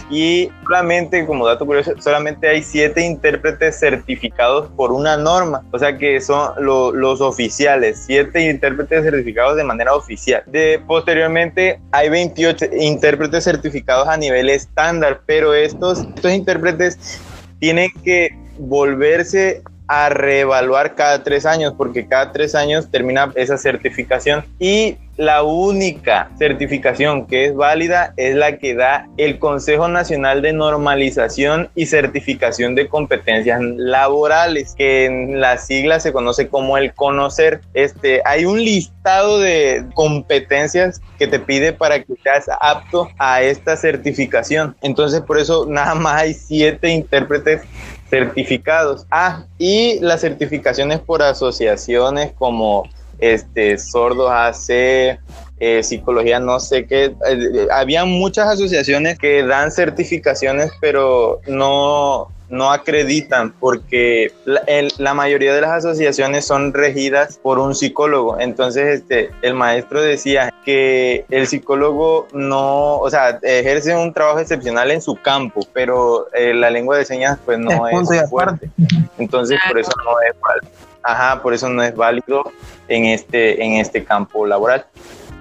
y 0.10 0.50
solamente, 0.64 1.26
como 1.26 1.46
dato 1.46 1.66
curioso, 1.66 1.92
solamente 2.00 2.48
hay 2.48 2.64
siete 2.64 3.06
intérpretes 3.06 3.80
certificados 3.80 4.70
por 4.76 4.92
una 4.92 5.18
norma, 5.18 5.64
o 5.72 5.80
sea 5.80 5.98
que 5.98 6.22
son 6.22 6.54
los 6.60 7.22
oficiales, 7.22 8.04
siete 8.06 8.50
intérpretes 8.50 9.04
certificados 9.04 9.58
de 9.58 9.64
manera 9.64 9.94
oficial. 9.94 10.44
De, 10.46 10.82
posteriormente 10.88 11.80
hay 11.92 12.10
28 12.10 12.68
intérpretes 12.80 13.44
certificados 13.44 14.08
a 14.08 14.18
nivel 14.18 14.50
estándar, 14.50 15.22
pero 15.26 15.54
estos, 15.54 16.00
estos 16.00 16.32
intérpretes 16.32 17.20
tienen 17.60 17.90
que 18.04 18.30
volverse 18.60 19.62
a 19.88 20.10
reevaluar 20.10 20.96
cada 20.96 21.24
tres 21.24 21.46
años, 21.46 21.74
porque 21.78 22.08
cada 22.08 22.32
tres 22.32 22.56
años 22.56 22.90
termina 22.92 23.32
esa 23.36 23.58
certificación 23.58 24.46
y 24.60 24.98
la 25.18 25.42
única 25.42 26.30
certificación 26.38 27.26
que 27.26 27.46
es 27.46 27.56
válida 27.56 28.14
es 28.18 28.36
la 28.36 28.58
que 28.60 28.76
da 28.76 29.08
el 29.18 29.40
Consejo 29.40 29.88
Nacional 29.88 30.44
de 30.44 30.54
Normalización 30.54 31.70
y 31.74 31.88
Certificación 31.88 32.76
de 32.76 32.88
Competencias 32.88 33.60
Laborales, 33.62 34.76
que 34.78 35.06
en 35.06 35.42
la 35.42 35.58
sigla 35.58 36.00
se 36.00 36.14
conoce 36.14 36.50
como 36.50 36.78
el 36.78 36.94
conocer. 36.94 37.62
Este, 37.74 38.22
hay 38.26 38.46
un 38.46 38.64
listado 38.64 39.40
de 39.40 39.86
competencias 39.96 41.02
que 41.18 41.26
te 41.26 41.40
pide 41.40 41.74
para 41.74 42.04
que 42.04 42.14
seas 42.22 42.46
apto 42.62 43.10
a 43.18 43.42
esta 43.42 43.76
certificación. 43.76 44.76
Entonces, 44.82 45.22
por 45.22 45.40
eso 45.40 45.66
nada 45.68 45.96
más 45.96 46.22
hay 46.22 46.34
siete 46.36 46.90
intérpretes 46.90 47.62
certificados. 48.10 49.06
Ah, 49.12 49.46
y 49.58 50.00
las 50.00 50.22
certificaciones 50.22 51.00
por 51.00 51.22
asociaciones 51.22 52.32
como 52.34 52.84
este 53.20 53.78
Sordos 53.78 54.30
AC, 54.32 55.20
eh, 55.60 55.84
psicología, 55.84 56.40
no 56.40 56.60
sé 56.60 56.86
qué. 56.86 57.16
Eh, 57.28 57.68
había 57.72 58.06
muchas 58.06 58.48
asociaciones 58.48 59.18
que 59.18 59.44
dan 59.44 59.72
certificaciones, 59.72 60.72
pero 60.80 61.42
no, 61.48 62.28
no 62.50 62.72
acreditan 62.72 63.54
porque 63.60 64.32
la, 64.46 65.14
mayoría 65.14 65.54
de 65.54 65.62
las 65.62 65.86
asociaciones 65.86 66.46
son 66.46 66.74
regidas 66.74 67.40
por 67.42 67.60
un 67.60 67.76
psicólogo. 67.76 68.40
Entonces, 68.40 69.02
este, 69.02 69.32
el 69.42 69.54
maestro 69.54 70.02
decía 70.02 70.54
que 70.64 71.26
el 71.30 71.48
psicólogo 71.48 72.28
no, 72.34 72.98
o 72.98 73.10
sea, 73.10 73.40
ejerce 73.42 73.96
un 73.96 74.14
trabajo 74.14 74.40
excepcional 74.40 74.92
en 74.92 75.02
su 75.02 75.16
campo, 75.16 75.62
pero 75.74 76.28
eh, 76.34 76.54
la 76.54 76.70
lengua 76.70 76.98
de 76.98 77.06
señas 77.06 77.38
pues 77.44 77.60
no 77.60 77.88
es, 77.88 78.30
fuerte. 78.30 78.70
Entonces, 79.18 79.60
por 79.68 79.80
eso 79.80 79.92
no 80.06 80.12
es 80.22 80.40
válido. 80.40 80.72
Ajá, 81.04 81.42
por 81.42 81.54
eso 81.54 81.70
no 81.70 81.84
es 81.84 81.96
válido 81.96 82.52
en 82.88 83.06
este, 83.06 83.64
en 83.64 83.74
este 83.74 84.04
campo 84.04 84.46
laboral. 84.46 84.86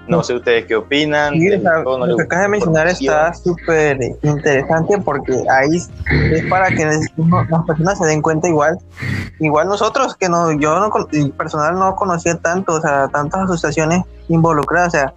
No 0.07 0.23
sé 0.23 0.35
ustedes 0.35 0.65
qué 0.65 0.75
opinan. 0.75 1.33
lo 1.33 2.17
que 2.17 2.23
acabas 2.23 2.45
de 2.45 2.49
mencionar 2.49 2.87
está 2.87 3.33
súper 3.33 3.99
interesante 4.23 4.97
porque 4.99 5.43
ahí 5.49 5.75
es 5.75 6.45
para 6.49 6.69
que 6.69 6.85
las 6.85 7.65
personas 7.65 7.97
se 7.97 8.05
den 8.05 8.21
cuenta 8.21 8.47
igual. 8.47 8.77
Igual 9.39 9.67
nosotros, 9.67 10.15
que 10.15 10.29
no, 10.29 10.51
yo 10.59 10.79
no, 10.79 10.89
personal 11.37 11.77
no 11.77 11.95
conocía 11.95 12.37
tanto, 12.37 12.73
o 12.73 12.81
sea, 12.81 13.07
tantas 13.09 13.41
asociaciones 13.41 14.03
involucradas. 14.29 14.87
O 14.87 14.91
sea, 14.91 15.13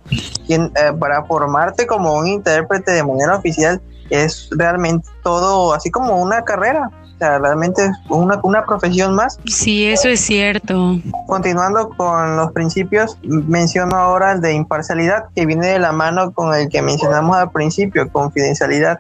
quien, 0.47 0.73
eh, 0.77 0.93
para 0.99 1.25
formarte 1.25 1.87
como 1.87 2.15
un 2.15 2.27
intérprete 2.27 2.93
de 2.93 3.05
manera 3.05 3.37
oficial 3.37 3.81
es 4.11 4.49
realmente 4.51 5.09
todo 5.23 5.73
así 5.73 5.91
como 5.91 6.21
una 6.21 6.43
carrera 6.43 6.91
sea, 7.21 7.39
realmente 7.39 7.85
es 7.85 7.93
una, 8.09 8.41
una 8.43 8.65
profesión 8.65 9.15
más. 9.15 9.39
Sí, 9.47 9.87
eso 9.87 10.09
es 10.09 10.21
cierto. 10.21 10.99
Continuando 11.27 11.91
con 11.91 12.37
los 12.37 12.53
principios, 12.53 13.19
menciono 13.23 13.97
ahora 13.97 14.33
el 14.33 14.41
de 14.41 14.55
imparcialidad, 14.55 15.27
que 15.35 15.47
viene 15.47 15.67
de 15.67 15.79
la 15.79 15.93
mano 15.93 16.33
con 16.33 16.55
el 16.55 16.69
que 16.69 16.83
mencionamos 16.83 17.37
al 17.37 17.51
principio, 17.51 18.11
confidencialidad. 18.11 18.99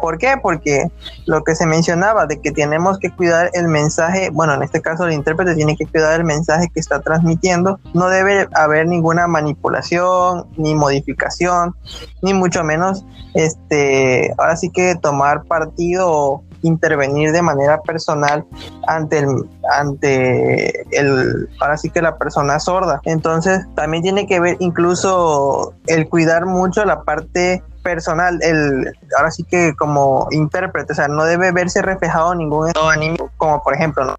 ¿Por 0.00 0.18
qué? 0.18 0.36
Porque 0.40 0.90
lo 1.26 1.42
que 1.44 1.54
se 1.54 1.66
mencionaba 1.66 2.26
de 2.26 2.40
que 2.40 2.50
tenemos 2.50 2.98
que 2.98 3.10
cuidar 3.10 3.50
el 3.52 3.68
mensaje, 3.68 4.30
bueno, 4.30 4.54
en 4.54 4.62
este 4.62 4.80
caso 4.80 5.06
el 5.06 5.12
intérprete 5.12 5.54
tiene 5.54 5.76
que 5.76 5.86
cuidar 5.86 6.18
el 6.18 6.24
mensaje 6.24 6.68
que 6.72 6.80
está 6.80 7.00
transmitiendo, 7.00 7.78
no 7.92 8.08
debe 8.08 8.48
haber 8.54 8.86
ninguna 8.86 9.26
manipulación, 9.26 10.46
ni 10.56 10.74
modificación, 10.74 11.74
ni 12.22 12.32
mucho 12.32 12.64
menos, 12.64 13.04
este, 13.34 14.32
ahora 14.38 14.56
sí 14.56 14.70
que 14.70 14.94
tomar 14.94 15.44
partido 15.44 16.42
intervenir 16.62 17.32
de 17.32 17.42
manera 17.42 17.80
personal 17.82 18.44
ante 18.86 19.18
el, 19.18 19.28
ante 19.70 20.98
el, 20.98 21.48
ahora 21.60 21.76
sí 21.76 21.90
que 21.90 22.02
la 22.02 22.16
persona 22.16 22.58
sorda. 22.58 23.00
Entonces, 23.04 23.66
también 23.74 24.02
tiene 24.02 24.26
que 24.26 24.40
ver 24.40 24.56
incluso 24.60 25.74
el 25.86 26.08
cuidar 26.08 26.46
mucho 26.46 26.84
la 26.84 27.02
parte 27.02 27.62
personal, 27.82 28.38
el, 28.42 28.92
ahora 29.16 29.30
sí 29.30 29.44
que 29.44 29.74
como 29.76 30.26
intérprete, 30.32 30.92
o 30.92 30.96
sea, 30.96 31.06
no 31.06 31.24
debe 31.24 31.52
verse 31.52 31.82
reflejado 31.82 32.34
ningún 32.34 32.66
estado 32.66 32.88
anímico, 32.88 33.30
como 33.36 33.62
por 33.62 33.74
ejemplo, 33.74 34.04
¿no? 34.04 34.16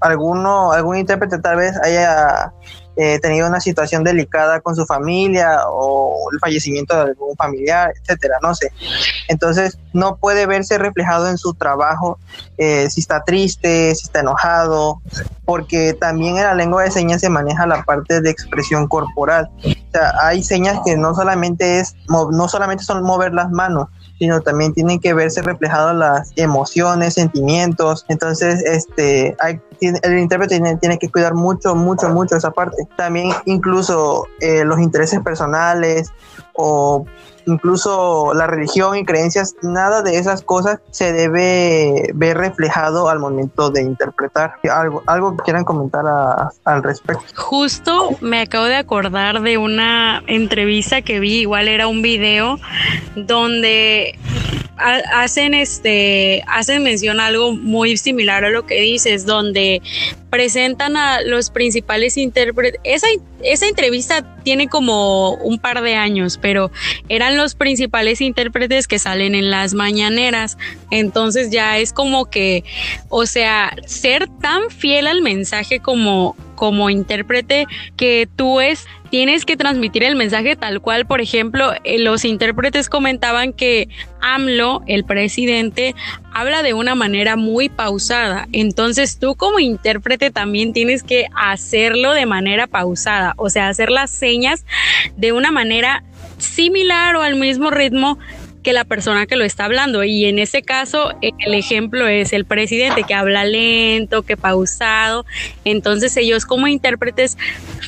alguno, 0.00 0.72
algún 0.72 0.96
intérprete 0.96 1.38
tal 1.38 1.56
vez 1.56 1.78
haya 1.84 2.52
eh, 2.96 3.18
tenido 3.20 3.46
una 3.46 3.60
situación 3.60 4.04
delicada 4.04 4.60
con 4.60 4.74
su 4.74 4.86
familia 4.86 5.60
o 5.68 6.30
el 6.32 6.38
fallecimiento 6.38 6.96
de 6.96 7.10
algún 7.10 7.36
familiar, 7.36 7.92
etcétera, 8.00 8.36
no 8.42 8.54
sé. 8.54 8.72
Entonces, 9.28 9.78
no 9.92 10.16
puede 10.16 10.46
verse 10.46 10.78
reflejado 10.78 11.28
en 11.28 11.38
su 11.38 11.54
trabajo 11.54 12.18
eh, 12.58 12.88
si 12.90 13.00
está 13.00 13.22
triste, 13.22 13.94
si 13.94 14.06
está 14.06 14.20
enojado, 14.20 15.02
porque 15.44 15.92
también 15.92 16.38
en 16.38 16.44
la 16.44 16.54
lengua 16.54 16.84
de 16.84 16.90
señas 16.90 17.20
se 17.20 17.28
maneja 17.28 17.66
la 17.66 17.82
parte 17.84 18.20
de 18.20 18.30
expresión 18.30 18.88
corporal. 18.88 19.50
O 19.58 19.92
sea, 19.92 20.14
hay 20.20 20.42
señas 20.42 20.80
que 20.84 20.96
no 20.96 21.14
solamente 21.14 21.80
es 21.80 21.94
no 22.08 22.48
solamente 22.48 22.84
son 22.84 23.02
mover 23.02 23.34
las 23.34 23.50
manos, 23.50 23.88
sino 24.18 24.40
también 24.40 24.72
tienen 24.72 24.98
que 24.98 25.14
verse 25.14 25.42
reflejadas 25.42 25.94
las 25.94 26.32
emociones, 26.36 27.14
sentimientos. 27.14 28.04
Entonces, 28.08 28.62
este, 28.64 29.36
hay, 29.40 29.60
el 29.80 30.18
intérprete 30.18 30.60
tiene, 30.80 30.98
que 30.98 31.10
cuidar 31.10 31.34
mucho, 31.34 31.74
mucho, 31.74 32.08
mucho 32.08 32.36
esa 32.36 32.50
parte. 32.50 32.76
También 32.96 33.30
incluso 33.44 34.26
eh, 34.40 34.64
los 34.64 34.80
intereses 34.80 35.20
personales 35.20 36.12
o 36.56 37.06
incluso 37.46 38.34
la 38.34 38.46
religión 38.46 38.96
y 38.96 39.04
creencias, 39.04 39.54
nada 39.62 40.02
de 40.02 40.18
esas 40.18 40.42
cosas 40.42 40.80
se 40.90 41.12
debe 41.12 42.10
ver 42.14 42.36
reflejado 42.36 43.08
al 43.08 43.18
momento 43.18 43.70
de 43.70 43.82
interpretar. 43.82 44.54
Algo, 44.70 45.02
algo 45.06 45.36
que 45.36 45.44
quieran 45.44 45.64
comentar 45.64 46.04
al 46.64 46.82
respecto. 46.82 47.24
Justo 47.36 48.10
me 48.20 48.40
acabo 48.40 48.64
de 48.64 48.76
acordar 48.76 49.42
de 49.42 49.58
una 49.58 50.22
entrevista 50.26 51.02
que 51.02 51.20
vi, 51.20 51.40
igual 51.40 51.68
era 51.68 51.86
un 51.86 52.02
video 52.02 52.58
donde 53.14 54.18
hacen 54.78 55.54
este 55.54 56.42
hacen 56.46 56.82
mención 56.82 57.20
a 57.20 57.26
algo 57.26 57.52
muy 57.52 57.96
similar 57.96 58.44
a 58.44 58.50
lo 58.50 58.66
que 58.66 58.80
dices 58.80 59.24
donde 59.24 59.80
presentan 60.30 60.96
a 60.96 61.22
los 61.22 61.50
principales 61.50 62.16
intérpretes 62.18 62.80
esa, 62.84 63.06
esa 63.42 63.66
entrevista 63.66 64.36
tiene 64.42 64.68
como 64.68 65.32
un 65.34 65.58
par 65.58 65.80
de 65.82 65.94
años 65.94 66.36
pero 66.46 66.70
eran 67.08 67.36
los 67.36 67.56
principales 67.56 68.20
intérpretes 68.20 68.86
que 68.86 69.00
salen 69.00 69.34
en 69.34 69.50
las 69.50 69.74
mañaneras. 69.74 70.56
Entonces 70.92 71.50
ya 71.50 71.76
es 71.78 71.92
como 71.92 72.26
que 72.26 72.62
o 73.08 73.26
sea 73.26 73.74
ser 73.84 74.28
tan 74.40 74.70
fiel 74.70 75.08
al 75.08 75.22
mensaje 75.22 75.80
como 75.80 76.36
como 76.54 76.88
intérprete 76.88 77.66
que 77.96 78.28
tú 78.36 78.60
es 78.60 78.86
tienes 79.16 79.46
que 79.46 79.56
transmitir 79.56 80.02
el 80.02 80.14
mensaje 80.14 80.56
tal 80.56 80.82
cual. 80.82 81.06
Por 81.06 81.22
ejemplo, 81.22 81.72
eh, 81.84 81.98
los 81.98 82.26
intérpretes 82.26 82.90
comentaban 82.90 83.54
que 83.54 83.88
AMLO, 84.20 84.82
el 84.86 85.06
presidente, 85.06 85.94
habla 86.34 86.62
de 86.62 86.74
una 86.74 86.94
manera 86.94 87.34
muy 87.34 87.70
pausada. 87.70 88.46
Entonces 88.52 89.18
tú 89.18 89.34
como 89.34 89.58
intérprete 89.58 90.30
también 90.30 90.74
tienes 90.74 91.02
que 91.02 91.28
hacerlo 91.34 92.12
de 92.12 92.26
manera 92.26 92.66
pausada, 92.66 93.32
o 93.38 93.48
sea, 93.48 93.68
hacer 93.68 93.90
las 93.90 94.10
señas 94.10 94.66
de 95.16 95.32
una 95.32 95.50
manera 95.50 96.04
similar 96.36 97.16
o 97.16 97.22
al 97.22 97.36
mismo 97.36 97.70
ritmo 97.70 98.18
que 98.66 98.72
la 98.72 98.84
persona 98.84 99.26
que 99.26 99.36
lo 99.36 99.44
está 99.44 99.66
hablando. 99.66 100.02
Y 100.02 100.24
en 100.24 100.40
ese 100.40 100.62
caso, 100.62 101.12
el 101.20 101.54
ejemplo 101.54 102.08
es 102.08 102.32
el 102.32 102.44
presidente 102.44 103.04
que 103.04 103.14
habla 103.14 103.44
lento, 103.44 104.22
que 104.22 104.36
pausado. 104.36 105.24
Entonces 105.64 106.16
ellos 106.16 106.44
como 106.44 106.66
intérpretes 106.66 107.38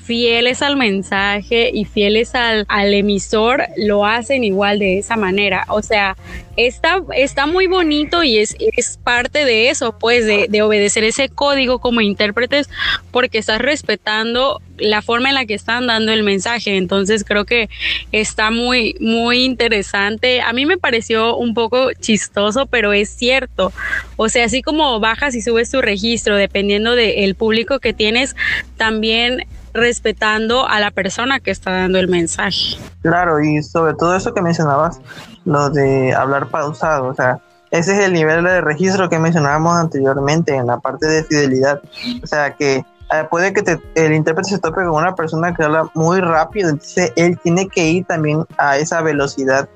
fieles 0.04 0.62
al 0.62 0.76
mensaje 0.76 1.72
y 1.74 1.84
fieles 1.84 2.36
al, 2.36 2.64
al 2.68 2.94
emisor 2.94 3.64
lo 3.76 4.06
hacen 4.06 4.44
igual 4.44 4.78
de 4.78 5.00
esa 5.00 5.16
manera. 5.16 5.64
O 5.66 5.82
sea, 5.82 6.16
está, 6.58 7.00
está 7.14 7.46
muy 7.46 7.68
bonito 7.68 8.24
y 8.24 8.38
es, 8.38 8.56
es 8.58 8.98
parte 9.02 9.44
de 9.44 9.70
eso, 9.70 9.96
pues, 9.98 10.26
de, 10.26 10.46
de, 10.48 10.62
obedecer 10.62 11.04
ese 11.04 11.28
código 11.28 11.78
como 11.78 12.00
intérpretes, 12.00 12.68
porque 13.12 13.38
estás 13.38 13.60
respetando 13.60 14.60
la 14.76 15.02
forma 15.02 15.28
en 15.28 15.36
la 15.36 15.46
que 15.46 15.54
están 15.54 15.86
dando 15.86 16.12
el 16.12 16.24
mensaje. 16.24 16.76
Entonces 16.76 17.24
creo 17.24 17.44
que 17.44 17.68
está 18.12 18.50
muy, 18.50 18.96
muy 19.00 19.44
interesante. 19.44 20.40
A 20.40 20.52
mí 20.52 20.66
me 20.66 20.78
pareció 20.78 21.36
un 21.36 21.54
poco 21.54 21.92
chistoso, 21.92 22.66
pero 22.66 22.92
es 22.92 23.08
cierto. 23.08 23.72
O 24.16 24.28
sea, 24.28 24.44
así 24.44 24.62
como 24.62 24.98
bajas 25.00 25.34
y 25.34 25.42
subes 25.42 25.70
tu 25.70 25.80
registro, 25.80 26.36
dependiendo 26.36 26.94
del 26.96 27.34
público 27.36 27.78
que 27.78 27.92
tienes, 27.92 28.34
también 28.76 29.46
respetando 29.74 30.66
a 30.66 30.80
la 30.80 30.90
persona 30.90 31.40
que 31.40 31.50
está 31.50 31.70
dando 31.70 31.98
el 31.98 32.08
mensaje. 32.08 32.76
Claro, 33.02 33.40
y 33.40 33.62
sobre 33.62 33.94
todo 33.94 34.16
eso 34.16 34.34
que 34.34 34.42
mencionabas, 34.42 35.00
lo 35.44 35.70
de 35.70 36.14
hablar 36.14 36.48
pausado, 36.48 37.06
o 37.06 37.14
sea, 37.14 37.40
ese 37.70 37.92
es 37.92 38.04
el 38.06 38.12
nivel 38.12 38.44
de 38.44 38.60
registro 38.60 39.08
que 39.08 39.18
mencionábamos 39.18 39.76
anteriormente 39.76 40.54
en 40.54 40.66
la 40.66 40.78
parte 40.78 41.06
de 41.06 41.24
fidelidad. 41.24 41.82
O 42.22 42.26
sea, 42.26 42.54
que 42.54 42.76
eh, 42.76 43.24
puede 43.30 43.52
que 43.52 43.78
el 43.94 44.12
intérprete 44.12 44.50
se 44.50 44.58
tope 44.58 44.84
con 44.84 45.02
una 45.02 45.14
persona 45.14 45.54
que 45.54 45.64
habla 45.64 45.90
muy 45.94 46.20
rápido, 46.20 46.70
entonces 46.70 47.12
él 47.16 47.38
tiene 47.42 47.68
que 47.68 47.86
ir 47.86 48.04
también 48.04 48.44
a 48.58 48.76
esa 48.78 49.02
velocidad 49.02 49.68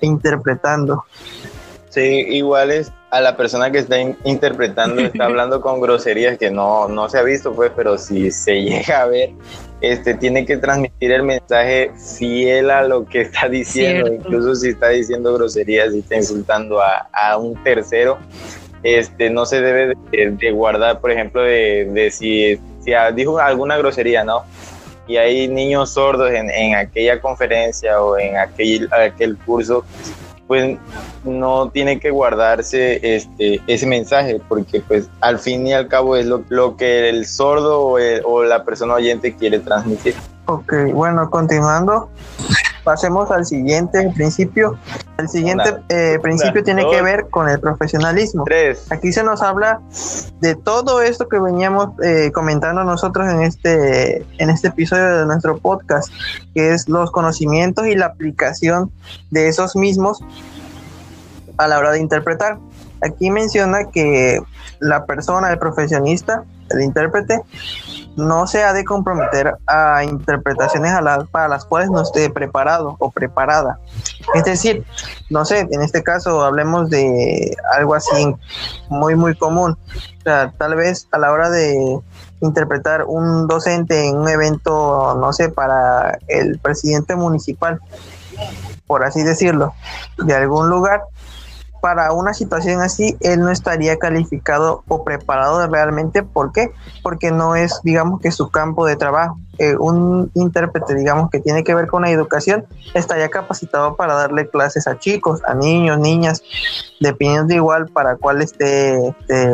interpretando. 0.00 1.04
Sí, 1.90 2.00
igual 2.00 2.70
es 2.70 2.92
a 3.10 3.20
la 3.20 3.36
persona 3.36 3.70
que 3.70 3.78
está 3.78 3.98
interpretando, 4.24 5.00
está 5.00 5.24
hablando 5.26 5.60
con 5.60 5.80
groserías 5.80 6.38
que 6.38 6.50
no, 6.50 6.88
no 6.88 7.08
se 7.08 7.18
ha 7.18 7.22
visto, 7.22 7.52
pues, 7.52 7.72
pero 7.74 7.98
si 7.98 8.30
se 8.30 8.62
llega 8.62 9.02
a 9.02 9.06
ver, 9.06 9.30
este, 9.80 10.14
tiene 10.14 10.44
que 10.44 10.56
transmitir 10.56 11.12
el 11.12 11.22
mensaje 11.22 11.92
fiel 12.16 12.70
a 12.70 12.82
lo 12.82 13.06
que 13.06 13.22
está 13.22 13.48
diciendo, 13.48 14.12
incluso 14.12 14.54
si 14.54 14.70
está 14.70 14.88
diciendo 14.88 15.34
groserías 15.34 15.94
y 15.94 16.00
está 16.00 16.16
insultando 16.16 16.80
a, 16.82 17.08
a 17.12 17.36
un 17.38 17.62
tercero, 17.62 18.18
este, 18.82 19.30
no 19.30 19.46
se 19.46 19.60
debe 19.60 19.94
de, 20.12 20.50
guardar, 20.52 21.00
por 21.00 21.10
ejemplo, 21.10 21.42
de, 21.42 21.88
de 21.92 22.10
si, 22.10 22.56
si, 22.80 22.92
dijo 23.14 23.38
alguna 23.38 23.76
grosería, 23.76 24.24
¿no? 24.24 24.44
Y 25.06 25.16
hay 25.16 25.48
niños 25.48 25.90
sordos 25.90 26.30
en, 26.30 26.50
en 26.50 26.74
aquella 26.74 27.20
conferencia 27.20 28.00
o 28.02 28.18
en 28.18 28.36
aquel, 28.36 28.88
aquel 28.92 29.36
curso, 29.38 29.84
pues 30.48 30.78
no 31.24 31.70
tiene 31.70 32.00
que 32.00 32.10
guardarse 32.10 32.98
este, 33.02 33.60
ese 33.66 33.86
mensaje, 33.86 34.40
porque 34.48 34.80
pues 34.80 35.08
al 35.20 35.38
fin 35.38 35.66
y 35.66 35.74
al 35.74 35.86
cabo 35.86 36.16
es 36.16 36.26
lo, 36.26 36.42
lo 36.48 36.76
que 36.76 37.10
el 37.10 37.26
sordo 37.26 37.82
o, 37.82 37.98
o 38.24 38.42
la 38.44 38.64
persona 38.64 38.94
oyente 38.94 39.36
quiere 39.36 39.60
transmitir. 39.60 40.14
Ok, 40.46 40.72
bueno, 40.94 41.28
continuando, 41.28 42.08
pasemos 42.88 43.30
al 43.30 43.44
siguiente 43.44 44.10
principio. 44.14 44.78
El 45.18 45.28
siguiente 45.28 45.74
eh, 45.90 46.18
principio 46.22 46.64
tiene 46.64 46.88
que 46.90 47.02
ver 47.02 47.28
con 47.28 47.46
el 47.46 47.60
profesionalismo. 47.60 48.46
Aquí 48.88 49.12
se 49.12 49.22
nos 49.22 49.42
habla 49.42 49.82
de 50.40 50.54
todo 50.54 51.02
esto 51.02 51.28
que 51.28 51.38
veníamos 51.38 51.90
eh, 52.02 52.30
comentando 52.32 52.82
nosotros 52.84 53.28
en 53.28 53.42
este, 53.42 54.24
en 54.38 54.48
este 54.48 54.68
episodio 54.68 55.18
de 55.18 55.26
nuestro 55.26 55.58
podcast, 55.58 56.10
que 56.54 56.72
es 56.72 56.88
los 56.88 57.10
conocimientos 57.10 57.86
y 57.86 57.94
la 57.94 58.06
aplicación 58.06 58.90
de 59.30 59.48
esos 59.48 59.76
mismos 59.76 60.24
a 61.58 61.68
la 61.68 61.78
hora 61.78 61.90
de 61.90 61.98
interpretar. 61.98 62.56
Aquí 63.02 63.30
menciona 63.30 63.90
que 63.90 64.40
la 64.80 65.04
persona, 65.04 65.52
el 65.52 65.58
profesionista, 65.58 66.44
el 66.70 66.82
intérprete, 66.82 67.40
no 68.16 68.46
se 68.46 68.64
ha 68.64 68.72
de 68.72 68.84
comprometer 68.84 69.54
a 69.66 70.02
interpretaciones 70.04 70.92
para 71.30 71.48
las 71.48 71.64
cuales 71.64 71.90
no 71.90 72.02
esté 72.02 72.30
preparado 72.30 72.96
o 72.98 73.10
preparada. 73.10 73.78
Es 74.34 74.44
decir, 74.44 74.84
no 75.30 75.44
sé, 75.44 75.68
en 75.70 75.82
este 75.82 76.02
caso 76.02 76.42
hablemos 76.42 76.90
de 76.90 77.56
algo 77.72 77.94
así 77.94 78.34
muy, 78.88 79.14
muy 79.14 79.36
común. 79.36 79.78
O 80.18 80.22
sea, 80.22 80.52
tal 80.58 80.74
vez 80.74 81.06
a 81.12 81.18
la 81.18 81.32
hora 81.32 81.48
de 81.48 82.00
interpretar 82.40 83.04
un 83.04 83.46
docente 83.46 84.08
en 84.08 84.16
un 84.16 84.28
evento, 84.28 85.16
no 85.18 85.32
sé, 85.32 85.48
para 85.48 86.18
el 86.26 86.58
presidente 86.58 87.14
municipal, 87.14 87.80
por 88.86 89.04
así 89.04 89.22
decirlo, 89.22 89.74
de 90.18 90.34
algún 90.34 90.68
lugar, 90.68 91.02
para 91.80 92.12
una 92.12 92.34
situación 92.34 92.80
así, 92.80 93.16
él 93.20 93.40
no 93.40 93.50
estaría 93.50 93.98
calificado 93.98 94.82
o 94.88 95.04
preparado 95.04 95.66
realmente. 95.66 96.22
¿Por 96.22 96.52
qué? 96.52 96.70
Porque 97.02 97.30
no 97.30 97.56
es, 97.56 97.80
digamos, 97.82 98.20
que 98.20 98.30
su 98.30 98.50
campo 98.50 98.86
de 98.86 98.96
trabajo. 98.96 99.38
Eh, 99.58 99.76
un 99.76 100.30
intérprete, 100.34 100.94
digamos, 100.94 101.30
que 101.30 101.40
tiene 101.40 101.64
que 101.64 101.74
ver 101.74 101.88
con 101.88 102.02
la 102.02 102.10
educación, 102.10 102.64
estaría 102.94 103.28
capacitado 103.28 103.96
para 103.96 104.14
darle 104.14 104.48
clases 104.48 104.86
a 104.86 105.00
chicos, 105.00 105.40
a 105.48 105.54
niños, 105.54 105.98
niñas, 105.98 106.42
dependiendo 107.00 107.54
igual 107.54 107.88
para 107.88 108.14
cuál 108.16 108.40
esté, 108.40 109.08
este, 109.08 109.48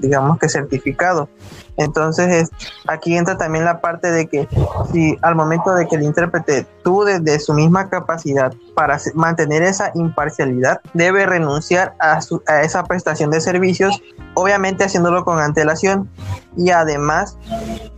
digamos, 0.00 0.38
que 0.38 0.50
certificado. 0.50 1.30
Entonces, 1.76 2.50
aquí 2.86 3.16
entra 3.16 3.36
también 3.36 3.64
la 3.64 3.80
parte 3.80 4.10
de 4.10 4.26
que 4.26 4.48
si 4.92 5.16
al 5.22 5.34
momento 5.34 5.74
de 5.74 5.86
que 5.86 5.96
el 5.96 6.02
intérprete 6.02 6.66
tú 6.82 7.04
desde 7.04 7.38
su 7.40 7.52
misma 7.54 7.88
capacidad 7.88 8.52
para 8.74 8.98
mantener 9.14 9.62
esa 9.62 9.90
imparcialidad, 9.94 10.80
debe 10.94 11.26
renunciar 11.26 11.94
a, 12.00 12.20
a 12.46 12.62
esa 12.62 12.84
prestación 12.84 13.30
de 13.30 13.40
servicios, 13.40 14.02
obviamente 14.34 14.84
haciéndolo 14.84 15.24
con 15.24 15.40
antelación 15.40 16.08
y 16.56 16.70
además 16.70 17.36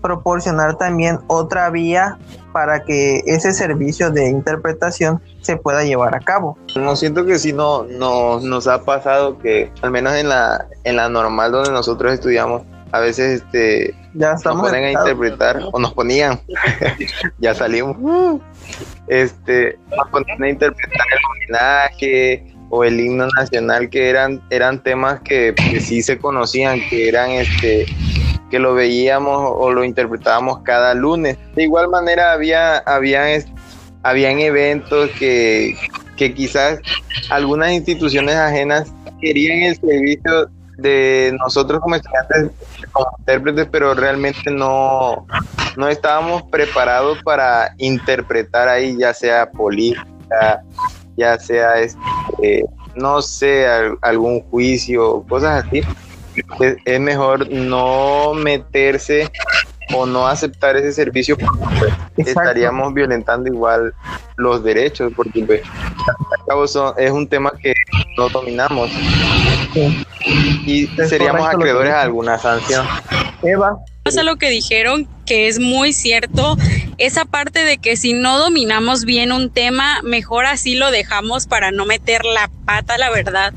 proporcionar 0.02 0.76
también 0.76 1.20
otra 1.26 1.70
vía 1.70 2.18
para 2.52 2.82
que 2.82 3.22
ese 3.26 3.52
servicio 3.52 4.10
de 4.10 4.28
interpretación 4.28 5.20
se 5.42 5.56
pueda 5.56 5.84
llevar 5.84 6.14
a 6.14 6.20
cabo. 6.20 6.58
No 6.76 6.96
siento 6.96 7.24
que 7.24 7.38
si 7.38 7.52
no, 7.52 7.84
no 7.84 8.40
nos 8.40 8.66
ha 8.66 8.82
pasado 8.84 9.38
que 9.38 9.70
al 9.82 9.90
menos 9.90 10.14
en 10.14 10.28
la 10.28 10.66
en 10.84 10.96
la 10.96 11.08
normal 11.08 11.52
donde 11.52 11.70
nosotros 11.70 12.12
estudiamos 12.12 12.62
a 12.92 13.00
veces 13.00 13.42
este 13.42 13.94
ya 14.14 14.32
nos 14.32 14.42
ponen 14.42 14.84
a 14.84 14.92
interpretar 14.92 15.60
o 15.72 15.78
nos 15.78 15.92
ponían. 15.92 16.40
Ya 17.38 17.54
salimos. 17.54 18.40
Este 19.06 19.78
nos 19.96 20.08
ponían 20.08 20.42
a 20.42 20.48
interpretar 20.48 21.06
el 21.12 21.18
homenaje 21.30 22.54
o 22.70 22.84
el 22.84 23.00
himno 23.00 23.28
nacional 23.36 23.88
que 23.90 24.10
eran 24.10 24.42
eran 24.50 24.82
temas 24.82 25.20
que, 25.20 25.54
que 25.70 25.80
sí 25.80 26.02
se 26.02 26.18
conocían 26.18 26.80
que 26.88 27.08
eran 27.08 27.30
este 27.30 27.86
que 28.50 28.58
lo 28.58 28.74
veíamos 28.74 29.52
o 29.56 29.70
lo 29.70 29.84
interpretábamos 29.84 30.60
cada 30.62 30.94
lunes. 30.94 31.36
De 31.54 31.64
igual 31.64 31.88
manera 31.88 32.32
había 32.32 32.78
había 32.78 33.26
habían 34.02 34.38
eventos 34.38 35.10
que 35.18 35.76
que 36.16 36.34
quizás 36.34 36.80
algunas 37.30 37.72
instituciones 37.72 38.34
ajenas 38.34 38.92
querían 39.20 39.60
el 39.60 39.76
servicio 39.76 40.50
de 40.78 41.36
nosotros 41.38 41.80
como 41.80 41.96
estudiantes, 41.96 42.50
como 42.92 43.08
intérpretes, 43.18 43.66
pero 43.70 43.94
realmente 43.94 44.50
no, 44.50 45.26
no 45.76 45.88
estábamos 45.88 46.44
preparados 46.44 47.22
para 47.22 47.74
interpretar 47.78 48.68
ahí, 48.68 48.96
ya 48.96 49.12
sea 49.12 49.50
política, 49.50 50.62
ya 51.16 51.38
sea, 51.38 51.80
este, 51.80 52.64
no 52.94 53.20
sé, 53.20 53.66
algún 54.00 54.40
juicio, 54.50 55.24
cosas 55.28 55.64
así. 55.64 55.82
es 56.84 57.00
mejor 57.00 57.50
no 57.50 58.32
meterse 58.34 59.30
o 59.94 60.06
no 60.06 60.26
aceptar 60.26 60.76
ese 60.76 60.92
servicio 60.92 61.36
porque 61.36 61.92
estaríamos 62.16 62.92
violentando 62.94 63.48
igual 63.48 63.94
los 64.36 64.62
derechos 64.62 65.12
porque 65.16 65.44
pues, 65.44 65.62
es 66.98 67.10
un 67.10 67.26
tema 67.28 67.52
que 67.60 67.74
no 68.16 68.28
dominamos 68.28 68.90
y 70.66 70.86
seríamos 71.08 71.46
acreedores 71.48 71.92
a 71.92 72.02
alguna 72.02 72.38
sanción. 72.38 72.86
Eva. 73.42 73.78
a 74.04 74.22
lo 74.22 74.36
que 74.36 74.50
dijeron 74.50 75.08
que 75.28 75.46
es 75.46 75.58
muy 75.58 75.92
cierto 75.92 76.56
esa 76.96 77.26
parte 77.26 77.62
de 77.62 77.76
que 77.76 77.96
si 77.96 78.14
no 78.14 78.38
dominamos 78.38 79.04
bien 79.04 79.30
un 79.30 79.50
tema, 79.50 80.00
mejor 80.02 80.46
así 80.46 80.74
lo 80.74 80.90
dejamos 80.90 81.46
para 81.46 81.70
no 81.70 81.84
meter 81.84 82.24
la 82.24 82.50
pata, 82.64 82.96
la 82.98 83.10
verdad. 83.10 83.52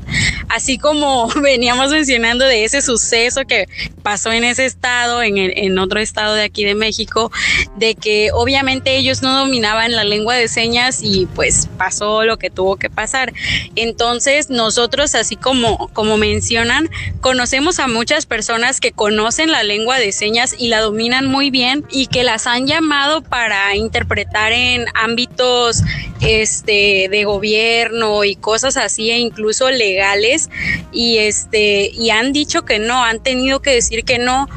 Así 0.48 0.76
como 0.76 1.28
veníamos 1.42 1.90
mencionando 1.90 2.44
de 2.44 2.64
ese 2.64 2.82
suceso 2.82 3.46
que 3.46 3.68
pasó 4.02 4.32
en 4.32 4.44
ese 4.44 4.66
estado, 4.66 5.22
en, 5.22 5.38
en 5.38 5.78
otro 5.78 5.98
estado 5.98 6.34
de 6.34 6.44
aquí 6.44 6.62
de 6.62 6.74
México, 6.74 7.32
de 7.76 7.94
que 7.94 8.30
obviamente 8.32 8.96
ellos 8.96 9.22
no 9.22 9.38
dominaban 9.38 9.92
la 9.92 10.04
lengua 10.04 10.36
de 10.36 10.48
señas 10.48 11.00
y 11.02 11.26
pues 11.34 11.68
pasó 11.78 12.24
lo 12.24 12.36
que 12.36 12.50
tuvo 12.50 12.76
que 12.76 12.90
pasar. 12.90 13.32
Entonces 13.76 14.50
nosotros, 14.50 15.14
así 15.14 15.36
como, 15.36 15.88
como 15.94 16.18
mencionan, 16.18 16.90
conocemos 17.22 17.78
a 17.78 17.88
muchas 17.88 18.26
personas 18.26 18.78
que 18.78 18.92
conocen 18.92 19.50
la 19.50 19.62
lengua 19.62 19.98
de 19.98 20.12
señas 20.12 20.54
y 20.58 20.68
la 20.68 20.80
dominan 20.80 21.26
muy 21.26 21.50
bien 21.50 21.61
y 21.90 22.06
que 22.06 22.24
las 22.24 22.46
han 22.46 22.66
llamado 22.66 23.22
para 23.22 23.74
interpretar 23.76 24.52
en 24.52 24.86
ámbitos 24.94 25.82
este, 26.20 27.08
de 27.10 27.24
gobierno 27.24 28.24
y 28.24 28.36
cosas 28.36 28.76
así 28.76 29.10
e 29.10 29.18
incluso 29.18 29.70
legales 29.70 30.50
y 30.92 31.18
este 31.18 31.90
y 31.92 32.10
han 32.10 32.32
dicho 32.32 32.64
que 32.64 32.78
no, 32.78 33.04
han 33.04 33.22
tenido 33.22 33.60
que 33.60 33.72
decir 33.72 34.04
que 34.04 34.18
no 34.18 34.48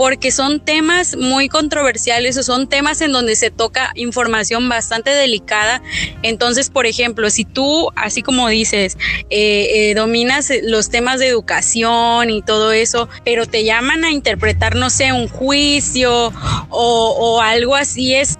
porque 0.00 0.30
son 0.30 0.60
temas 0.60 1.14
muy 1.14 1.50
controversiales 1.50 2.34
o 2.38 2.42
son 2.42 2.70
temas 2.70 3.02
en 3.02 3.12
donde 3.12 3.36
se 3.36 3.50
toca 3.50 3.92
información 3.96 4.66
bastante 4.66 5.10
delicada. 5.10 5.82
Entonces, 6.22 6.70
por 6.70 6.86
ejemplo, 6.86 7.28
si 7.28 7.44
tú, 7.44 7.90
así 7.96 8.22
como 8.22 8.48
dices, 8.48 8.96
eh, 9.28 9.90
eh, 9.90 9.94
dominas 9.94 10.50
los 10.62 10.88
temas 10.88 11.20
de 11.20 11.28
educación 11.28 12.30
y 12.30 12.40
todo 12.40 12.72
eso, 12.72 13.10
pero 13.26 13.44
te 13.44 13.62
llaman 13.64 14.06
a 14.06 14.10
interpretar, 14.10 14.74
no 14.74 14.88
sé, 14.88 15.12
un 15.12 15.28
juicio 15.28 16.32
o, 16.70 17.40
algo 17.42 17.76
así, 17.76 18.14
es 18.14 18.38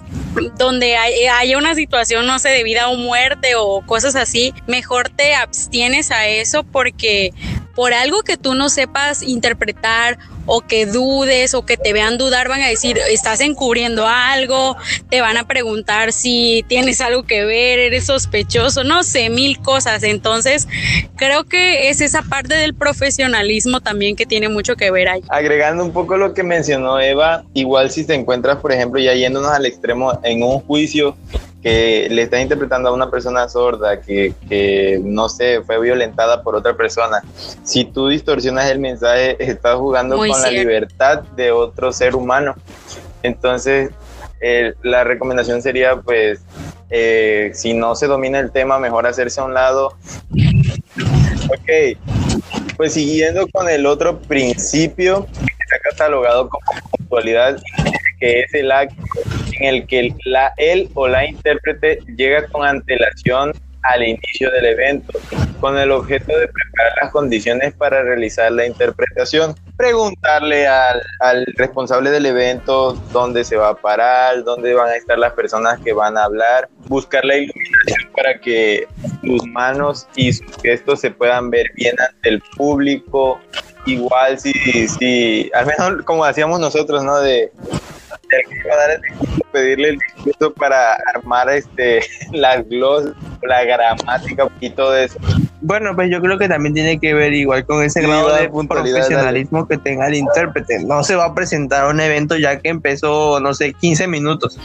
donde 0.57 0.97
haya 0.97 1.59
una 1.59 1.75
situación, 1.75 2.25
no 2.25 2.39
sé, 2.39 2.49
de 2.49 2.63
vida 2.63 2.89
o 2.89 2.95
muerte 2.95 3.53
o 3.55 3.85
cosas 3.85 4.15
así, 4.15 4.51
mejor 4.65 5.09
te 5.09 5.35
abstienes 5.35 6.09
a 6.09 6.27
eso 6.27 6.63
porque 6.63 7.35
por 7.75 7.93
algo 7.93 8.23
que 8.23 8.37
tú 8.37 8.55
no 8.55 8.69
sepas 8.69 9.21
interpretar 9.21 10.17
o 10.45 10.61
que 10.61 10.85
dudes 10.85 11.53
o 11.53 11.65
que 11.65 11.77
te 11.77 11.93
vean 11.93 12.17
dudar, 12.17 12.47
van 12.47 12.61
a 12.61 12.67
decir, 12.67 12.97
estás 13.09 13.41
encubriendo 13.41 14.07
algo, 14.07 14.75
te 15.09 15.21
van 15.21 15.37
a 15.37 15.47
preguntar 15.47 16.11
si 16.11 16.65
tienes 16.67 17.01
algo 17.01 17.23
que 17.23 17.45
ver, 17.45 17.79
eres 17.79 18.05
sospechoso, 18.05 18.83
no 18.83 19.03
sé, 19.03 19.29
mil 19.29 19.59
cosas. 19.59 20.03
Entonces, 20.03 20.67
creo 21.15 21.43
que 21.45 21.89
es 21.89 22.01
esa 22.01 22.23
parte 22.23 22.55
del 22.55 22.73
profesionalismo 22.73 23.81
también 23.81 24.15
que 24.15 24.25
tiene 24.25 24.49
mucho 24.49 24.75
que 24.75 24.91
ver 24.91 25.09
ahí. 25.09 25.21
Agregando 25.29 25.83
un 25.83 25.91
poco 25.91 26.17
lo 26.17 26.33
que 26.33 26.43
mencionó 26.43 26.99
Eva, 26.99 27.43
igual 27.53 27.91
si 27.91 28.05
te 28.05 28.13
encuentras, 28.13 28.57
por 28.57 28.71
ejemplo, 28.71 28.99
ya 28.99 29.13
yéndonos 29.13 29.51
al 29.51 29.65
extremo 29.65 30.19
en 30.23 30.43
un 30.43 30.59
juicio, 30.59 31.15
que 31.61 32.07
le 32.09 32.23
está 32.23 32.41
interpretando 32.41 32.89
a 32.89 32.93
una 32.93 33.11
persona 33.11 33.47
sorda 33.47 34.01
que, 34.01 34.33
que, 34.49 34.99
no 35.03 35.29
sé, 35.29 35.61
fue 35.61 35.79
violentada 35.79 36.41
por 36.43 36.55
otra 36.55 36.75
persona, 36.75 37.21
si 37.63 37.85
tú 37.85 38.07
distorsionas 38.07 38.69
el 38.71 38.79
mensaje, 38.79 39.37
estás 39.51 39.75
jugando 39.75 40.17
con 40.17 40.29
la 40.29 40.51
libertad 40.51 41.21
de 41.35 41.51
otro 41.51 41.91
ser 41.91 42.15
humano. 42.15 42.55
Entonces, 43.23 43.91
eh, 44.41 44.73
la 44.81 45.03
recomendación 45.03 45.61
sería, 45.61 45.97
pues, 45.97 46.41
eh, 46.89 47.51
si 47.53 47.73
no 47.73 47.95
se 47.95 48.07
domina 48.07 48.39
el 48.39 48.51
tema, 48.51 48.79
mejor 48.79 49.05
hacerse 49.05 49.39
a 49.39 49.43
un 49.43 49.53
lado. 49.53 49.95
Ok, 51.45 51.97
pues 52.77 52.93
siguiendo 52.93 53.47
con 53.49 53.69
el 53.69 53.85
otro 53.85 54.19
principio 54.19 55.25
que 55.25 55.45
está 55.45 55.79
catalogado 55.89 56.49
como 56.49 56.65
puntualidad, 56.97 57.61
que 58.21 58.41
es 58.41 58.53
el 58.53 58.71
acto 58.71 58.95
en 59.59 59.75
el 59.75 59.87
que 59.87 60.15
la, 60.25 60.53
él 60.57 60.89
o 60.93 61.07
la 61.07 61.25
intérprete 61.25 61.99
llega 62.15 62.47
con 62.47 62.65
antelación 62.65 63.51
al 63.83 64.03
inicio 64.03 64.51
del 64.51 64.65
evento, 64.67 65.19
con 65.59 65.75
el 65.75 65.91
objeto 65.91 66.37
de 66.37 66.47
preparar 66.47 66.93
las 67.01 67.11
condiciones 67.11 67.73
para 67.73 68.03
realizar 68.03 68.51
la 68.51 68.67
interpretación. 68.67 69.55
Preguntarle 69.75 70.67
al, 70.67 71.01
al, 71.19 71.45
responsable 71.57 72.11
del 72.11 72.27
evento 72.27 72.93
dónde 73.11 73.43
se 73.43 73.55
va 73.57 73.69
a 73.69 73.75
parar, 73.75 74.43
dónde 74.43 74.75
van 74.75 74.89
a 74.89 74.95
estar 74.95 75.17
las 75.17 75.33
personas 75.33 75.79
que 75.79 75.93
van 75.93 76.15
a 76.15 76.25
hablar, 76.25 76.69
buscar 76.87 77.25
la 77.25 77.37
iluminación 77.37 78.11
para 78.15 78.39
que 78.39 78.87
sus 79.21 79.47
manos 79.47 80.07
y 80.15 80.31
sus 80.31 80.55
gestos 80.61 81.01
se 81.01 81.09
puedan 81.09 81.49
ver 81.49 81.65
bien 81.75 81.95
ante 81.99 82.29
el 82.29 82.41
público. 82.55 83.39
Igual 83.87 84.39
si, 84.39 84.53
si 84.87 85.49
al 85.55 85.65
menos 85.65 86.05
como 86.05 86.23
hacíamos 86.23 86.59
nosotros, 86.59 87.03
¿no? 87.03 87.19
De 87.19 87.51
pedirle 89.51 89.89
el 89.89 89.99
discurso 89.99 90.53
para 90.53 90.97
armar 91.13 91.49
este 91.49 92.01
las 92.31 92.67
glosas, 92.67 93.13
la 93.43 93.63
gramática 93.63 94.47
y 94.59 94.69
todo 94.69 94.95
eso. 94.95 95.19
Bueno, 95.61 95.95
pues 95.95 96.09
yo 96.09 96.21
creo 96.21 96.39
que 96.39 96.47
también 96.47 96.73
tiene 96.73 96.99
que 96.99 97.13
ver 97.13 97.33
igual 97.33 97.65
con 97.65 97.83
ese 97.83 98.01
grado 98.01 98.33
de 98.35 98.49
profesionalismo 98.67 99.67
que 99.67 99.77
tenga 99.77 100.07
el 100.07 100.15
intérprete. 100.15 100.83
No 100.83 101.03
se 101.03 101.15
va 101.15 101.25
a 101.25 101.35
presentar 101.35 101.87
un 101.87 101.99
evento 101.99 102.35
ya 102.35 102.59
que 102.59 102.69
empezó, 102.69 103.39
no 103.39 103.53
sé, 103.53 103.73
15 103.73 104.07
minutos. 104.07 104.59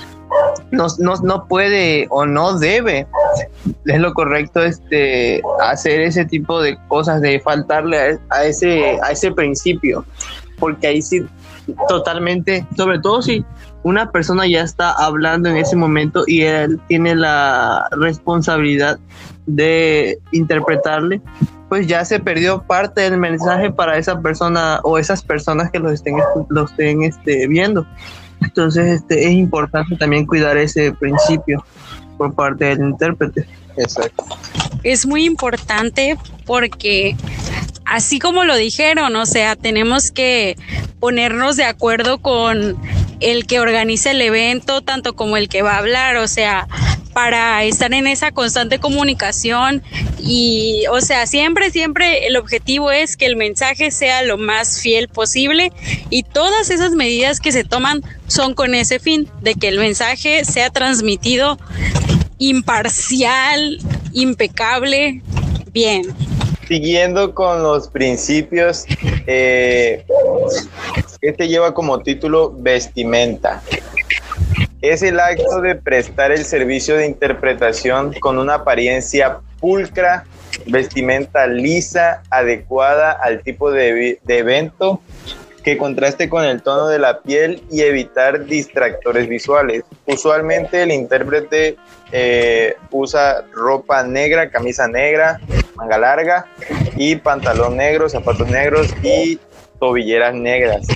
No, 0.70 0.86
no, 0.98 1.16
no 1.22 1.46
puede 1.46 2.06
o 2.10 2.26
no 2.26 2.58
debe, 2.58 3.06
es 3.84 4.00
lo 4.00 4.12
correcto 4.14 4.62
este 4.62 5.40
hacer 5.60 6.00
ese 6.00 6.24
tipo 6.24 6.60
de 6.60 6.78
cosas, 6.88 7.20
de 7.20 7.40
faltarle 7.40 8.18
a, 8.30 8.44
ese, 8.44 8.98
a 9.02 9.12
ese 9.12 9.30
principio, 9.30 10.04
porque 10.58 10.88
ahí 10.88 11.02
sí 11.02 11.24
totalmente, 11.88 12.66
sobre 12.76 12.98
todo 13.00 13.22
si 13.22 13.44
una 13.82 14.10
persona 14.10 14.46
ya 14.46 14.62
está 14.62 14.90
hablando 14.92 15.48
en 15.48 15.56
ese 15.56 15.76
momento 15.76 16.24
y 16.26 16.42
él 16.42 16.80
tiene 16.88 17.14
la 17.14 17.88
responsabilidad 17.92 18.98
de 19.46 20.18
interpretarle, 20.32 21.20
pues 21.68 21.86
ya 21.86 22.04
se 22.04 22.20
perdió 22.20 22.62
parte 22.62 23.02
del 23.02 23.18
mensaje 23.18 23.70
para 23.70 23.96
esa 23.98 24.20
persona 24.20 24.80
o 24.82 24.98
esas 24.98 25.22
personas 25.22 25.70
que 25.70 25.78
lo 25.78 25.90
estén, 25.90 26.16
lo 26.48 26.64
estén 26.64 27.02
este, 27.02 27.46
viendo. 27.48 27.86
Entonces 28.40 28.86
este, 28.86 29.26
es 29.26 29.32
importante 29.32 29.96
también 29.96 30.26
cuidar 30.26 30.56
ese 30.56 30.92
principio 30.92 31.64
por 32.18 32.34
parte 32.34 32.66
del 32.66 32.80
intérprete. 32.80 33.46
Exacto. 33.76 34.24
Es 34.82 35.06
muy 35.06 35.24
importante 35.24 36.16
porque 36.44 37.16
así 37.86 38.18
como 38.18 38.44
lo 38.44 38.56
dijeron, 38.56 39.16
o 39.16 39.26
sea, 39.26 39.56
tenemos 39.56 40.10
que 40.10 40.56
ponernos 41.00 41.56
de 41.56 41.64
acuerdo 41.64 42.18
con 42.18 42.76
el 43.20 43.46
que 43.46 43.60
organiza 43.60 44.10
el 44.10 44.20
evento, 44.20 44.82
tanto 44.82 45.14
como 45.14 45.36
el 45.36 45.48
que 45.48 45.62
va 45.62 45.74
a 45.74 45.78
hablar, 45.78 46.16
o 46.16 46.28
sea, 46.28 46.66
para 47.14 47.64
estar 47.64 47.94
en 47.94 48.06
esa 48.06 48.32
constante 48.32 48.78
comunicación. 48.78 49.82
Y, 50.18 50.84
o 50.90 51.00
sea, 51.00 51.26
siempre, 51.26 51.70
siempre 51.70 52.26
el 52.26 52.36
objetivo 52.36 52.90
es 52.90 53.16
que 53.16 53.26
el 53.26 53.36
mensaje 53.36 53.90
sea 53.90 54.22
lo 54.22 54.36
más 54.36 54.80
fiel 54.80 55.08
posible 55.08 55.72
y 56.10 56.24
todas 56.24 56.68
esas 56.70 56.92
medidas 56.92 57.40
que 57.40 57.52
se 57.52 57.64
toman 57.64 58.02
son 58.26 58.54
con 58.54 58.74
ese 58.74 58.98
fin, 58.98 59.30
de 59.40 59.54
que 59.54 59.68
el 59.68 59.78
mensaje 59.78 60.44
sea 60.44 60.68
transmitido 60.70 61.58
imparcial, 62.38 63.78
impecable, 64.12 65.22
bien 65.72 66.14
siguiendo 66.66 67.34
con 67.34 67.62
los 67.62 67.88
principios, 67.88 68.84
eh, 69.26 70.04
este 71.20 71.48
lleva 71.48 71.74
como 71.74 72.00
título 72.02 72.52
vestimenta. 72.56 73.62
Es 74.82 75.02
el 75.02 75.18
acto 75.18 75.60
de 75.60 75.74
prestar 75.74 76.32
el 76.32 76.44
servicio 76.44 76.96
de 76.96 77.06
interpretación 77.06 78.12
con 78.20 78.38
una 78.38 78.54
apariencia 78.54 79.38
pulcra, 79.60 80.24
vestimenta 80.66 81.46
lisa, 81.46 82.22
adecuada 82.30 83.12
al 83.12 83.42
tipo 83.42 83.70
de, 83.70 84.18
evento 84.28 85.00
que 85.64 85.76
contraste 85.76 86.28
con 86.28 86.44
el 86.44 86.62
tono 86.62 86.86
de 86.86 87.00
la 87.00 87.20
piel 87.22 87.60
y 87.72 87.80
evitar 87.80 88.44
distractores 88.44 89.28
visuales. 89.28 89.82
Usualmente 90.06 90.84
el 90.84 90.92
intérprete 90.92 91.76
eh, 92.12 92.76
usa 92.92 93.44
ropa 93.52 94.04
negra, 94.04 94.48
camisa 94.50 94.86
negra, 94.86 95.40
manga 95.76 95.98
larga 95.98 96.46
y 96.96 97.16
pantalón 97.16 97.76
negro, 97.76 98.08
zapatos 98.08 98.48
negros 98.48 98.94
y 99.02 99.38
tobilleras 99.78 100.34
negras. 100.34 100.86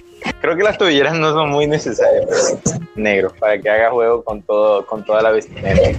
Creo 0.41 0.57
que 0.57 0.63
las 0.63 0.79
tobilleras 0.79 1.15
no 1.15 1.33
son 1.33 1.51
muy 1.51 1.67
necesarias, 1.67 2.27
pero 2.29 2.81
negro, 2.95 3.33
para 3.39 3.59
que 3.59 3.69
haga 3.69 3.91
juego 3.91 4.23
con, 4.25 4.43
todo, 4.43 4.87
con 4.87 5.05
toda 5.05 5.23
la 5.23 5.31
vestimenta. 5.31 5.99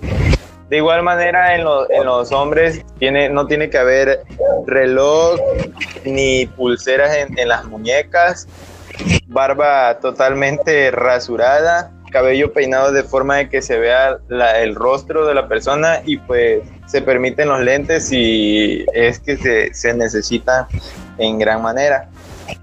De 0.69 0.77
igual 0.77 1.03
manera, 1.03 1.55
en, 1.55 1.63
los 1.63 2.31
hombres 2.31 2.83
tiene, 2.97 3.29
no 3.29 3.45
tiene 3.45 3.69
que 3.69 3.77
haber 3.77 4.21
reloj 4.65 5.39
ni 6.05 6.45
pulseras 6.45 7.15
en 7.15 7.47
las 7.47 7.65
muñecas, 7.65 8.47
barba 9.27 9.99
totalmente 9.99 10.91
rasurada, 10.91 11.91
cabello 12.11 12.53
peinado 12.53 12.91
de 12.91 13.03
forma 13.03 13.37
de 13.37 13.49
que 13.49 13.61
se 13.61 13.79
vea 13.79 14.17
el 14.59 14.75
rostro 14.75 15.25
de 15.25 15.33
la 15.33 15.47
persona 15.47 16.01
y 16.05 16.17
pues 16.17 16.61
se 16.91 17.01
permiten 17.01 17.47
los 17.47 17.61
lentes 17.61 18.09
si 18.09 18.85
es 18.93 19.19
que 19.19 19.37
se, 19.37 19.73
se 19.73 19.93
necesita 19.93 20.67
en 21.17 21.39
gran 21.39 21.61
manera. 21.61 22.09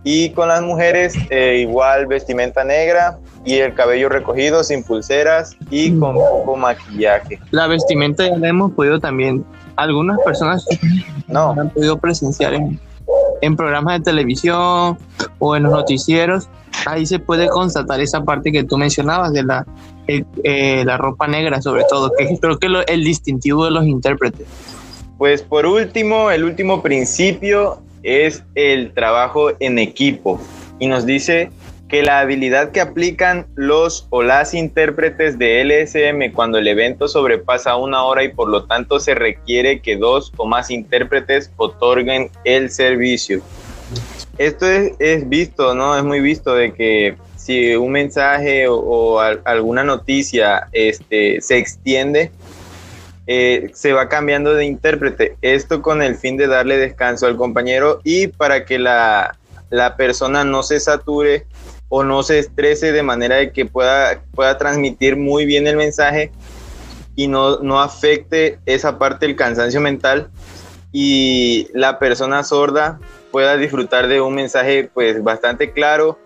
Y 0.04 0.30
con 0.30 0.48
las 0.48 0.60
mujeres 0.60 1.14
eh, 1.30 1.56
igual 1.60 2.06
vestimenta 2.06 2.62
negra 2.62 3.18
y 3.46 3.54
el 3.54 3.72
cabello 3.72 4.10
recogido 4.10 4.62
sin 4.62 4.84
pulseras 4.84 5.56
y 5.70 5.98
con 5.98 6.14
poco 6.14 6.56
maquillaje. 6.56 7.38
La 7.52 7.66
vestimenta 7.68 8.28
ya 8.28 8.36
la 8.36 8.48
hemos 8.48 8.72
podido 8.72 9.00
también, 9.00 9.46
algunas 9.76 10.18
personas 10.20 10.66
no 11.26 11.52
han 11.52 11.70
podido 11.70 11.96
presenciar 11.96 12.52
en, 12.52 12.78
en 13.42 13.56
programas 13.56 13.98
de 13.98 14.04
televisión 14.04 14.98
o 15.38 15.56
en 15.56 15.62
los 15.62 15.72
noticieros, 15.72 16.48
ahí 16.86 17.06
se 17.06 17.18
puede 17.18 17.48
constatar 17.48 18.00
esa 18.00 18.22
parte 18.24 18.52
que 18.52 18.64
tú 18.64 18.78
mencionabas 18.78 19.32
de 19.32 19.42
la, 19.42 19.66
eh, 20.06 20.82
la 20.84 20.96
ropa 20.96 21.26
negra 21.26 21.60
sobre 21.62 21.84
todo, 21.88 22.10
que 22.16 22.38
creo 22.40 22.58
que 22.58 22.66
es 22.66 22.72
el 22.88 23.04
distintivo 23.04 23.64
de 23.64 23.70
los 23.70 23.86
intérpretes. 23.86 24.46
Pues 25.18 25.42
por 25.42 25.66
último, 25.66 26.30
el 26.30 26.44
último 26.44 26.82
principio 26.82 27.82
es 28.02 28.44
el 28.54 28.92
trabajo 28.92 29.50
en 29.58 29.78
equipo 29.78 30.40
y 30.78 30.86
nos 30.86 31.04
dice 31.04 31.50
que 31.88 32.02
la 32.02 32.20
habilidad 32.20 32.70
que 32.70 32.80
aplican 32.80 33.46
los 33.54 34.06
o 34.10 34.22
las 34.22 34.52
intérpretes 34.52 35.38
de 35.38 35.64
LSM 35.64 36.32
cuando 36.34 36.58
el 36.58 36.68
evento 36.68 37.08
sobrepasa 37.08 37.76
una 37.76 38.04
hora 38.04 38.24
y 38.24 38.28
por 38.28 38.48
lo 38.48 38.64
tanto 38.66 39.00
se 39.00 39.14
requiere 39.14 39.80
que 39.80 39.96
dos 39.96 40.32
o 40.36 40.46
más 40.46 40.70
intérpretes 40.70 41.50
otorguen 41.56 42.30
el 42.44 42.70
servicio. 42.70 43.40
Esto 44.36 44.66
es, 44.66 45.28
visto, 45.28 45.74
¿no? 45.74 45.96
Es 45.96 46.04
muy 46.04 46.20
visto 46.20 46.54
de 46.54 46.72
que 46.72 47.16
si 47.36 47.74
un 47.74 47.92
mensaje 47.92 48.66
o, 48.68 49.18
alguna 49.18 49.82
noticia 49.82 50.68
este, 50.72 51.40
se 51.40 51.56
extiende, 51.56 52.30
eh, 53.26 53.70
se 53.72 53.94
va 53.94 54.08
cambiando 54.08 54.54
de 54.54 54.66
intérprete. 54.66 55.36
Esto 55.40 55.80
con 55.80 56.02
el 56.02 56.16
fin 56.16 56.36
de 56.36 56.46
darle 56.46 56.76
descanso 56.76 57.26
al 57.26 57.36
compañero 57.36 58.00
y 58.04 58.28
para 58.28 58.66
que 58.66 58.78
la, 58.78 59.36
la 59.70 59.96
persona 59.96 60.44
no 60.44 60.62
se 60.62 60.80
sature 60.80 61.46
o 61.88 62.04
no 62.04 62.22
se 62.22 62.38
estrese 62.38 62.92
de 62.92 63.02
manera 63.02 63.36
de 63.36 63.52
que 63.52 63.64
pueda, 63.66 64.22
pueda 64.34 64.58
transmitir 64.58 65.16
muy 65.16 65.46
bien 65.46 65.66
el 65.66 65.76
mensaje 65.76 66.30
y 67.16 67.26
no, 67.28 67.58
no 67.58 67.80
afecte 67.80 68.58
esa 68.66 68.98
parte 68.98 69.26
del 69.26 69.36
cansancio 69.36 69.80
mental 69.80 70.30
y 70.92 71.68
la 71.72 71.98
persona 71.98 72.44
sorda 72.44 73.00
pueda 73.30 73.56
disfrutar 73.56 74.08
de 74.08 74.20
un 74.20 74.34
mensaje 74.34 74.90
pues 74.92 75.22
bastante 75.22 75.72
claro 75.72 76.18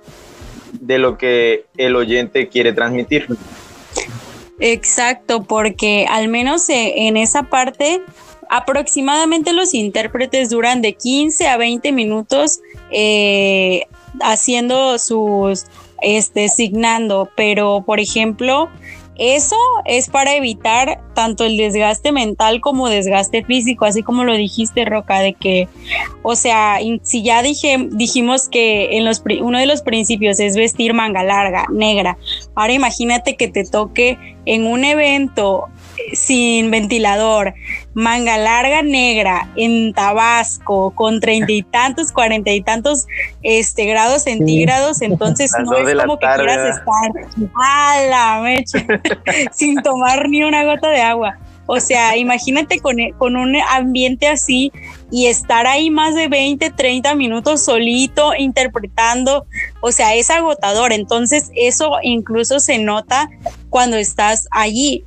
de 0.72 0.98
lo 0.98 1.18
que 1.18 1.66
el 1.76 1.96
oyente 1.96 2.48
quiere 2.48 2.72
transmitir. 2.72 3.26
Exacto, 4.60 5.42
porque 5.42 6.06
al 6.08 6.28
menos 6.28 6.68
eh, 6.68 7.08
en 7.08 7.16
esa 7.16 7.44
parte 7.44 8.00
aproximadamente 8.48 9.52
los 9.52 9.74
intérpretes 9.74 10.50
duran 10.50 10.82
de 10.82 10.92
15 10.92 11.48
a 11.48 11.56
20 11.56 11.90
minutos 11.92 12.60
eh, 12.90 13.86
haciendo 14.23 14.99
sus, 14.99 15.66
este, 16.01 16.49
signando, 16.49 17.29
pero 17.37 17.83
por 17.85 18.01
ejemplo, 18.01 18.68
eso 19.16 19.57
es 19.85 20.09
para 20.09 20.35
evitar 20.35 21.01
tanto 21.14 21.45
el 21.45 21.59
desgaste 21.59 22.12
mental 22.12 22.61
como 22.61 22.89
desgaste 22.89 23.45
físico, 23.45 23.85
así 23.85 24.03
como 24.03 24.25
lo 24.25 24.35
dijiste, 24.35 24.85
Roca, 24.87 25.20
de 25.20 25.35
que, 25.35 25.68
o 26.23 26.35
sea, 26.35 26.79
si 27.03 27.23
ya 27.23 27.43
dijimos 27.43 28.49
que 28.49 28.97
en 28.97 29.05
los, 29.05 29.23
uno 29.43 29.59
de 29.59 29.66
los 29.66 29.83
principios 29.83 30.41
es 30.41 30.57
vestir 30.57 30.95
manga 30.95 31.23
larga, 31.23 31.66
negra, 31.70 32.16
ahora 32.55 32.73
imagínate 32.73 33.37
que 33.37 33.49
te 33.49 33.64
toque 33.64 34.18
en 34.47 34.66
un 34.66 34.85
evento 34.85 35.68
sin 36.12 36.70
ventilador, 36.70 37.55
manga 37.95 38.36
larga 38.38 38.82
negra 38.82 39.49
en 39.57 39.93
Tabasco 39.93 40.93
con 40.95 41.20
treinta 41.20 41.53
y 41.53 41.62
tantos, 41.62 42.12
cuarenta 42.12 42.51
y 42.51 42.62
tantos 42.62 43.07
este, 43.43 43.86
grados 43.86 44.24
centígrados, 44.24 45.03
entonces 45.03 45.53
no 45.64 45.76
es 45.76 45.95
como 45.95 46.18
que 46.18 46.26
quieras 46.26 46.78
estar 46.78 47.11
a 47.55 48.01
la 48.09 48.40
mecha 48.43 48.84
sin 49.53 49.82
tomar 49.82 50.28
ni 50.28 50.43
una 50.43 50.64
gota 50.64 50.88
de 50.88 51.01
agua. 51.01 51.38
O 51.66 51.78
sea, 51.78 52.16
imagínate 52.16 52.80
con, 52.80 52.97
con, 53.18 53.36
un 53.36 53.57
ambiente 53.70 54.26
así 54.26 54.72
y 55.12 55.26
estar 55.26 55.66
ahí 55.66 55.90
más 55.90 56.14
de 56.14 56.26
20, 56.26 56.70
30 56.70 57.14
minutos 57.14 57.62
solito 57.66 58.34
interpretando, 58.34 59.44
o 59.82 59.92
sea, 59.92 60.14
es 60.14 60.30
agotador. 60.30 60.94
Entonces, 60.94 61.50
eso 61.54 61.92
incluso 62.02 62.60
se 62.60 62.78
nota 62.78 63.28
cuando 63.68 63.98
estás 63.98 64.48
allí. 64.50 65.04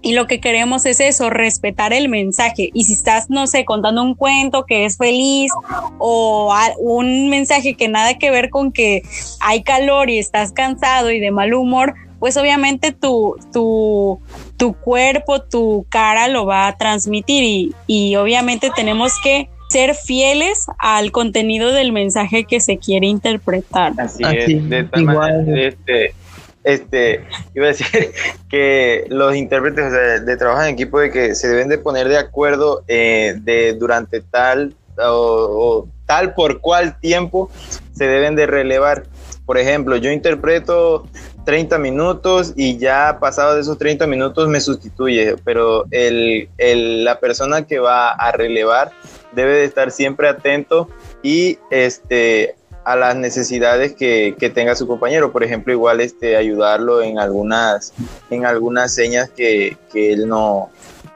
Y 0.00 0.12
lo 0.14 0.28
que 0.28 0.40
queremos 0.40 0.86
es 0.86 1.00
eso, 1.00 1.28
respetar 1.28 1.92
el 1.92 2.08
mensaje. 2.08 2.70
Y 2.72 2.84
si 2.84 2.92
estás, 2.92 3.30
no 3.30 3.48
sé, 3.48 3.64
contando 3.64 4.04
un 4.04 4.14
cuento 4.14 4.64
que 4.64 4.84
es 4.84 4.96
feliz 4.96 5.50
o 5.98 6.54
un 6.78 7.28
mensaje 7.28 7.74
que 7.74 7.88
nada 7.88 8.18
que 8.18 8.30
ver 8.30 8.48
con 8.48 8.70
que 8.70 9.02
hay 9.40 9.64
calor 9.64 10.08
y 10.08 10.18
estás 10.18 10.52
cansado 10.52 11.10
y 11.10 11.18
de 11.18 11.32
mal 11.32 11.52
humor, 11.52 11.94
pues 12.22 12.36
obviamente 12.36 12.92
tu, 12.92 13.34
tu, 13.52 14.20
tu 14.62 14.74
cuerpo, 14.74 15.42
tu 15.42 15.86
cara 15.88 16.28
lo 16.28 16.46
va 16.46 16.68
a 16.68 16.76
transmitir 16.76 17.42
y, 17.42 17.74
y 17.88 18.14
obviamente 18.14 18.70
tenemos 18.72 19.18
que 19.20 19.48
ser 19.68 19.96
fieles 19.96 20.66
al 20.78 21.10
contenido 21.10 21.72
del 21.72 21.90
mensaje 21.90 22.44
que 22.44 22.60
se 22.60 22.78
quiere 22.78 23.08
interpretar. 23.08 23.92
Así, 23.98 24.22
es, 24.22 24.68
de 24.70 24.84
tal 24.84 25.02
manera, 25.02 25.66
este, 25.66 26.14
este, 26.62 27.24
iba 27.56 27.64
a 27.64 27.68
decir 27.70 28.12
que 28.48 29.04
los 29.08 29.34
intérpretes 29.34 30.24
de, 30.24 30.36
trabajo 30.36 30.62
en 30.62 30.74
equipo 30.74 31.00
de 31.00 31.10
que 31.10 31.34
se 31.34 31.48
deben 31.48 31.68
de 31.68 31.78
poner 31.78 32.06
de 32.06 32.18
acuerdo 32.18 32.84
eh, 32.86 33.34
de 33.40 33.72
durante 33.72 34.20
tal 34.20 34.76
o, 34.96 35.88
tal 36.06 36.34
por 36.34 36.60
cual 36.60 37.00
tiempo 37.00 37.50
se 37.92 38.06
deben 38.06 38.36
de 38.36 38.46
relevar. 38.46 39.08
Por 39.44 39.58
ejemplo, 39.58 39.96
yo 39.96 40.12
interpreto 40.12 41.08
30 41.44 41.78
minutos 41.78 42.52
y 42.56 42.78
ya 42.78 43.18
pasado 43.20 43.54
de 43.54 43.62
esos 43.62 43.78
30 43.78 44.06
minutos 44.06 44.48
me 44.48 44.60
sustituye, 44.60 45.36
pero 45.44 45.84
el, 45.90 46.48
el, 46.58 47.04
la 47.04 47.18
persona 47.18 47.66
que 47.66 47.78
va 47.78 48.10
a 48.10 48.32
relevar 48.32 48.92
debe 49.32 49.54
de 49.54 49.64
estar 49.64 49.90
siempre 49.90 50.28
atento 50.28 50.88
y 51.22 51.58
este 51.70 52.54
a 52.84 52.96
las 52.96 53.16
necesidades 53.16 53.94
que, 53.94 54.34
tenga 54.54 54.74
su 54.74 54.86
compañero. 54.86 55.32
Por 55.32 55.44
ejemplo, 55.44 55.72
igual 55.72 56.00
este, 56.00 56.36
ayudarlo 56.36 57.02
en 57.02 57.18
algunas, 57.18 57.92
en 58.30 58.44
algunas 58.44 58.94
señas 58.94 59.30
que, 59.30 59.76
él 59.94 60.28
no... 60.28 60.70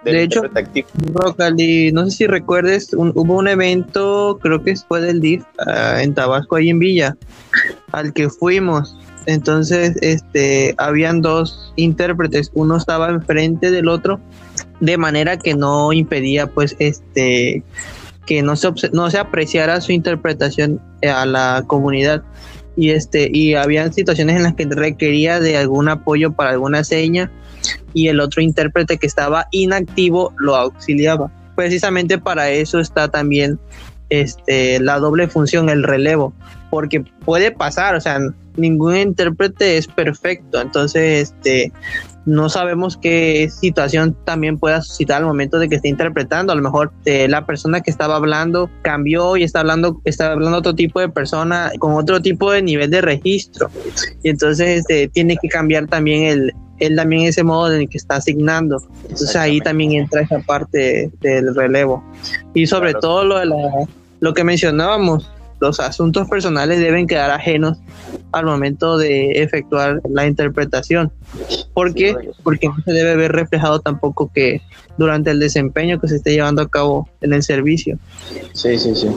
De 0.04 0.22
hecho, 0.22 0.42
Rocali, 1.14 1.90
no 1.90 2.04
sé 2.04 2.10
si 2.12 2.26
recuerdes, 2.28 2.94
hubo 2.94 3.34
un 3.34 3.48
evento, 3.48 4.38
creo 4.40 4.62
que 4.62 4.76
fue 4.76 5.00
del 5.00 5.20
DIF, 5.20 5.42
ah, 5.58 6.00
en 6.00 6.14
Tabasco, 6.14 6.54
ahí 6.54 6.70
en 6.70 6.78
Villa, 6.78 7.16
al 7.90 8.12
que 8.12 8.30
fuimos. 8.30 8.96
Entonces, 9.26 9.96
este, 10.02 10.74
habían 10.78 11.20
dos 11.20 11.72
intérpretes, 11.76 12.50
uno 12.54 12.76
estaba 12.76 13.10
enfrente 13.10 13.70
del 13.70 13.88
otro, 13.88 14.20
de 14.80 14.96
manera 14.96 15.36
que 15.36 15.54
no 15.54 15.92
impedía, 15.92 16.46
pues, 16.46 16.76
este, 16.78 17.64
que 18.26 18.42
no 18.42 18.56
se, 18.56 18.72
no 18.92 19.10
se 19.10 19.18
apreciara 19.18 19.80
su 19.80 19.92
interpretación 19.92 20.80
eh, 21.00 21.08
a 21.08 21.24
la 21.24 21.64
comunidad. 21.66 22.22
Y 22.78 22.90
este 22.90 23.30
y 23.32 23.54
habían 23.54 23.94
situaciones 23.94 24.36
en 24.36 24.42
las 24.42 24.54
que 24.54 24.66
requería 24.66 25.40
de 25.40 25.56
algún 25.56 25.88
apoyo 25.88 26.32
para 26.32 26.50
alguna 26.50 26.84
seña 26.84 27.32
y 27.94 28.08
el 28.08 28.20
otro 28.20 28.42
intérprete 28.42 28.98
que 28.98 29.06
estaba 29.06 29.48
inactivo 29.50 30.34
lo 30.36 30.56
auxiliaba. 30.56 31.32
Precisamente 31.54 32.18
para 32.18 32.50
eso 32.50 32.78
está 32.78 33.08
también 33.08 33.58
este 34.10 34.78
la 34.80 34.98
doble 34.98 35.26
función 35.26 35.70
el 35.70 35.84
relevo 35.84 36.34
porque 36.76 37.02
puede 37.24 37.50
pasar 37.50 37.94
o 37.94 38.00
sea 38.02 38.18
ningún 38.58 38.96
intérprete 38.96 39.78
es 39.78 39.86
perfecto 39.86 40.60
entonces 40.60 41.30
este 41.30 41.72
no 42.26 42.48
sabemos 42.50 42.98
qué 42.98 43.48
situación 43.48 44.14
también 44.24 44.58
pueda 44.58 44.82
suscitar 44.82 45.18
al 45.18 45.26
momento 45.26 45.60
de 45.60 45.68
que 45.68 45.76
esté 45.76 45.88
interpretando. 45.88 46.52
A 46.52 46.56
lo 46.56 46.62
mejor 46.62 46.92
eh, 47.04 47.28
la 47.28 47.46
persona 47.46 47.80
que 47.82 47.90
estaba 47.92 48.16
hablando 48.16 48.68
cambió 48.82 49.36
y 49.36 49.44
está 49.44 49.60
hablando, 49.60 50.00
está 50.04 50.32
hablando 50.32 50.58
otro 50.58 50.74
tipo 50.74 50.98
de 50.98 51.08
persona 51.08 51.70
con 51.78 51.92
otro 51.92 52.20
tipo 52.20 52.50
de 52.50 52.62
nivel 52.62 52.90
de 52.90 53.00
registro. 53.00 53.70
Y 54.24 54.30
entonces 54.30 54.80
este, 54.80 55.06
tiene 55.06 55.36
que 55.40 55.48
cambiar 55.48 55.86
también 55.86 56.24
el, 56.24 56.52
él 56.80 56.96
también 56.96 57.26
ese 57.26 57.44
modo 57.44 57.72
en 57.72 57.82
el 57.82 57.88
que 57.88 57.98
está 57.98 58.16
asignando. 58.16 58.78
Entonces 59.02 59.36
ahí 59.36 59.60
también 59.60 59.92
entra 59.92 60.22
esa 60.22 60.40
parte 60.40 61.12
del 61.20 61.54
relevo. 61.54 62.04
Y 62.54 62.66
sobre 62.66 62.94
todo 62.94 63.24
lo 63.24 63.38
de 63.38 63.46
la, 63.46 63.56
lo 64.18 64.34
que 64.34 64.42
mencionábamos, 64.42 65.30
los 65.60 65.80
asuntos 65.80 66.28
personales 66.28 66.78
deben 66.78 67.06
quedar 67.06 67.30
ajenos 67.30 67.78
al 68.32 68.44
momento 68.44 68.98
de 68.98 69.42
efectuar 69.42 70.00
la 70.08 70.26
interpretación. 70.26 71.12
¿Por 71.74 71.94
qué? 71.94 72.14
Porque 72.42 72.68
no 72.68 72.76
se 72.84 72.92
debe 72.92 73.16
ver 73.16 73.32
reflejado 73.32 73.80
tampoco 73.80 74.30
que 74.32 74.60
durante 74.98 75.30
el 75.30 75.40
desempeño 75.40 76.00
que 76.00 76.08
se 76.08 76.16
esté 76.16 76.32
llevando 76.32 76.62
a 76.62 76.68
cabo 76.68 77.08
en 77.20 77.32
el 77.32 77.42
servicio. 77.42 77.98
Sí, 78.52 78.78
sí, 78.78 78.94
sí. 78.94 79.08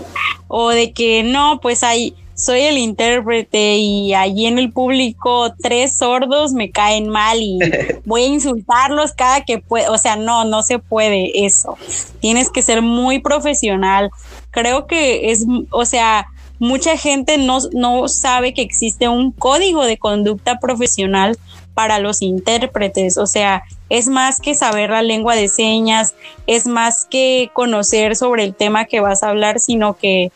O 0.47 0.69
de 0.69 0.93
que 0.93 1.23
no, 1.23 1.59
pues 1.61 1.83
hay 1.83 2.15
soy 2.39 2.61
el 2.61 2.77
intérprete 2.77 3.75
y 3.75 4.13
allí 4.13 4.45
en 4.45 4.57
el 4.59 4.71
público 4.71 5.53
tres 5.61 5.97
sordos 5.97 6.53
me 6.53 6.71
caen 6.71 7.09
mal 7.09 7.37
y 7.41 7.59
voy 8.05 8.23
a 8.23 8.27
insultarlos 8.27 9.11
cada 9.11 9.43
que 9.43 9.59
pueda. 9.59 9.91
O 9.91 9.97
sea, 9.97 10.15
no, 10.15 10.45
no 10.45 10.63
se 10.63 10.79
puede 10.79 11.45
eso. 11.45 11.77
Tienes 12.21 12.49
que 12.49 12.61
ser 12.61 12.81
muy 12.81 13.19
profesional. 13.19 14.09
Creo 14.51 14.87
que 14.87 15.31
es, 15.31 15.45
o 15.71 15.85
sea, 15.85 16.27
mucha 16.59 16.97
gente 16.97 17.37
no, 17.37 17.59
no 17.71 18.07
sabe 18.07 18.53
que 18.53 18.61
existe 18.61 19.07
un 19.07 19.31
código 19.31 19.85
de 19.85 19.97
conducta 19.97 20.59
profesional 20.59 21.37
para 21.73 21.99
los 21.99 22.21
intérpretes. 22.21 23.17
O 23.17 23.25
sea, 23.25 23.63
es 23.89 24.07
más 24.09 24.41
que 24.41 24.53
saber 24.53 24.89
la 24.89 25.01
lengua 25.01 25.35
de 25.35 25.47
señas, 25.47 26.13
es 26.45 26.67
más 26.67 27.05
que 27.09 27.49
conocer 27.53 28.15
sobre 28.15 28.43
el 28.43 28.53
tema 28.53 28.85
que 28.85 28.99
vas 28.99 29.23
a 29.23 29.29
hablar, 29.29 29.59
sino 29.59 29.95
que 29.95 30.31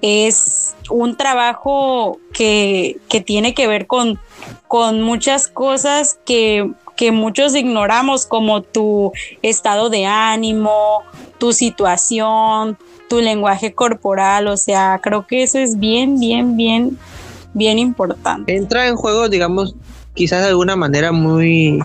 es 0.00 0.74
un 0.88 1.16
trabajo 1.16 2.18
que, 2.32 2.98
tiene 3.26 3.52
que 3.52 3.66
ver 3.66 3.86
con, 3.86 4.18
con 4.66 5.02
muchas 5.02 5.48
cosas 5.48 6.18
que, 6.24 6.70
que 6.96 7.12
muchos 7.12 7.54
ignoramos, 7.54 8.24
como 8.26 8.62
tu 8.62 9.12
estado 9.42 9.90
de 9.90 10.06
ánimo, 10.06 11.02
tu 11.38 11.52
situación, 11.52 12.78
tu 13.08 13.20
lenguaje 13.20 13.74
corporal, 13.74 14.48
o 14.48 14.56
sea, 14.56 15.00
creo 15.02 15.26
que 15.26 15.42
eso 15.42 15.58
es 15.58 15.78
bien, 15.78 16.18
bien, 16.18 16.56
bien, 16.56 16.98
bien 17.54 17.78
importante. 17.78 18.54
Entra 18.54 18.88
en 18.88 18.96
juego, 18.96 19.28
digamos, 19.28 19.74
quizás 20.14 20.42
de 20.42 20.48
alguna 20.48 20.76
manera 20.76 21.12
muy 21.12 21.82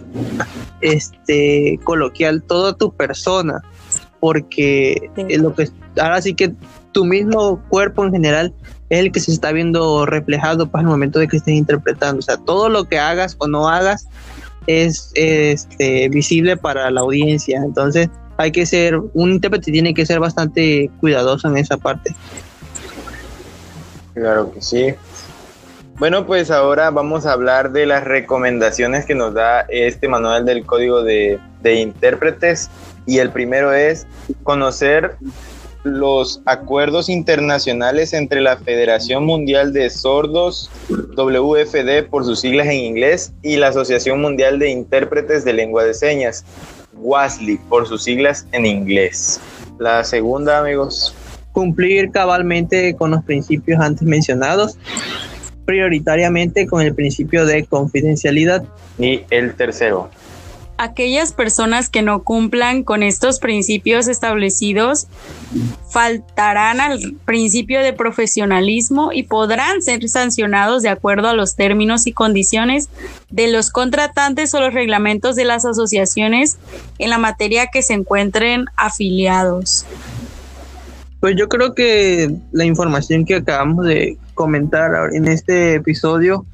este 0.81 1.79
coloquial 1.83 2.43
toda 2.43 2.75
tu 2.75 2.91
persona 2.91 3.61
porque 4.23 5.11
lo 5.37 5.53
que 5.53 5.69
ahora 5.99 6.21
sí 6.21 6.33
que 6.33 6.53
tu 6.93 7.03
mismo 7.03 7.61
cuerpo 7.67 8.05
en 8.05 8.13
general 8.13 8.53
es 8.89 8.99
el 8.99 9.11
que 9.11 9.19
se 9.19 9.31
está 9.33 9.51
viendo 9.51 10.05
reflejado 10.05 10.67
para 10.67 10.71
pues, 10.71 10.81
el 10.83 10.87
momento 10.87 11.19
de 11.19 11.27
que 11.27 11.35
estés 11.35 11.55
interpretando. 11.55 12.19
O 12.19 12.21
sea, 12.21 12.37
todo 12.37 12.69
lo 12.69 12.85
que 12.85 12.99
hagas 12.99 13.35
o 13.39 13.47
no 13.47 13.67
hagas 13.67 14.07
es 14.65 15.11
este, 15.15 16.07
visible 16.07 16.55
para 16.55 16.89
la 16.89 17.01
audiencia. 17.01 17.61
Entonces, 17.65 18.09
hay 18.37 18.51
que 18.51 18.65
ser, 18.65 18.97
un 18.97 19.31
intérprete 19.31 19.71
tiene 19.71 19.93
que 19.93 20.05
ser 20.05 20.19
bastante 20.19 20.89
cuidadoso 20.99 21.47
en 21.47 21.57
esa 21.57 21.77
parte. 21.77 22.15
Claro 24.13 24.51
que 24.53 24.61
sí. 24.61 24.93
Bueno, 25.97 26.25
pues 26.25 26.49
ahora 26.49 26.89
vamos 26.89 27.25
a 27.25 27.33
hablar 27.33 27.71
de 27.71 27.85
las 27.85 28.03
recomendaciones 28.03 29.05
que 29.05 29.15
nos 29.15 29.33
da 29.33 29.61
este 29.69 30.07
manual 30.07 30.45
del 30.45 30.65
código 30.65 31.03
de, 31.03 31.39
de 31.61 31.75
intérpretes. 31.75 32.69
Y 33.05 33.19
el 33.19 33.31
primero 33.31 33.73
es 33.73 34.07
conocer 34.43 35.17
los 35.83 36.41
acuerdos 36.45 37.09
internacionales 37.09 38.13
entre 38.13 38.41
la 38.41 38.57
Federación 38.57 39.25
Mundial 39.25 39.73
de 39.73 39.89
Sordos, 39.89 40.71
WFD 40.89 42.09
por 42.09 42.23
sus 42.23 42.39
siglas 42.39 42.67
en 42.67 42.79
inglés, 42.79 43.33
y 43.41 43.57
la 43.57 43.67
Asociación 43.67 44.21
Mundial 44.21 44.59
de 44.59 44.69
Intérpretes 44.69 45.43
de 45.43 45.53
Lengua 45.53 45.83
de 45.83 45.93
Señas, 45.93 46.45
WASLI 47.03 47.57
por 47.69 47.87
sus 47.87 48.03
siglas 48.03 48.47
en 48.51 48.65
inglés. 48.65 49.39
La 49.79 50.03
segunda, 50.03 50.59
amigos. 50.59 51.13
Cumplir 51.51 52.09
cabalmente 52.11 52.95
con 52.95 53.11
los 53.11 53.23
principios 53.23 53.79
antes 53.79 54.03
mencionados, 54.07 54.77
prioritariamente 55.65 56.65
con 56.65 56.81
el 56.81 56.95
principio 56.95 57.45
de 57.45 57.65
confidencialidad. 57.65 58.63
Y 58.97 59.21
el 59.29 59.55
tercero, 59.55 60.09
aquellas 60.77 61.33
personas 61.33 61.89
que 61.89 62.01
no 62.01 62.23
cumplan 62.23 62.83
con 62.83 63.03
estos 63.03 63.39
principios 63.39 64.07
establecidos 64.07 65.07
faltarán 65.89 66.81
al 66.81 67.15
principio 67.25 67.81
de 67.81 67.93
profesionalismo 67.93 69.11
y 69.13 69.23
podrán 69.23 69.81
ser 69.81 70.09
sancionados 70.09 70.81
de 70.81 70.89
acuerdo 70.89 71.29
a 71.29 71.33
los 71.33 71.55
términos 71.55 72.07
y 72.07 72.13
condiciones 72.13 72.89
de 73.29 73.47
los 73.47 73.69
contratantes 73.69 74.53
o 74.53 74.59
los 74.59 74.73
reglamentos 74.73 75.35
de 75.35 75.45
las 75.45 75.65
asociaciones 75.65 76.57
en 76.97 77.09
la 77.09 77.17
materia 77.17 77.67
que 77.67 77.81
se 77.81 77.93
encuentren 77.93 78.65
afiliados. 78.75 79.85
Pues 81.19 81.35
yo 81.37 81.47
creo 81.47 81.73
que 81.73 82.31
la 82.51 82.65
información 82.65 83.23
que 83.23 83.35
acabamos 83.35 83.85
de 83.85 84.17
comentar 84.33 84.91
en 85.13 85.27
este 85.27 85.75
episodio 85.75 86.45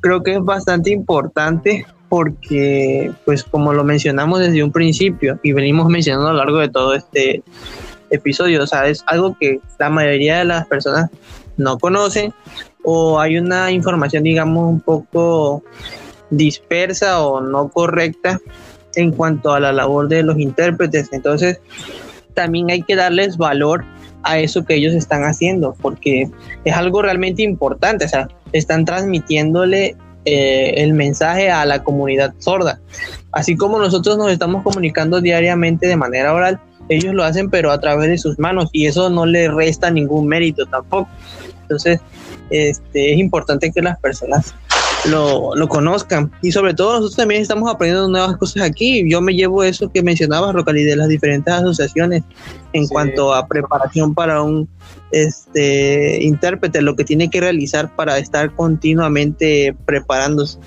creo 0.00 0.22
que 0.22 0.34
es 0.34 0.44
bastante 0.44 0.90
importante 0.90 1.86
porque, 2.14 3.10
pues 3.24 3.42
como 3.42 3.72
lo 3.72 3.82
mencionamos 3.82 4.38
desde 4.38 4.62
un 4.62 4.70
principio 4.70 5.40
y 5.42 5.50
venimos 5.50 5.88
mencionando 5.88 6.28
a 6.28 6.32
lo 6.32 6.38
largo 6.38 6.58
de 6.60 6.68
todo 6.68 6.94
este 6.94 7.42
episodio, 8.08 8.62
o 8.62 8.68
sea, 8.68 8.86
es 8.86 9.02
algo 9.08 9.36
que 9.36 9.58
la 9.80 9.90
mayoría 9.90 10.38
de 10.38 10.44
las 10.44 10.64
personas 10.68 11.10
no 11.56 11.76
conocen 11.76 12.32
o 12.84 13.18
hay 13.18 13.36
una 13.36 13.72
información, 13.72 14.22
digamos, 14.22 14.74
un 14.74 14.80
poco 14.80 15.64
dispersa 16.30 17.20
o 17.20 17.40
no 17.40 17.68
correcta 17.68 18.38
en 18.94 19.10
cuanto 19.10 19.52
a 19.52 19.58
la 19.58 19.72
labor 19.72 20.06
de 20.06 20.22
los 20.22 20.38
intérpretes. 20.38 21.08
Entonces, 21.12 21.60
también 22.32 22.70
hay 22.70 22.82
que 22.82 22.94
darles 22.94 23.36
valor 23.36 23.84
a 24.22 24.38
eso 24.38 24.64
que 24.64 24.76
ellos 24.76 24.94
están 24.94 25.24
haciendo, 25.24 25.74
porque 25.82 26.30
es 26.64 26.76
algo 26.76 27.02
realmente 27.02 27.42
importante, 27.42 28.04
o 28.04 28.08
sea, 28.08 28.28
están 28.52 28.84
transmitiéndole 28.84 29.96
eh, 30.24 30.74
el 30.78 30.94
mensaje 30.94 31.50
a 31.50 31.64
la 31.64 31.82
comunidad 31.82 32.34
sorda. 32.38 32.80
Así 33.32 33.56
como 33.56 33.78
nosotros 33.78 34.16
nos 34.16 34.30
estamos 34.30 34.62
comunicando 34.62 35.20
diariamente 35.20 35.86
de 35.86 35.96
manera 35.96 36.32
oral, 36.32 36.60
ellos 36.88 37.14
lo 37.14 37.24
hacen 37.24 37.50
pero 37.50 37.70
a 37.70 37.80
través 37.80 38.08
de 38.08 38.18
sus 38.18 38.38
manos 38.38 38.70
y 38.72 38.86
eso 38.86 39.10
no 39.10 39.26
le 39.26 39.48
resta 39.48 39.90
ningún 39.90 40.26
mérito 40.26 40.66
tampoco. 40.66 41.08
Entonces, 41.62 42.00
este, 42.50 43.14
es 43.14 43.18
importante 43.18 43.72
que 43.72 43.82
las 43.82 43.98
personas 43.98 44.54
lo, 45.10 45.54
lo, 45.54 45.68
conozcan. 45.68 46.30
Y 46.42 46.52
sobre 46.52 46.74
todo 46.74 46.94
nosotros 46.94 47.16
también 47.16 47.42
estamos 47.42 47.70
aprendiendo 47.70 48.08
nuevas 48.08 48.36
cosas 48.36 48.62
aquí. 48.62 49.08
Yo 49.08 49.20
me 49.20 49.34
llevo 49.34 49.62
eso 49.62 49.90
que 49.90 50.02
mencionabas, 50.02 50.54
Rocali, 50.54 50.84
de 50.84 50.96
las 50.96 51.08
diferentes 51.08 51.52
asociaciones 51.52 52.22
en 52.72 52.88
cuanto 52.88 53.34
a 53.34 53.46
preparación 53.46 54.14
para 54.14 54.42
un 54.42 54.68
este 55.10 56.22
intérprete, 56.22 56.82
lo 56.82 56.96
que 56.96 57.04
tiene 57.04 57.30
que 57.30 57.40
realizar 57.40 57.94
para 57.94 58.18
estar 58.18 58.52
continuamente 58.54 59.74
preparándose. 59.86 60.58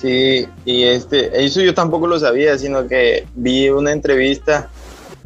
Sí, 0.00 0.48
y 0.64 0.84
este, 0.84 1.44
eso 1.44 1.60
yo 1.60 1.74
tampoco 1.74 2.06
lo 2.06 2.18
sabía, 2.18 2.58
sino 2.58 2.88
que 2.88 3.26
vi 3.34 3.68
una 3.68 3.92
entrevista 3.92 4.70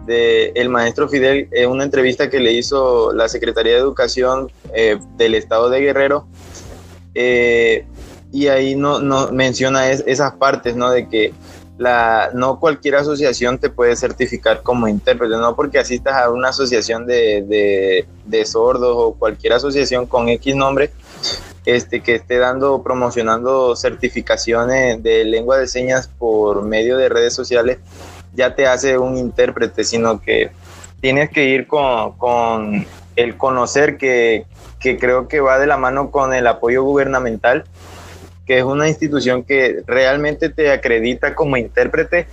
de 0.07 0.53
el 0.55 0.69
maestro 0.69 1.09
Fidel, 1.09 1.49
eh, 1.53 1.67
una 1.67 1.85
entrevista 1.85 2.29
que 2.29 2.41
le 2.41 2.53
hizo 2.53 3.13
la 3.13 3.29
Secretaría 3.29 3.73
de 3.73 3.79
Educación 3.79 4.51
eh, 4.75 4.99
del 5.17 5.35
Estado 5.35 5.71
de 5.71 5.81
Guerrero, 5.81 6.27
eh, 7.15 7.87
y 8.37 8.49
ahí 8.49 8.74
no, 8.76 9.01
no 9.01 9.32
menciona 9.32 9.91
esas 9.91 10.34
partes, 10.34 10.76
¿no? 10.76 10.91
De 10.91 11.09
que 11.09 11.32
la, 11.78 12.28
no 12.34 12.61
cualquier 12.61 12.97
asociación 12.97 13.59
te 13.59 13.70
puede 13.70 13.97
certificar 13.97 14.62
como 14.62 14.89
intérprete, 14.89 15.37
no 15.37 15.57
porque 15.57 15.78
asistas 15.78 16.16
a 16.16 16.30
una 16.30 16.51
asociación 16.51 17.07
de, 17.07 18.05
sordos 18.45 18.95
o 18.95 19.14
cualquier 19.14 19.55
asociación 19.55 20.05
con 20.05 20.28
X 20.28 20.55
nombre, 20.55 20.91
este, 21.64 22.03
que 22.03 22.16
esté 22.16 22.37
dando, 22.37 22.82
promocionando 22.82 23.74
certificaciones 23.74 25.03
de 25.03 25.24
lengua 25.24 25.57
de 25.57 25.66
señas 25.66 26.09
por 26.18 26.62
medio 26.62 26.99
de 26.99 27.09
redes 27.09 27.32
sociales, 27.32 27.78
ya 28.34 28.55
te 28.55 28.66
hace 28.66 28.99
un 28.99 29.16
intérprete, 29.16 29.82
sino 29.82 30.20
que 30.20 30.51
tienes 31.01 31.30
que 31.30 31.47
ir 31.47 31.66
con, 31.66 32.87
el 33.16 33.39
conocer 33.39 33.97
que, 33.97 34.45
que 34.78 34.99
creo 34.99 35.26
que 35.26 35.41
va 35.41 35.59
de 35.59 35.66
la 35.66 35.78
mano 35.78 36.11
con 36.11 36.34
el 36.34 36.47
apoyo 36.47 36.82
gubernamental 36.82 37.64
que 38.47 38.59
es 38.59 38.65
una 38.65 38.89
institución 38.89 39.43
que 39.43 39.83
realmente 39.87 40.49
te 40.49 40.71
acredita 40.71 41.35
como 41.35 41.57
intérprete 41.57 42.27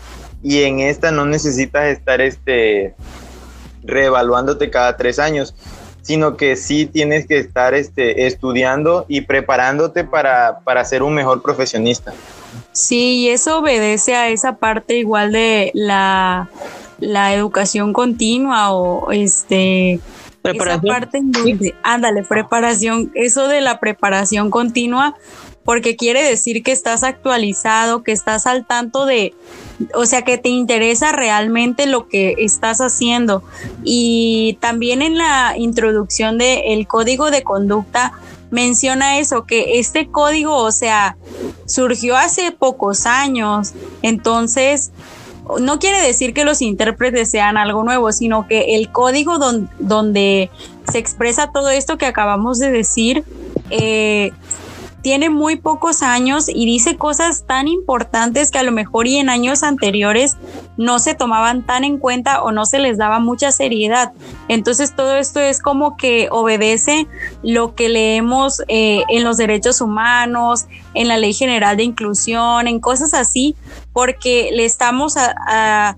y 0.43 0.63
en 0.63 0.79
esta 0.79 1.11
no 1.11 1.25
necesitas 1.25 1.85
estar 1.87 2.21
este, 2.21 2.93
reevaluándote 3.83 4.69
cada 4.69 4.95
tres 4.95 5.19
años. 5.19 5.53
sino 6.03 6.35
que 6.35 6.57
sí 6.57 6.85
tienes 6.85 7.25
que 7.25 7.37
estar 7.37 7.73
este, 7.73 8.27
estudiando 8.27 9.05
y 9.07 9.21
preparándote 9.21 10.03
para, 10.03 10.59
para 10.65 10.83
ser 10.83 11.01
un 11.01 11.13
mejor 11.13 11.41
profesionista. 11.41 12.13
Sí, 12.73 13.21
y 13.21 13.29
eso 13.29 13.59
obedece 13.59 14.13
a 14.13 14.27
esa 14.27 14.57
parte 14.57 14.97
igual 14.97 15.31
de 15.31 15.71
la, 15.73 16.49
la 16.99 17.33
educación 17.33 17.93
continua 17.93 18.73
o 18.73 19.13
este 19.13 20.01
esa 20.43 20.81
parte 20.81 21.19
en 21.19 21.31
donde, 21.31 21.73
ándale, 21.83 22.23
preparación, 22.23 23.11
eso 23.15 23.47
de 23.47 23.61
la 23.61 23.79
preparación 23.79 24.49
continua, 24.49 25.15
porque 25.63 25.95
quiere 25.95 26.23
decir 26.23 26.63
que 26.63 26.71
estás 26.71 27.03
actualizado, 27.03 28.03
que 28.03 28.11
estás 28.11 28.47
al 28.47 28.65
tanto 28.65 29.05
de, 29.05 29.33
o 29.95 30.05
sea, 30.05 30.23
que 30.23 30.37
te 30.37 30.49
interesa 30.49 31.11
realmente 31.11 31.85
lo 31.85 32.07
que 32.07 32.35
estás 32.39 32.79
haciendo. 32.81 33.43
Y 33.83 34.57
también 34.59 35.01
en 35.01 35.17
la 35.17 35.55
introducción 35.57 36.37
del 36.37 36.87
código 36.87 37.31
de 37.31 37.43
conducta 37.43 38.13
menciona 38.51 39.17
eso, 39.17 39.45
que 39.45 39.79
este 39.79 40.07
código, 40.07 40.55
o 40.57 40.71
sea, 40.71 41.17
surgió 41.65 42.15
hace 42.15 42.51
pocos 42.51 43.07
años, 43.07 43.73
entonces 44.03 44.91
no 45.59 45.79
quiere 45.79 46.01
decir 46.01 46.33
que 46.33 46.45
los 46.45 46.61
intérpretes 46.61 47.29
sean 47.29 47.57
algo 47.57 47.83
nuevo, 47.83 48.11
sino 48.11 48.47
que 48.47 48.75
el 48.75 48.91
código 48.91 49.37
donde 49.79 50.49
se 50.89 50.97
expresa 50.99 51.51
todo 51.51 51.69
esto 51.69 51.97
que 51.97 52.05
acabamos 52.05 52.59
de 52.59 52.71
decir, 52.71 53.23
eh, 53.69 54.31
tiene 55.03 55.29
muy 55.29 55.57
pocos 55.57 56.01
años 56.01 56.47
y 56.47 56.65
dice 56.65 56.97
cosas 56.97 57.45
tan 57.45 57.67
importantes 57.67 58.49
que 58.49 58.57
a 58.57 58.63
lo 58.63 58.71
mejor 58.71 59.05
y 59.05 59.17
en 59.17 59.29
años 59.29 59.61
anteriores 59.61 60.37
no 60.77 60.97
se 60.97 61.13
tomaban 61.13 61.65
tan 61.65 61.83
en 61.83 61.99
cuenta 61.99 62.41
o 62.41 62.51
no 62.53 62.65
se 62.65 62.79
les 62.79 62.97
daba 62.97 63.19
mucha 63.19 63.51
seriedad. 63.51 64.13
Entonces 64.47 64.95
todo 64.95 65.17
esto 65.17 65.41
es 65.41 65.61
como 65.61 65.97
que 65.97 66.29
obedece 66.31 67.07
lo 67.43 67.75
que 67.75 67.89
leemos 67.89 68.63
eh, 68.69 69.03
en 69.09 69.25
los 69.25 69.35
derechos 69.35 69.81
humanos, 69.81 70.65
en 70.93 71.09
la 71.09 71.17
ley 71.17 71.33
general 71.33 71.75
de 71.75 71.83
inclusión, 71.83 72.67
en 72.67 72.79
cosas 72.79 73.13
así, 73.13 73.55
porque 73.91 74.51
le 74.53 74.63
estamos 74.63 75.17
a 75.17 75.97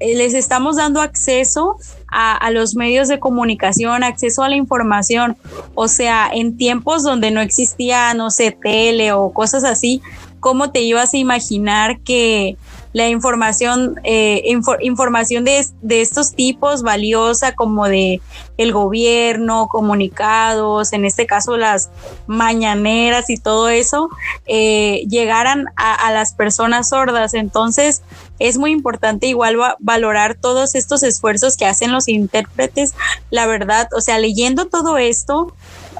les 0.00 0.34
estamos 0.34 0.76
dando 0.76 1.00
acceso 1.00 1.76
a, 2.16 2.50
los 2.50 2.74
medios 2.74 3.08
de 3.08 3.20
comunicación, 3.20 4.02
acceso 4.02 4.42
a 4.42 4.48
la 4.48 4.56
información. 4.56 5.36
O 5.74 5.86
sea, 5.86 6.30
en 6.32 6.56
tiempos 6.56 7.02
donde 7.02 7.30
no 7.30 7.42
existía, 7.42 8.14
no 8.14 8.30
sé, 8.30 8.52
tele 8.52 9.12
o 9.12 9.32
cosas 9.32 9.64
así, 9.64 10.00
¿cómo 10.40 10.70
te 10.70 10.80
ibas 10.80 11.12
a 11.12 11.18
imaginar 11.18 12.00
que 12.00 12.56
la 12.96 13.10
información, 13.10 14.00
eh, 14.04 14.42
información 14.80 15.44
de, 15.44 15.66
de, 15.82 16.00
estos 16.00 16.32
tipos 16.32 16.82
valiosa 16.82 17.52
como 17.54 17.84
de 17.88 18.22
el 18.56 18.72
gobierno, 18.72 19.68
comunicados, 19.68 20.94
en 20.94 21.04
este 21.04 21.26
caso 21.26 21.58
las 21.58 21.90
mañaneras 22.26 23.28
y 23.28 23.36
todo 23.36 23.68
eso, 23.68 24.08
eh, 24.46 25.04
llegaran 25.10 25.66
a, 25.76 26.06
a, 26.06 26.10
las 26.10 26.32
personas 26.32 26.88
sordas. 26.88 27.34
Entonces, 27.34 28.00
es 28.38 28.56
muy 28.56 28.70
importante 28.70 29.26
igual 29.26 29.58
valorar 29.78 30.34
todos 30.34 30.74
estos 30.74 31.02
esfuerzos 31.02 31.58
que 31.58 31.66
hacen 31.66 31.92
los 31.92 32.08
intérpretes. 32.08 32.94
La 33.28 33.46
verdad, 33.46 33.90
o 33.94 34.00
sea, 34.00 34.18
leyendo 34.18 34.68
todo 34.68 34.96
esto, 34.96 35.52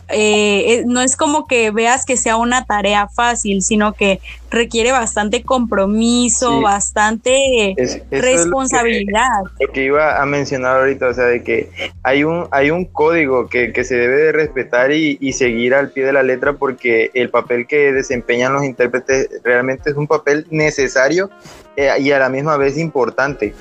eh, 0.09 0.85
no 0.87 1.01
es 1.01 1.17
como 1.17 1.47
que 1.47 1.71
veas 1.73 2.05
que 2.05 2.17
sea 2.17 2.37
una 2.37 2.65
tarea 2.65 3.09
fácil, 3.09 3.63
sino 3.63 3.93
que 3.93 4.21
requiere 4.51 4.93
bastante 4.93 5.43
compromiso, 5.43 6.61
bastante 6.61 7.75
responsabilidad. 8.11 9.29
lo, 9.61 9.73
que, 9.73 9.85
iba 9.85 10.23
a 10.23 10.27
mencionar 10.27 10.79
ahorita, 10.79 11.09
o 11.09 11.15
sea, 11.15 11.25
de 11.25 11.43
que 11.43 11.71
hay 12.05 12.23
un, 12.23 12.47
hay 12.53 12.71
un 12.71 12.85
código 12.85 13.49
que, 13.49 13.73
se 13.85 13.97
debe 13.97 14.17
de 14.17 14.33
respetar 14.33 14.93
y, 14.93 15.33
seguir 15.33 15.75
al 15.75 15.91
pie 15.91 16.05
de 16.05 16.13
la 16.13 16.23
letra 16.23 16.55
porque 16.55 17.11
el 17.13 17.29
papel 17.29 17.67
que 17.67 17.93
desempeñan 17.93 18.53
los 18.53 18.65
intérpretes 18.65 19.29
realmente 19.45 19.91
es 19.91 19.97
un 19.97 20.07
papel 20.07 20.47
necesario 20.51 21.31
eh, 21.77 21.91
y 21.99 22.11
a 22.13 22.19
la 22.19 22.31
misma 22.31 22.57
vez 22.57 22.79
importante, 22.79 23.55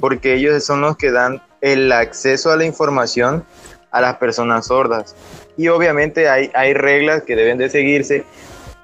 porque 0.00 0.34
ellos 0.34 0.62
son 0.64 0.80
los 0.80 0.96
que 0.96 1.10
dan 1.10 1.40
el 1.62 1.90
acceso 1.92 2.50
a 2.50 2.56
la 2.56 2.66
información 2.66 3.44
a 3.94 4.00
las 4.00 4.16
personas 4.16 4.66
sordas 4.66 5.14
y 5.56 5.68
obviamente 5.68 6.28
hay, 6.28 6.50
hay 6.54 6.74
reglas 6.74 7.22
que 7.22 7.36
deben 7.36 7.58
de 7.58 7.70
seguirse 7.70 8.24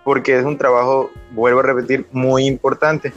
porque 0.05 0.39
es 0.39 0.45
un 0.45 0.57
trabajo, 0.57 1.11
vuelvo 1.33 1.61
a 1.61 1.65
repetir, 1.65 2.07
muy 2.13 2.47
importante. 2.47 3.13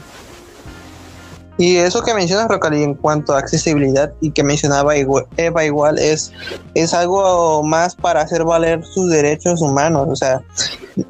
Y 1.58 1.78
eso 1.78 2.02
que 2.02 2.16
mencionas, 2.16 2.48
Rocali, 2.48 2.82
en 2.82 2.96
cuanto 2.96 3.34
a 3.34 3.40
accesibilidad 3.40 4.12
y 4.22 4.32
que 4.32 4.44
mencionaba 4.44 4.96
Eva 4.96 5.66
igual, 5.66 6.00
es, 6.00 6.32
es 6.74 6.94
algo 6.96 7.62
más 7.62 7.96
para 7.96 8.22
hacer 8.22 8.44
valer 8.44 8.84
sus 8.84 9.10
derechos 9.10 9.62
humanos. 9.62 10.08
O 10.10 10.16
sea, 10.16 10.42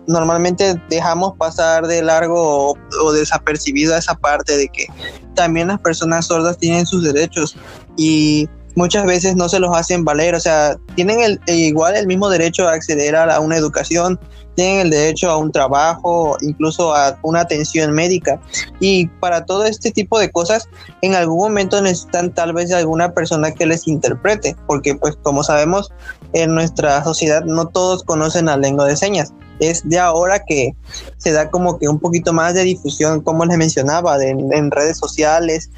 normalmente 0.05 0.75
dejamos 0.89 1.37
pasar 1.37 1.87
de 1.87 2.01
largo 2.01 2.71
o, 2.71 2.77
o 3.01 3.13
desapercibida 3.13 3.97
esa 3.97 4.15
parte 4.15 4.57
de 4.57 4.67
que 4.67 4.87
también 5.33 5.69
las 5.69 5.79
personas 5.79 6.25
sordas 6.25 6.57
tienen 6.57 6.85
sus 6.85 7.03
derechos 7.03 7.55
y 7.95 8.49
muchas 8.75 9.05
veces 9.05 9.35
no 9.35 9.49
se 9.49 9.59
los 9.59 9.75
hacen 9.75 10.03
valer, 10.03 10.35
o 10.35 10.39
sea, 10.39 10.77
tienen 10.95 11.21
el, 11.21 11.39
igual 11.47 11.95
el 11.95 12.07
mismo 12.07 12.29
derecho 12.29 12.67
a 12.67 12.73
acceder 12.73 13.15
a, 13.15 13.39
una 13.39 13.57
educación, 13.57 14.19
tienen 14.55 14.81
el 14.81 14.89
derecho 14.89 15.29
a 15.29 15.37
un 15.37 15.51
trabajo, 15.51 16.37
incluso 16.41 16.93
a 16.93 17.17
una 17.23 17.41
atención 17.41 17.91
médica. 17.91 18.39
Y 18.79 19.07
para 19.07 19.45
todo 19.45 19.65
este 19.65 19.91
tipo 19.91 20.19
de 20.19 20.31
cosas, 20.31 20.69
en 21.01 21.15
algún 21.15 21.39
momento 21.39 21.81
necesitan 21.81 22.33
tal 22.33 22.53
vez 22.53 22.71
alguna 22.71 23.13
persona 23.13 23.51
que 23.51 23.65
les 23.65 23.87
interprete, 23.87 24.55
porque 24.67 24.95
pues 24.95 25.15
como 25.23 25.43
sabemos, 25.43 25.91
en 26.33 26.53
nuestra 26.53 27.03
sociedad 27.03 27.43
no 27.45 27.67
todos 27.67 28.03
conocen 28.03 28.45
la 28.45 28.57
lengua 28.57 28.85
de 28.85 28.95
señas. 28.95 29.33
Es 29.59 29.87
de 29.87 29.99
ahora 29.99 30.43
que 30.45 30.75
se 31.17 31.31
da 31.31 31.49
como 31.49 31.77
que 31.77 31.87
un 31.87 31.99
poquito 31.99 32.33
más 32.33 32.53
de 32.53 32.63
difusión, 32.63 33.21
como 33.21 33.45
les 33.45 33.57
mencionaba, 33.57 34.21
en 34.23 34.71
redes 34.71 34.97
sociales, 34.97 35.69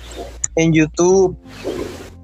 en 0.56 0.74
YouTube, 0.74 1.38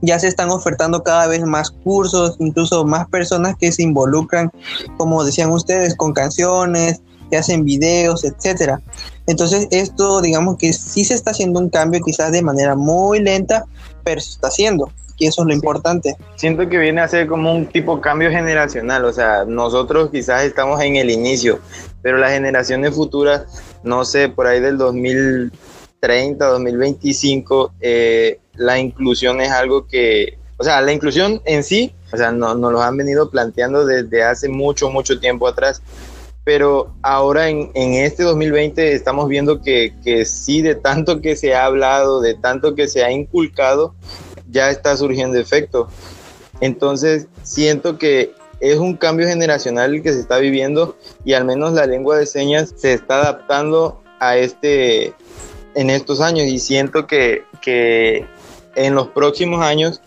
ya 0.02 0.20
se 0.20 0.28
están 0.28 0.49
ofertando 0.49 1.04
cada 1.04 1.28
vez 1.28 1.43
más 1.45 1.72
cursos, 1.72 2.36
incluso 2.39 2.86
más 2.86 3.08
personas 3.08 3.56
que 3.58 3.72
se 3.72 3.84
involucran, 3.84 4.52
como 4.97 5.24
decían 5.24 5.52
ustedes, 5.52 5.95
con 5.95 6.14
canciones, 6.14 7.02
que 7.30 7.38
hacen 7.38 7.64
videos, 7.64 8.24
etcétera. 8.24 8.82
Entonces 9.28 9.68
esto, 9.72 10.22
digamos 10.22 10.58
que 10.58 10.74
sí 10.74 11.06
se 11.06 11.14
está 11.14 11.32
haciendo 11.32 11.60
un 11.60 11.70
cambio 11.70 12.02
quizás 12.04 12.32
de 12.32 12.41
manera 12.41 12.76
muy 12.76 13.20
lenta, 13.20 13.66
pero 14.04 14.20
se 14.20 14.32
está 14.32 14.49
haciendo. 14.49 14.91
Y 15.18 15.28
eso 15.28 15.43
es 15.43 15.47
lo 15.47 15.54
importante. 15.54 16.18
Siento 16.36 16.68
que 16.68 16.80
viene 16.80 16.99
a 16.99 17.08
ser 17.08 17.28
como 17.28 17.54
un 17.54 17.68
tipo 17.68 18.02
cambio 18.02 18.32
generacional, 18.32 19.06
o 19.06 19.14
sea, 19.14 19.45
nosotros 19.45 20.10
quizás 20.10 20.43
estamos 20.43 20.82
en 20.82 20.95
el 20.95 21.12
inicio, 21.12 21.60
pero 22.02 22.18
las 22.18 22.32
generaciones 22.32 22.95
futuras, 22.95 23.43
no 23.84 24.04
sé, 24.04 24.30
por 24.30 24.47
ahí 24.47 24.60
del 24.60 24.80
2030, 26.02 26.45
2025, 26.47 27.74
eh, 27.80 28.39
la 28.56 28.80
inclusión 28.80 29.39
es 29.39 29.52
algo 29.52 29.86
que, 29.86 30.39
o 30.58 30.64
sea, 30.64 30.82
la 30.82 30.91
inclusión 30.91 31.41
en 31.45 31.64
sí, 31.64 31.93
o 32.12 32.18
sea, 32.18 32.32
nos 32.32 32.58
no 32.58 32.72
lo 32.72 32.82
han 32.82 32.97
venido 32.97 33.30
planteando 33.30 33.86
desde 33.86 34.24
hace 34.24 34.49
mucho, 34.49 34.89
mucho 34.89 35.20
tiempo 35.20 35.47
atrás, 35.47 35.82
pero 36.43 36.91
ahora 37.04 37.49
en, 37.49 37.70
en 37.76 37.93
este 37.93 38.24
2020 38.24 38.93
estamos 38.93 39.30
viendo 39.30 39.62
que, 39.62 39.93
que 40.04 40.26
sí, 40.26 40.64
de 40.64 40.74
tanto 40.74 41.22
que 41.22 41.36
se 41.36 41.54
ha 41.54 41.66
hablado, 41.66 42.20
de 42.20 42.34
tanto 42.34 42.74
que 42.74 42.88
se 42.88 43.04
ha 43.04 43.12
inculcado, 43.12 43.93
ya 44.49 44.72
está 44.72 44.97
surgiendo 44.97 45.38
efecto. 45.38 45.88
Entonces, 46.62 47.28
siento 47.43 47.99
que 47.99 48.34
es 48.60 48.80
un 48.80 48.97
cambio 48.97 49.28
generacional 49.28 49.93
el 49.93 50.02
que 50.02 50.14
se 50.14 50.20
está 50.20 50.39
viviendo 50.39 50.97
y 51.26 51.34
al 51.34 51.45
menos 51.45 51.74
la 51.74 51.86
lengua 51.86 52.18
de 52.18 52.26
señas 52.26 52.74
se 52.76 52.93
está 52.93 53.22
adaptando 53.22 54.02
a 54.20 54.38
este 54.38 55.16
en 55.76 55.89
estos 55.89 56.22
años 56.22 56.47
y 56.47 56.59
siento 56.59 57.07
que, 57.07 57.43
que 57.61 58.26
en 58.76 58.95
los 58.95 59.07
próximos 59.09 59.63
años 59.63 60.01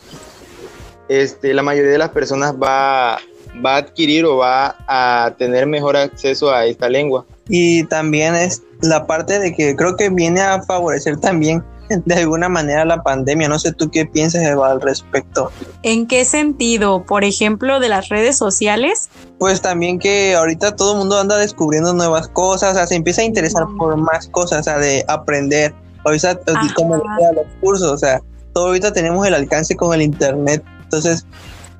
este, 1.08 1.54
la 1.54 1.62
mayoría 1.62 1.90
de 1.90 1.98
las 1.98 2.10
personas 2.10 2.54
va, 2.54 3.18
va 3.64 3.74
a 3.74 3.76
adquirir 3.76 4.24
o 4.24 4.38
va 4.38 4.76
a 4.86 5.34
tener 5.36 5.66
mejor 5.66 5.96
acceso 5.96 6.52
a 6.52 6.66
esta 6.66 6.88
lengua. 6.88 7.26
Y 7.48 7.84
también 7.84 8.34
es 8.34 8.62
la 8.80 9.06
parte 9.06 9.38
de 9.38 9.54
que 9.54 9.76
creo 9.76 9.96
que 9.96 10.08
viene 10.08 10.40
a 10.40 10.62
favorecer 10.62 11.18
también 11.18 11.62
de 12.04 12.14
alguna 12.14 12.48
manera 12.48 12.84
la 12.84 13.02
pandemia. 13.02 13.48
No 13.48 13.58
sé 13.58 13.72
tú 13.72 13.90
qué 13.90 14.06
piensas 14.06 14.42
Eva, 14.42 14.70
al 14.70 14.80
respecto. 14.80 15.50
¿En 15.82 16.06
qué 16.06 16.24
sentido? 16.24 17.04
Por 17.04 17.24
ejemplo, 17.24 17.80
de 17.80 17.88
las 17.88 18.08
redes 18.08 18.36
sociales. 18.36 19.08
Pues 19.38 19.60
también 19.60 19.98
que 19.98 20.34
ahorita 20.34 20.76
todo 20.76 20.92
el 20.92 20.98
mundo 20.98 21.18
anda 21.18 21.36
descubriendo 21.36 21.92
nuevas 21.92 22.28
cosas, 22.28 22.72
o 22.72 22.74
sea, 22.74 22.86
se 22.86 22.94
empieza 22.94 23.22
a 23.22 23.24
interesar 23.24 23.66
por 23.78 23.96
más 23.96 24.28
cosas, 24.28 24.60
o 24.60 24.62
sea, 24.64 24.78
de 24.78 25.04
aprender. 25.08 25.74
Ahorita, 26.04 26.38
como 26.74 26.96
los 26.96 27.46
cursos, 27.60 27.90
o 27.90 27.98
sea, 27.98 28.20
todo 28.52 28.66
ahorita 28.66 28.92
tenemos 28.92 29.26
el 29.26 29.34
alcance 29.34 29.74
con 29.74 29.94
el 29.94 30.02
internet, 30.02 30.62
entonces 30.82 31.26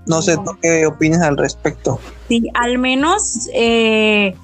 no 0.07 0.23
sé 0.23 0.37
qué 0.63 0.87
opinas 0.87 1.21
al 1.23 1.37
respecto. 1.37 1.99
Sí, 2.29 2.51
al 2.55 2.79
menos 2.79 3.49
eh, 3.55 4.35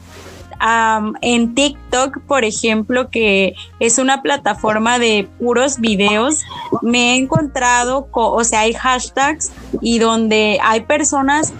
en 0.60 1.54
TikTok, 1.54 2.20
por 2.26 2.44
ejemplo, 2.44 3.10
que 3.10 3.54
es 3.78 3.98
una 3.98 4.22
plataforma 4.22 4.98
de 4.98 5.28
puros 5.38 5.78
videos, 5.78 6.42
me 6.82 7.12
he 7.12 7.16
encontrado, 7.16 8.08
o 8.12 8.44
sea, 8.44 8.60
hay 8.60 8.74
hashtags 8.74 9.52
y 9.80 9.98
donde 9.98 10.58
hay 10.62 10.82
personas 10.82 11.52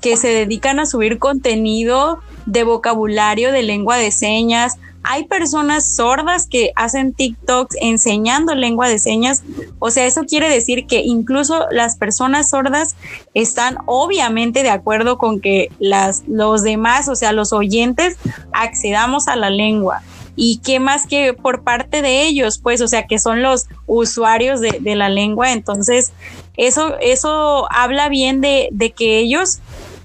que 0.00 0.16
se 0.16 0.28
dedican 0.28 0.80
a 0.80 0.86
subir 0.86 1.18
contenido 1.18 2.20
de 2.46 2.64
vocabulario 2.64 3.52
de 3.52 3.62
lengua 3.62 3.96
de 3.96 4.10
señas. 4.10 4.78
Hay 5.04 5.24
personas 5.24 5.94
sordas 5.96 6.46
que 6.46 6.72
hacen 6.76 7.12
TikToks 7.12 7.76
enseñando 7.80 8.54
lengua 8.54 8.88
de 8.88 8.98
señas. 8.98 9.42
O 9.78 9.90
sea, 9.90 10.06
eso 10.06 10.22
quiere 10.24 10.48
decir 10.48 10.86
que 10.86 11.00
incluso 11.00 11.66
las 11.70 11.96
personas 11.96 12.50
sordas 12.50 12.94
están 13.34 13.78
obviamente 13.86 14.62
de 14.62 14.70
acuerdo 14.70 15.18
con 15.18 15.40
que 15.40 15.70
las, 15.78 16.22
los 16.28 16.62
demás, 16.62 17.08
o 17.08 17.16
sea, 17.16 17.32
los 17.32 17.52
oyentes, 17.52 18.16
accedamos 18.52 19.28
a 19.28 19.36
la 19.36 19.50
lengua 19.50 20.02
y 20.36 20.60
qué 20.64 20.80
más 20.80 21.06
que 21.06 21.34
por 21.34 21.62
parte 21.62 22.00
de 22.00 22.22
ellos, 22.22 22.58
pues, 22.58 22.80
o 22.80 22.88
sea, 22.88 23.06
que 23.06 23.18
son 23.18 23.42
los 23.42 23.66
usuarios 23.86 24.60
de, 24.60 24.94
la 24.96 25.08
lengua. 25.08 25.52
Entonces, 25.52 26.12
eso, 26.56 26.96
eso 27.00 27.66
habla 27.70 28.08
bien 28.08 28.40
de, 28.40 28.68
de, 28.72 28.92
que 28.92 29.18
ellos 29.18 29.58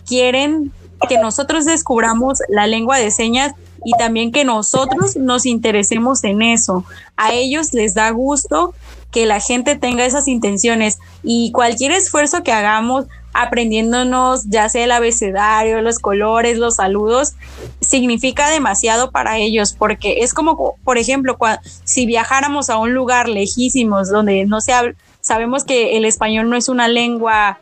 quieren 0.05 0.71
que 1.07 1.17
nosotros 1.17 1.65
descubramos 1.65 2.39
la 2.49 2.67
lengua 2.67 2.97
de 2.97 3.11
señas 3.11 3.53
y 3.87 3.93
también 3.93 4.33
que 4.33 4.43
nosotros 4.43 5.15
nos 5.15 5.45
interesemos 5.45 6.21
en 6.25 6.41
eso. 6.41 6.83
A 7.15 7.31
ellos 7.31 7.73
les 7.73 7.93
da 7.93 8.09
gusto 8.09 8.73
que 9.11 9.25
la 9.25 9.39
gente 9.39 9.77
tenga 9.77 10.05
esas 10.05 10.27
intenciones 10.27 10.99
y 11.23 11.53
cualquier 11.53 11.93
esfuerzo 11.93 12.43
que 12.43 12.51
hagamos 12.51 13.05
aprendiéndonos 13.33 14.43
ya 14.49 14.67
sea 14.67 14.83
el 14.83 14.91
abecedario, 14.91 15.81
los 15.81 15.99
colores, 15.99 16.57
los 16.57 16.75
saludos, 16.75 17.35
significa 17.79 18.49
demasiado 18.49 19.11
para 19.11 19.37
ellos 19.37 19.71
porque 19.71 20.17
es 20.19 20.33
como, 20.33 20.75
por 20.83 20.97
ejemplo, 20.97 21.37
si 21.85 22.05
viajáramos 22.05 22.69
a 22.69 22.79
un 22.79 22.93
lugar 22.93 23.29
lejísimos 23.29 24.09
donde 24.09 24.43
no 24.43 24.59
se 24.59 24.73
sabemos 25.21 25.63
que 25.63 25.95
el 25.95 26.03
español 26.03 26.49
no 26.49 26.57
es 26.57 26.67
una 26.67 26.89
lengua 26.89 27.59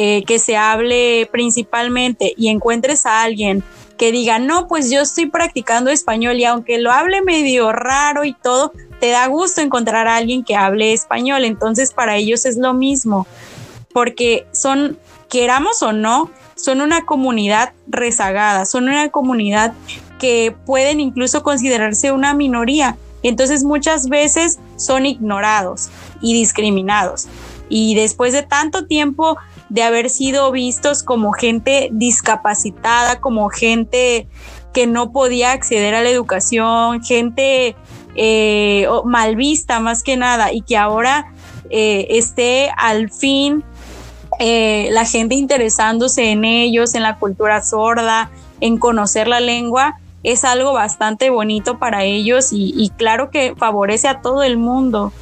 eh, 0.00 0.22
que 0.22 0.38
se 0.38 0.56
hable 0.56 1.28
principalmente 1.32 2.32
y 2.36 2.50
encuentres 2.50 3.04
a 3.04 3.22
alguien 3.22 3.64
que 3.96 4.12
diga, 4.12 4.38
no, 4.38 4.68
pues 4.68 4.92
yo 4.92 5.00
estoy 5.00 5.26
practicando 5.26 5.90
español 5.90 6.36
y 6.36 6.44
aunque 6.44 6.78
lo 6.78 6.92
hable 6.92 7.20
medio 7.20 7.72
raro 7.72 8.22
y 8.22 8.32
todo, 8.32 8.70
te 9.00 9.10
da 9.10 9.26
gusto 9.26 9.60
encontrar 9.60 10.06
a 10.06 10.14
alguien 10.14 10.44
que 10.44 10.54
hable 10.54 10.92
español. 10.92 11.44
Entonces 11.44 11.92
para 11.92 12.14
ellos 12.14 12.46
es 12.46 12.56
lo 12.56 12.74
mismo, 12.74 13.26
porque 13.92 14.46
son, 14.52 14.96
queramos 15.28 15.82
o 15.82 15.92
no, 15.92 16.30
son 16.54 16.80
una 16.80 17.04
comunidad 17.04 17.72
rezagada, 17.88 18.66
son 18.66 18.84
una 18.84 19.08
comunidad 19.08 19.72
que 20.20 20.54
pueden 20.64 21.00
incluso 21.00 21.42
considerarse 21.42 22.12
una 22.12 22.34
minoría. 22.34 22.96
Entonces 23.24 23.64
muchas 23.64 24.08
veces 24.08 24.60
son 24.76 25.06
ignorados 25.06 25.88
y 26.22 26.34
discriminados. 26.34 27.26
Y 27.68 27.94
después 27.94 28.32
de 28.32 28.42
tanto 28.42 28.86
tiempo 28.86 29.36
de 29.68 29.82
haber 29.82 30.10
sido 30.10 30.50
vistos 30.52 31.02
como 31.02 31.32
gente 31.32 31.88
discapacitada, 31.92 33.20
como 33.20 33.48
gente 33.48 34.28
que 34.72 34.86
no 34.86 35.12
podía 35.12 35.52
acceder 35.52 35.94
a 35.94 36.02
la 36.02 36.10
educación, 36.10 37.02
gente 37.02 37.76
eh, 38.14 38.86
mal 39.04 39.36
vista 39.36 39.80
más 39.80 40.02
que 40.02 40.16
nada, 40.16 40.52
y 40.52 40.62
que 40.62 40.76
ahora 40.76 41.32
eh, 41.70 42.06
esté 42.10 42.70
al 42.76 43.10
fin 43.10 43.64
eh, 44.40 44.88
la 44.92 45.04
gente 45.04 45.34
interesándose 45.34 46.30
en 46.30 46.44
ellos, 46.44 46.94
en 46.94 47.02
la 47.02 47.18
cultura 47.18 47.62
sorda, 47.62 48.30
en 48.60 48.78
conocer 48.78 49.26
la 49.26 49.40
lengua, 49.40 49.98
es 50.22 50.44
algo 50.44 50.72
bastante 50.72 51.30
bonito 51.30 51.78
para 51.78 52.04
ellos 52.04 52.52
y, 52.52 52.72
y 52.76 52.90
claro 52.90 53.30
que 53.30 53.54
favorece 53.56 54.08
a 54.08 54.20
todo 54.20 54.42
el 54.42 54.56
mundo. 54.56 55.12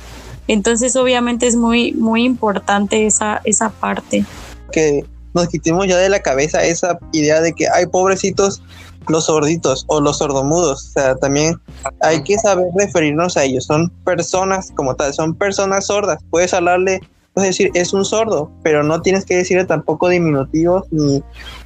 Entonces, 0.49 0.97
obviamente 0.97 1.47
es 1.47 1.57
muy, 1.57 1.93
muy 1.93 2.25
importante 2.25 3.07
esa, 3.07 3.41
esa 3.45 3.71
parte. 3.71 4.25
Que 4.73 5.05
nos 5.35 5.49
quitemos 5.49 5.87
ya 5.87 5.99
de 5.99 6.09
la 6.09 6.21
cabeza 6.21 6.65
esa 6.65 6.99
idea 7.13 7.41
de 7.41 7.53
que 7.53 7.69
hay 7.69 7.87
pobrecitos 7.87 8.63
los 9.09 9.27
sorditos 9.27 9.85
o 9.89 10.01
los 10.01 10.19
sordomudos. 10.19 10.87
O 10.89 10.91
sea, 10.93 11.15
también 11.17 11.61
hay 12.01 12.23
que 12.23 12.39
saber 12.39 12.67
referirnos 12.77 13.37
a 13.37 13.45
ellos. 13.45 13.65
Son 13.65 13.91
personas 14.05 14.73
como 14.75 14.95
tal, 14.95 15.15
son 15.15 15.35
personas 15.35 15.87
sordas. 15.87 16.19
Puedes 16.31 16.55
hablarle, 16.55 17.01
puedes 17.35 17.51
decir, 17.51 17.71
es 17.75 17.93
un 17.93 18.05
sordo, 18.05 18.51
pero 18.63 18.83
no 18.83 19.03
tienes 19.03 19.25
que 19.25 19.37
decirle 19.37 19.65
tampoco 19.65 20.09
diminutivos 20.09 20.85
ni 20.91 21.23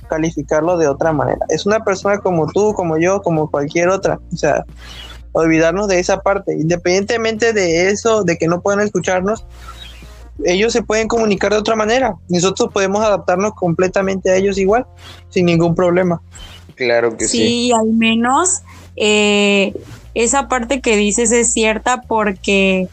calificarlo 0.09 0.77
de 0.77 0.89
otra 0.89 1.13
manera. 1.13 1.47
Es 1.49 1.67
una 1.67 1.81
persona 1.81 2.19
como 2.19 2.47
tú, 2.49 2.75
como 2.75 2.99
yo, 2.99 3.23
como 3.23 3.51
cualquier 3.51 3.89
otra. 3.89 4.19
O 4.33 4.37
sea, 4.37 4.65
olvidarnos 5.33 5.89
de 5.89 5.99
esa 5.99 6.21
parte. 6.21 6.55
Independientemente 6.55 7.53
de 7.53 7.89
eso, 7.91 8.25
de 8.25 8.37
que 8.37 8.47
no 8.47 8.61
puedan 8.61 8.81
escucharnos, 8.81 9.45
ellos 10.45 10.73
se 10.73 10.83
pueden 10.83 11.09
comunicar 11.09 11.53
de 11.53 11.59
otra 11.59 11.77
manera. 11.77 12.17
Nosotros 12.29 12.71
podemos 12.73 13.05
adaptarnos 13.05 13.53
completamente 13.55 14.31
a 14.31 14.37
ellos 14.37 14.59
igual, 14.59 14.87
sin 15.29 15.47
ningún 15.47 15.75
problema. 15.75 16.23
Claro 16.75 17.17
que 17.17 17.29
sí. 17.29 17.39
Sí, 17.39 17.73
al 17.73 17.93
menos 17.93 18.63
eh, 18.97 19.75
esa 20.15 20.49
parte 20.49 20.81
que 20.81 20.97
dices 20.97 21.33
es 21.33 21.53
cierta 21.53 22.03
porque, 22.03 22.89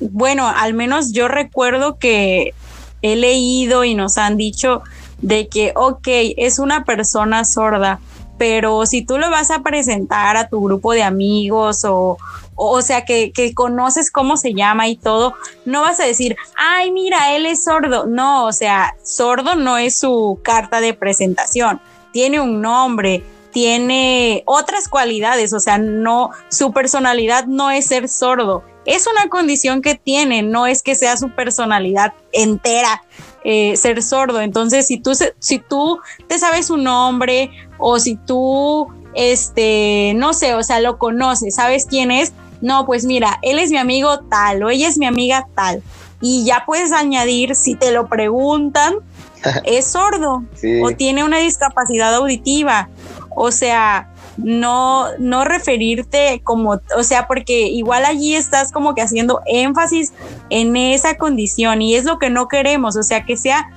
bueno, 0.00 0.48
al 0.48 0.74
menos 0.74 1.12
yo 1.12 1.28
recuerdo 1.28 1.98
que 1.98 2.54
he 3.02 3.16
leído 3.16 3.84
y 3.84 3.94
nos 3.94 4.18
han 4.18 4.36
dicho 4.36 4.82
de 5.22 5.48
que, 5.48 5.72
ok, 5.76 6.08
es 6.36 6.58
una 6.58 6.84
persona 6.84 7.44
sorda, 7.44 8.00
pero 8.40 8.86
si 8.86 9.02
tú 9.02 9.18
lo 9.18 9.28
vas 9.28 9.50
a 9.50 9.58
presentar 9.58 10.38
a 10.38 10.48
tu 10.48 10.62
grupo 10.62 10.94
de 10.94 11.02
amigos 11.02 11.84
o, 11.84 12.16
o 12.54 12.80
sea, 12.80 13.04
que, 13.04 13.32
conoces 13.54 14.10
cómo 14.10 14.38
se 14.38 14.54
llama 14.54 14.88
y 14.88 14.96
todo, 14.96 15.34
no 15.66 15.82
vas 15.82 16.00
a 16.00 16.06
decir, 16.06 16.38
ay, 16.56 16.90
mira, 16.90 17.36
él 17.36 17.44
es 17.44 17.64
sordo. 17.64 18.06
No, 18.06 18.46
o 18.46 18.52
sea, 18.52 18.96
sordo 19.02 19.56
no 19.56 19.76
es 19.76 19.98
su 19.98 20.40
carta 20.42 20.80
de 20.80 20.94
presentación, 20.94 21.82
tiene 22.14 22.40
un 22.40 22.62
nombre, 22.62 23.22
tiene 23.52 24.42
otras 24.46 24.88
cualidades, 24.88 25.52
o 25.52 25.60
sea, 25.60 25.76
no, 25.76 26.30
su 26.48 26.72
personalidad 26.72 27.44
no 27.44 27.70
es 27.70 27.88
ser 27.88 28.08
sordo, 28.08 28.64
es 28.86 29.06
una 29.06 29.28
condición 29.28 29.82
que 29.82 29.96
tiene, 29.96 30.42
no 30.42 30.66
es 30.66 30.82
que 30.82 30.94
sea 30.94 31.18
su 31.18 31.28
personalidad 31.34 32.14
entera. 32.32 33.02
Eh, 33.42 33.74
ser 33.76 34.02
sordo. 34.02 34.42
Entonces, 34.42 34.86
si 34.86 34.98
tú, 34.98 35.12
si 35.38 35.58
tú 35.58 35.98
te 36.28 36.38
sabes 36.38 36.66
su 36.66 36.76
nombre 36.76 37.50
o 37.80 37.98
si 37.98 38.16
tú, 38.16 38.88
este, 39.14 40.12
no 40.16 40.32
sé, 40.34 40.54
o 40.54 40.62
sea, 40.62 40.80
lo 40.80 40.98
conoces, 40.98 41.56
sabes 41.56 41.86
quién 41.88 42.10
es, 42.10 42.32
no, 42.60 42.84
pues 42.86 43.04
mira, 43.04 43.38
él 43.42 43.58
es 43.58 43.70
mi 43.70 43.78
amigo 43.78 44.20
tal 44.20 44.62
o 44.62 44.70
ella 44.70 44.88
es 44.88 44.98
mi 44.98 45.06
amiga 45.06 45.46
tal. 45.54 45.82
Y 46.20 46.44
ya 46.44 46.64
puedes 46.66 46.92
añadir, 46.92 47.54
si 47.54 47.74
te 47.74 47.92
lo 47.92 48.08
preguntan, 48.08 48.94
es 49.64 49.86
sordo 49.86 50.44
o 50.82 50.90
tiene 50.92 51.24
una 51.24 51.38
discapacidad 51.38 52.14
auditiva. 52.14 52.90
O 53.30 53.50
sea, 53.50 54.10
no, 54.36 55.06
no 55.18 55.44
referirte 55.44 56.40
como, 56.44 56.80
o 56.96 57.02
sea, 57.02 57.26
porque 57.26 57.68
igual 57.68 58.04
allí 58.04 58.34
estás 58.34 58.72
como 58.72 58.94
que 58.94 59.02
haciendo 59.02 59.40
énfasis 59.46 60.12
en 60.50 60.76
esa 60.76 61.16
condición 61.16 61.82
y 61.82 61.94
es 61.94 62.04
lo 62.04 62.18
que 62.18 62.30
no 62.30 62.48
queremos, 62.48 62.96
o 62.96 63.02
sea, 63.02 63.24
que 63.24 63.36
sea 63.36 63.70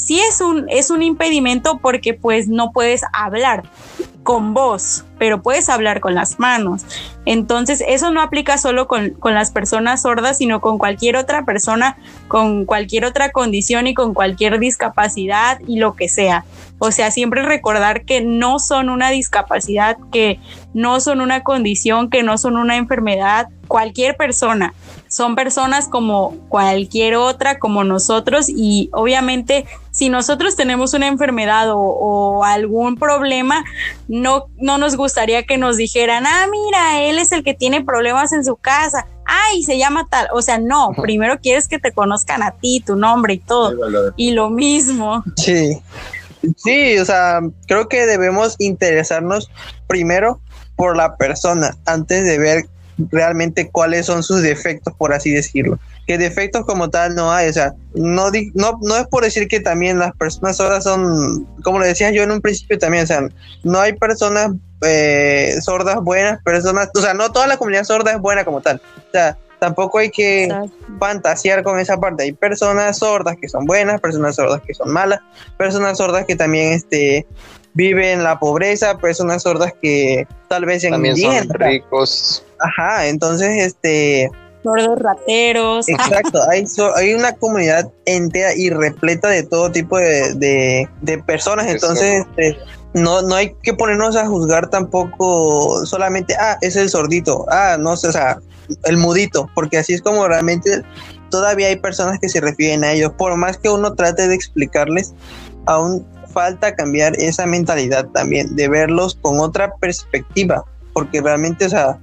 sí 0.00 0.20
es 0.20 0.40
un, 0.40 0.66
es 0.68 0.90
un 0.90 1.02
impedimento 1.02 1.78
porque 1.78 2.14
pues 2.14 2.48
no 2.48 2.72
puedes 2.72 3.02
hablar 3.12 3.64
con 4.28 4.52
voz, 4.52 5.06
pero 5.18 5.40
puedes 5.40 5.70
hablar 5.70 6.00
con 6.00 6.14
las 6.14 6.38
manos. 6.38 6.84
Entonces, 7.24 7.82
eso 7.88 8.10
no 8.10 8.20
aplica 8.20 8.58
solo 8.58 8.86
con, 8.86 9.10
con, 9.10 9.32
las 9.32 9.50
personas 9.50 10.02
sordas, 10.02 10.36
sino 10.36 10.60
con 10.60 10.76
cualquier 10.76 11.16
otra 11.16 11.46
persona, 11.46 11.96
con 12.28 12.66
cualquier 12.66 13.06
otra 13.06 13.30
condición 13.30 13.86
y 13.86 13.94
con 13.94 14.12
cualquier 14.12 14.58
discapacidad 14.58 15.60
y 15.66 15.78
lo 15.78 15.94
que 15.94 16.10
sea. 16.10 16.44
O 16.78 16.90
sea, 16.90 17.10
siempre 17.10 17.42
recordar 17.42 18.04
que 18.04 18.20
no 18.20 18.58
son 18.58 18.90
una 18.90 19.08
discapacidad, 19.08 19.96
que 20.12 20.38
no 20.74 21.00
son 21.00 21.22
una 21.22 21.42
condición, 21.42 22.10
que 22.10 22.22
no 22.22 22.36
son 22.36 22.56
una 22.56 22.76
enfermedad, 22.76 23.48
cualquier 23.68 24.16
persona. 24.16 24.74
Son 25.08 25.36
personas 25.36 25.88
como 25.88 26.36
cualquier 26.48 27.14
otra, 27.16 27.58
como 27.58 27.84
nosotros, 27.84 28.46
y 28.48 28.90
obviamente 28.92 29.66
si 29.90 30.08
nosotros 30.08 30.56
tenemos 30.56 30.94
una 30.94 31.06
enfermedad 31.06 31.68
o, 31.70 32.44
algún 32.44 32.96
problema, 32.96 33.64
no, 34.06 34.46
no 34.56 34.78
nos 34.78 34.96
gustaría 34.96 35.44
que 35.44 35.58
nos 35.58 35.76
dijeran, 35.76 36.24
ah, 36.26 36.46
mira, 36.50 37.02
él 37.02 37.18
es 37.18 37.32
el 37.32 37.42
que 37.42 37.54
tiene 37.54 37.84
problemas 37.84 38.32
en 38.32 38.44
su 38.44 38.56
casa, 38.56 39.06
ay, 39.24 39.62
se 39.62 39.76
llama 39.76 40.06
tal, 40.08 40.28
o 40.32 40.40
sea, 40.40 40.58
no, 40.58 40.90
primero 41.02 41.38
quieres 41.40 41.68
que 41.68 41.78
te 41.78 41.92
conozcan 41.92 42.42
a 42.42 42.52
ti, 42.52 42.82
tu 42.84 42.96
nombre 42.96 43.34
y 43.34 43.38
todo, 43.38 43.74
y 44.16 44.32
lo 44.32 44.50
mismo. 44.50 45.24
Sí. 45.36 45.80
Sí, 46.56 46.96
o 46.98 47.04
sea, 47.04 47.40
creo 47.66 47.88
que 47.88 48.06
debemos 48.06 48.54
interesarnos 48.58 49.50
primero 49.88 50.40
por 50.76 50.96
la 50.96 51.16
persona 51.16 51.76
antes 51.84 52.24
de 52.24 52.38
ver 52.38 52.68
realmente 53.10 53.70
cuáles 53.70 54.06
son 54.06 54.22
sus 54.22 54.42
defectos, 54.42 54.94
por 54.96 55.12
así 55.12 55.30
decirlo. 55.30 55.78
Que 56.06 56.18
defectos 56.18 56.64
como 56.64 56.90
tal 56.90 57.14
no 57.14 57.32
hay, 57.32 57.48
o 57.48 57.52
sea, 57.52 57.74
no, 57.94 58.30
no, 58.54 58.78
no 58.82 58.96
es 58.96 59.06
por 59.06 59.24
decir 59.24 59.48
que 59.48 59.60
también 59.60 59.98
las 59.98 60.12
personas 60.16 60.60
ahora 60.60 60.80
son, 60.80 61.46
como 61.62 61.78
le 61.78 61.88
decía 61.88 62.10
yo 62.10 62.22
en 62.22 62.30
un 62.30 62.40
principio 62.40 62.78
también, 62.78 63.04
o 63.04 63.06
sea, 63.06 63.28
no 63.62 63.80
hay 63.80 63.92
personas 63.92 64.52
eh, 64.82 65.56
sordas 65.60 66.02
buenas, 66.02 66.42
personas, 66.42 66.88
o 66.94 67.00
sea, 67.00 67.14
no 67.14 67.30
toda 67.32 67.46
la 67.46 67.56
comunidad 67.56 67.84
sorda 67.84 68.12
es 68.12 68.20
buena 68.20 68.44
como 68.44 68.60
tal. 68.60 68.80
O 68.96 69.10
sea, 69.12 69.36
tampoco 69.58 69.98
hay 69.98 70.10
que 70.10 70.48
fantasear 70.98 71.62
con 71.62 71.78
esa 71.78 71.98
parte. 71.98 72.24
Hay 72.24 72.32
personas 72.32 72.98
sordas 72.98 73.36
que 73.40 73.48
son 73.48 73.64
buenas, 73.64 74.00
personas 74.00 74.36
sordas 74.36 74.62
que 74.66 74.74
son 74.74 74.90
malas, 74.90 75.20
personas 75.56 75.98
sordas 75.98 76.26
que 76.26 76.36
también 76.36 76.72
este, 76.72 77.26
viven 77.74 78.22
la 78.22 78.38
pobreza, 78.38 78.98
personas 78.98 79.42
sordas 79.42 79.72
que 79.80 80.26
tal 80.48 80.64
vez 80.64 80.82
sean 80.82 80.92
también 80.92 81.16
son 81.16 81.48
ricos. 81.50 82.44
Ajá, 82.60 83.06
entonces 83.06 83.64
este 83.64 84.30
sordos 84.62 84.98
rateros. 84.98 85.88
Exacto, 85.88 86.40
hay, 86.48 86.66
hay 86.96 87.14
una 87.14 87.32
comunidad 87.32 87.90
entera 88.06 88.54
y 88.54 88.70
repleta 88.70 89.28
de 89.28 89.42
todo 89.42 89.70
tipo 89.70 89.96
de, 89.98 90.88
personas, 91.26 91.66
entonces 91.66 92.26
este, 92.26 92.58
no, 92.94 93.22
no 93.22 93.34
hay 93.34 93.54
que 93.62 93.74
ponernos 93.74 94.16
a 94.16 94.26
juzgar 94.26 94.68
tampoco 94.68 95.84
solamente, 95.86 96.34
ah, 96.38 96.58
es 96.60 96.76
el 96.76 96.88
sordito, 96.88 97.46
ah, 97.50 97.76
no 97.78 97.96
sé, 97.96 98.08
o 98.08 98.12
sea, 98.12 98.38
el 98.84 98.96
mudito, 98.96 99.48
porque 99.54 99.78
así 99.78 99.94
es 99.94 100.02
como 100.02 100.26
realmente 100.26 100.82
todavía 101.30 101.68
hay 101.68 101.76
personas 101.76 102.18
que 102.18 102.28
se 102.28 102.40
refieren 102.40 102.84
a 102.84 102.92
ellos, 102.92 103.12
por 103.16 103.36
más 103.36 103.56
que 103.58 103.68
uno 103.68 103.94
trate 103.94 104.28
de 104.28 104.34
explicarles, 104.34 105.14
aún 105.66 106.06
falta 106.32 106.74
cambiar 106.74 107.14
esa 107.18 107.46
mentalidad 107.46 108.06
también, 108.08 108.54
de 108.54 108.68
verlos 108.68 109.18
con 109.20 109.40
otra 109.40 109.72
perspectiva, 109.76 110.64
porque 110.92 111.20
realmente, 111.20 111.66
o 111.66 111.70
sea, 111.70 111.98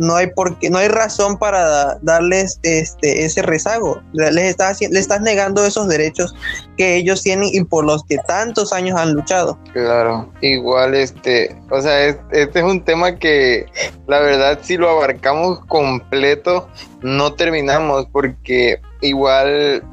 no 0.00 0.16
hay 0.16 0.28
por 0.28 0.56
no 0.70 0.78
hay 0.78 0.88
razón 0.88 1.38
para 1.38 1.98
darles 2.00 2.58
este 2.62 3.24
ese 3.24 3.42
rezago. 3.42 4.00
Les 4.12 4.44
estás 4.44 4.80
le 4.80 4.98
estás 4.98 5.20
negando 5.20 5.64
esos 5.64 5.88
derechos 5.88 6.34
que 6.78 6.96
ellos 6.96 7.22
tienen 7.22 7.50
y 7.52 7.62
por 7.64 7.84
los 7.84 8.02
que 8.04 8.16
tantos 8.26 8.72
años 8.72 8.98
han 8.98 9.12
luchado. 9.12 9.58
Claro, 9.74 10.32
igual 10.40 10.94
este, 10.94 11.54
o 11.70 11.82
sea, 11.82 12.06
este 12.06 12.58
es 12.58 12.64
un 12.64 12.82
tema 12.82 13.16
que 13.16 13.66
la 14.06 14.20
verdad 14.20 14.58
si 14.62 14.78
lo 14.78 14.88
abarcamos 14.88 15.60
completo 15.66 16.66
no 17.02 17.34
terminamos 17.34 18.06
porque 18.10 18.80
igual 19.02 19.84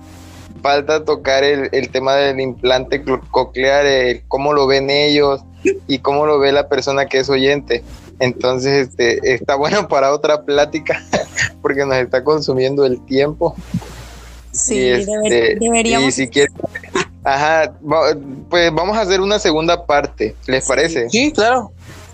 falta 0.62 1.04
tocar 1.04 1.44
el, 1.44 1.70
el 1.74 1.90
tema 1.90 2.16
del 2.16 2.40
implante 2.40 3.04
coclear, 3.30 3.86
el, 3.86 4.24
cómo 4.30 4.54
lo 4.54 4.68
ven 4.68 4.90
ellos 4.90 5.44
y 5.88 6.00
cómo 6.00 6.26
lo 6.26 6.40
ve 6.40 6.54
la 6.54 6.70
persona 6.70 7.08
que 7.08 7.20
es 7.20 7.30
oyente. 7.30 7.84
Entonces, 8.20 8.90
este, 8.90 9.34
está 9.34 9.56
bueno 9.56 9.88
para 9.90 10.14
otra 10.14 10.44
plática 10.44 11.04
porque 11.62 11.86
nos 11.86 11.98
está 11.98 12.24
consumiendo 12.24 12.86
el 12.86 13.04
tiempo. 13.06 13.56
Sí, 14.52 14.90
este, 14.90 15.58
deberíamos. 15.60 16.10
Y 16.10 16.12
si 16.12 16.28
quieres, 16.28 16.54
ajá, 17.24 17.74
pues 18.50 18.74
vamos 18.74 18.98
a 18.98 19.02
hacer 19.02 19.22
una 19.22 19.38
segunda 19.38 19.86
parte, 19.86 20.36
¿les 20.48 20.66
parece? 20.66 21.10
Sí, 21.10 21.32
claro. 21.32 21.72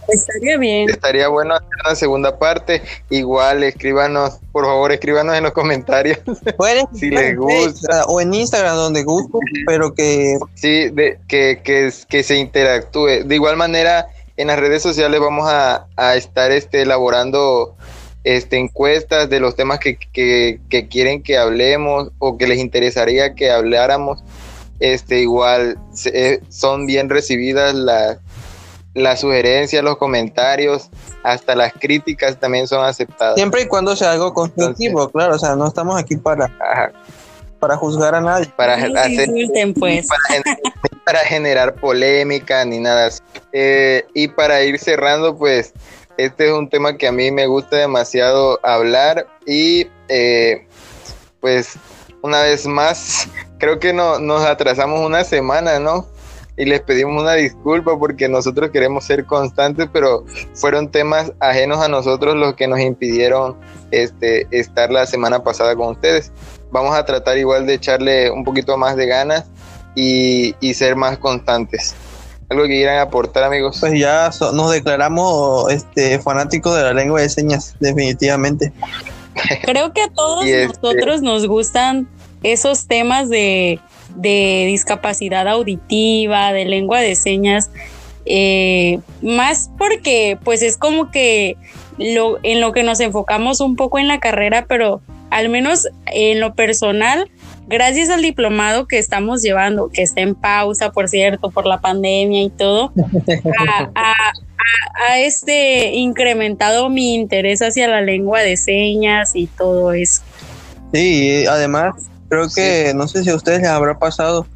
Estaría 0.07 0.57
bien. 0.57 0.89
Estaría 0.89 1.27
bueno 1.27 1.55
hacer 1.55 1.69
una 1.85 1.95
segunda 1.95 2.37
parte. 2.37 2.81
Igual, 3.09 3.63
escríbanos, 3.63 4.39
por 4.51 4.65
favor, 4.65 4.91
escríbanos 4.91 5.35
en 5.37 5.43
los 5.43 5.53
comentarios. 5.53 6.19
si 6.93 7.09
les 7.09 7.37
gusta. 7.37 8.05
O 8.07 8.19
en 8.19 8.33
Instagram, 8.33 8.75
donde 8.75 9.03
guste, 9.03 9.37
pero 9.65 9.93
que. 9.93 10.37
Sí, 10.55 10.89
de, 10.89 11.19
que, 11.27 11.61
que, 11.63 11.91
que 12.09 12.23
se 12.23 12.37
interactúe. 12.37 13.23
De 13.25 13.35
igual 13.35 13.57
manera, 13.57 14.07
en 14.37 14.47
las 14.47 14.59
redes 14.59 14.81
sociales 14.81 15.19
vamos 15.19 15.47
a, 15.49 15.87
estar 16.15 16.51
este, 16.51 16.81
elaborando 16.81 17.75
este, 18.23 18.57
encuestas 18.57 19.29
de 19.29 19.39
los 19.39 19.55
temas 19.55 19.79
que, 19.79 20.59
quieren 20.89 21.21
que 21.21 21.37
hablemos 21.37 22.09
o 22.19 22.37
que 22.37 22.47
les 22.47 22.59
interesaría 22.59 23.35
que 23.35 23.51
habláramos. 23.51 24.23
Este, 24.79 25.19
igual 25.19 25.77
eh, 26.05 26.41
son 26.49 26.87
bien 26.87 27.09
recibidas 27.09 27.73
las, 27.73 28.17
las 28.93 29.21
sugerencias, 29.21 29.83
los 29.83 29.97
comentarios, 29.97 30.89
hasta 31.23 31.55
las 31.55 31.73
críticas 31.73 32.39
también 32.39 32.67
son 32.67 32.83
aceptadas. 32.83 33.35
Siempre 33.35 33.61
y 33.61 33.67
cuando 33.67 33.95
sea 33.95 34.11
algo 34.11 34.33
constructivo, 34.33 35.09
claro, 35.09 35.35
o 35.35 35.39
sea, 35.39 35.55
no 35.55 35.67
estamos 35.67 35.97
aquí 35.99 36.17
para, 36.17 36.51
para 37.63 37.77
juzgar 37.77 38.13
a 38.13 38.19
nadie. 38.19 38.51
Para, 38.57 38.73
hacer, 38.73 39.29
pues. 39.79 40.05
para, 41.05 41.19
generar 41.19 41.75
polémica 41.75 42.65
ni 42.65 42.79
nada. 42.79 43.09
Eh, 43.53 44.05
y 44.13 44.27
para 44.27 44.61
ir 44.63 44.77
cerrando, 44.79 45.37
pues 45.37 45.71
este 46.17 46.47
es 46.47 46.51
un 46.51 46.69
tema 46.69 46.97
que 46.97 47.07
a 47.07 47.13
mí 47.13 47.31
me 47.31 47.47
gusta 47.47 47.77
demasiado 47.77 48.59
hablar 48.63 49.27
y 49.45 49.87
eh, 50.09 50.67
pues 51.39 51.75
una 52.21 52.41
vez 52.41 52.67
más 52.67 53.29
creo 53.59 53.79
que 53.79 53.93
no, 53.93 54.19
nos 54.19 54.43
atrasamos 54.43 54.99
una 54.99 55.23
semana, 55.23 55.79
¿no? 55.79 56.05
y 56.55 56.65
les 56.65 56.81
pedimos 56.81 57.21
una 57.21 57.33
disculpa 57.33 57.97
porque 57.97 58.29
nosotros 58.29 58.69
queremos 58.71 59.05
ser 59.05 59.25
constantes, 59.25 59.87
pero 59.91 60.25
fueron 60.53 60.89
temas 60.89 61.31
ajenos 61.39 61.79
a 61.79 61.87
nosotros 61.87 62.35
los 62.35 62.53
que 62.55 62.67
nos 62.67 62.79
impidieron 62.79 63.57
este, 63.91 64.47
estar 64.51 64.91
la 64.91 65.05
semana 65.05 65.43
pasada 65.43 65.75
con 65.75 65.89
ustedes. 65.89 66.31
Vamos 66.73 66.95
a 66.95 67.05
tratar 67.05 67.37
igual 67.37 67.65
de 67.65 67.75
echarle 67.75 68.29
un 68.31 68.43
poquito 68.43 68.77
más 68.77 68.95
de 68.95 69.05
ganas 69.05 69.45
y, 69.95 70.55
ser 70.73 70.95
más 70.95 71.19
constantes. 71.19 71.95
¿Algo 72.49 72.63
que 72.63 72.69
quieran 72.69 72.99
aportar, 72.99 73.43
amigos? 73.43 73.77
Pues 73.79 73.97
ya 73.97 74.29
nos 74.53 74.71
declaramos 74.71 75.71
este, 75.71 76.19
fanáticos 76.19 76.75
de 76.75 76.81
la 76.81 76.93
lengua 76.93 77.21
de 77.21 77.29
señas, 77.29 77.75
definitivamente. 77.79 78.73
Creo 79.63 79.93
que 79.93 80.01
a 80.01 80.09
todos 80.09 80.45
este 80.45 80.67
nosotros 80.67 81.21
nos 81.21 81.47
gustan 81.47 82.09
esos 82.41 82.87
temas 82.87 83.29
de 83.29 83.79
de 84.15 84.65
discapacidad 84.67 85.47
auditiva, 85.47 86.53
de 86.53 86.65
lengua 86.65 86.99
de 86.99 87.15
señas, 87.15 87.69
eh, 88.25 88.99
más 89.21 89.69
porque 89.77 90.37
pues 90.43 90.61
es 90.61 90.77
como 90.77 91.11
que 91.11 91.57
lo, 91.97 92.39
en 92.43 92.61
lo 92.61 92.71
que 92.71 92.83
nos 92.83 92.99
enfocamos 92.99 93.61
un 93.61 93.75
poco 93.75 93.99
en 93.99 94.07
la 94.07 94.19
carrera, 94.19 94.65
pero 94.67 95.01
al 95.29 95.49
menos 95.49 95.87
en 96.07 96.39
lo 96.39 96.53
personal, 96.53 97.29
gracias 97.67 98.09
al 98.09 98.21
diplomado 98.21 98.87
que 98.87 98.99
estamos 98.99 99.41
llevando, 99.41 99.89
que 99.89 100.03
está 100.03 100.21
en 100.21 100.35
pausa, 100.35 100.91
por 100.91 101.09
cierto, 101.09 101.49
por 101.49 101.65
la 101.65 101.81
pandemia 101.81 102.43
y 102.43 102.49
todo, 102.49 102.91
ha 103.95 105.19
este 105.19 105.93
incrementado 105.95 106.89
mi 106.89 107.15
interés 107.15 107.61
hacia 107.61 107.87
la 107.87 108.01
lengua 108.01 108.41
de 108.41 108.57
señas 108.57 109.35
y 109.35 109.47
todo 109.47 109.93
eso. 109.93 110.21
Sí, 110.93 111.45
además 111.47 111.95
Creo 112.33 112.49
que, 112.49 112.93
no 112.95 113.07
sé 113.07 113.23
si 113.23 113.29
a 113.29 113.35
ustedes 113.35 113.61
les 113.61 113.69
habrá 113.69 113.99
pasado, 113.99 114.47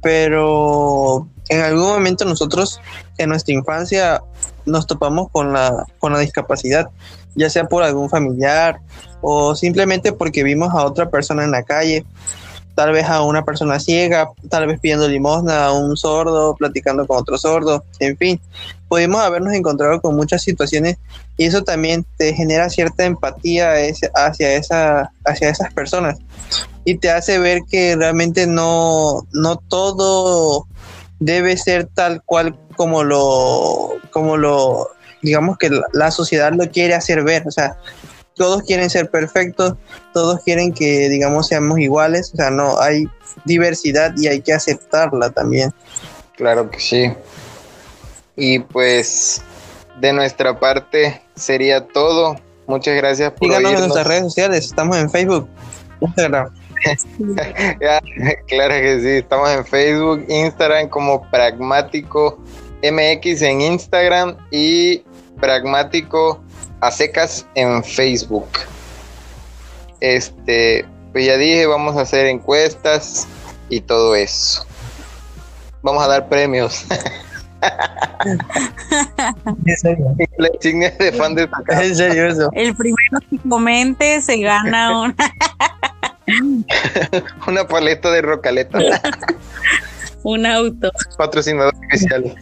pero 0.00 1.28
en 1.50 1.60
algún 1.60 1.82
momento 1.82 2.24
nosotros 2.24 2.80
en 3.18 3.28
nuestra 3.28 3.52
infancia 3.52 4.22
nos 4.68 4.86
topamos 4.86 5.30
con 5.30 5.52
la, 5.52 5.86
con 5.98 6.12
la 6.12 6.20
discapacidad, 6.20 6.90
ya 7.34 7.50
sea 7.50 7.64
por 7.64 7.82
algún 7.82 8.08
familiar 8.08 8.80
o 9.20 9.54
simplemente 9.54 10.12
porque 10.12 10.42
vimos 10.42 10.72
a 10.74 10.84
otra 10.84 11.10
persona 11.10 11.44
en 11.44 11.50
la 11.50 11.62
calle 11.62 12.04
tal 12.78 12.92
vez 12.92 13.06
a 13.06 13.22
una 13.22 13.44
persona 13.44 13.80
ciega, 13.80 14.28
tal 14.48 14.68
vez 14.68 14.78
pidiendo 14.78 15.08
limosna 15.08 15.64
a 15.64 15.72
un 15.72 15.96
sordo, 15.96 16.54
platicando 16.54 17.08
con 17.08 17.18
otro 17.18 17.36
sordo, 17.36 17.84
en 17.98 18.16
fin, 18.16 18.40
pudimos 18.86 19.20
habernos 19.20 19.52
encontrado 19.54 20.00
con 20.00 20.14
muchas 20.14 20.42
situaciones 20.42 20.96
y 21.36 21.46
eso 21.46 21.64
también 21.64 22.06
te 22.16 22.34
genera 22.34 22.70
cierta 22.70 23.04
empatía 23.04 23.72
hacia, 24.14 24.52
esa, 24.54 25.10
hacia 25.24 25.48
esas 25.48 25.74
personas 25.74 26.18
y 26.84 26.98
te 26.98 27.10
hace 27.10 27.40
ver 27.40 27.62
que 27.68 27.96
realmente 27.96 28.46
no, 28.46 29.26
no 29.32 29.56
todo 29.56 30.68
debe 31.18 31.56
ser 31.56 31.88
tal 31.92 32.22
cual 32.22 32.56
como 32.78 33.02
lo, 33.02 33.96
como 34.10 34.36
lo, 34.36 34.88
digamos 35.20 35.58
que 35.58 35.68
la 35.92 36.10
sociedad 36.12 36.52
lo 36.52 36.70
quiere 36.70 36.94
hacer 36.94 37.24
ver, 37.24 37.46
o 37.46 37.50
sea, 37.50 37.76
todos 38.34 38.62
quieren 38.62 38.88
ser 38.88 39.10
perfectos, 39.10 39.74
todos 40.14 40.40
quieren 40.44 40.72
que, 40.72 41.08
digamos, 41.08 41.48
seamos 41.48 41.80
iguales, 41.80 42.30
o 42.32 42.36
sea, 42.36 42.50
no, 42.50 42.80
hay 42.80 43.06
diversidad 43.44 44.14
y 44.16 44.28
hay 44.28 44.40
que 44.40 44.54
aceptarla 44.54 45.30
también. 45.30 45.74
Claro 46.36 46.70
que 46.70 46.78
sí. 46.78 47.12
Y 48.36 48.60
pues, 48.60 49.42
de 50.00 50.12
nuestra 50.12 50.58
parte 50.58 51.20
sería 51.34 51.84
todo. 51.88 52.36
Muchas 52.68 52.94
gracias 52.94 53.32
por 53.32 53.48
Síganos 53.48 53.72
en 53.72 53.78
nuestras 53.80 54.06
redes 54.06 54.22
sociales, 54.22 54.64
estamos 54.66 54.96
en 54.98 55.10
Facebook, 55.10 55.48
Instagram. 56.00 56.54
claro 58.46 58.74
que 58.74 59.00
sí, 59.02 59.08
estamos 59.08 59.50
en 59.50 59.66
Facebook, 59.66 60.24
Instagram 60.28 60.88
como 60.88 61.28
Pragmático 61.28 62.38
MX 62.82 63.42
en 63.42 63.60
Instagram 63.60 64.36
y 64.50 65.02
Pragmático 65.40 66.42
a 66.80 66.90
secas 66.90 67.46
en 67.54 67.82
Facebook. 67.84 68.48
Este, 70.00 70.84
pues 71.12 71.26
ya 71.26 71.36
dije, 71.36 71.66
vamos 71.66 71.96
a 71.96 72.02
hacer 72.02 72.26
encuestas 72.26 73.26
y 73.68 73.80
todo 73.80 74.14
eso. 74.14 74.66
Vamos 75.82 76.02
a 76.02 76.08
dar 76.08 76.28
premios. 76.28 76.84
La 80.38 80.48
insignia 80.54 80.90
de 80.90 81.12
fan 81.12 81.34
de 81.34 81.48
El 82.52 82.76
primero 82.76 83.18
que 83.28 83.38
comente 83.48 84.22
se 84.22 84.38
gana 84.38 85.00
una 85.00 85.16
una 87.46 87.66
paleta 87.66 88.10
de 88.10 88.22
rocaleta. 88.22 88.78
un 90.28 90.44
auto. 90.44 90.92
Patrocinador 91.16 91.72
especial. 91.88 92.34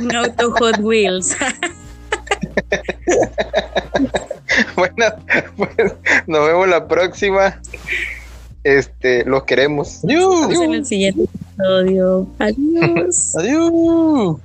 Un 0.00 0.14
auto 0.14 0.52
Hot 0.52 0.78
Wheels. 0.78 1.36
bueno, 4.76 5.06
pues 5.56 5.70
nos 6.28 6.46
vemos 6.46 6.68
la 6.68 6.86
próxima. 6.86 7.60
Este, 8.62 9.24
los 9.24 9.42
queremos. 9.42 10.04
Adiós. 10.04 10.54
En 10.54 10.74
el 10.74 10.86
siguiente 10.86 11.24
episodio. 11.24 12.28
Adiós. 12.38 13.34
Adiós. 13.34 14.36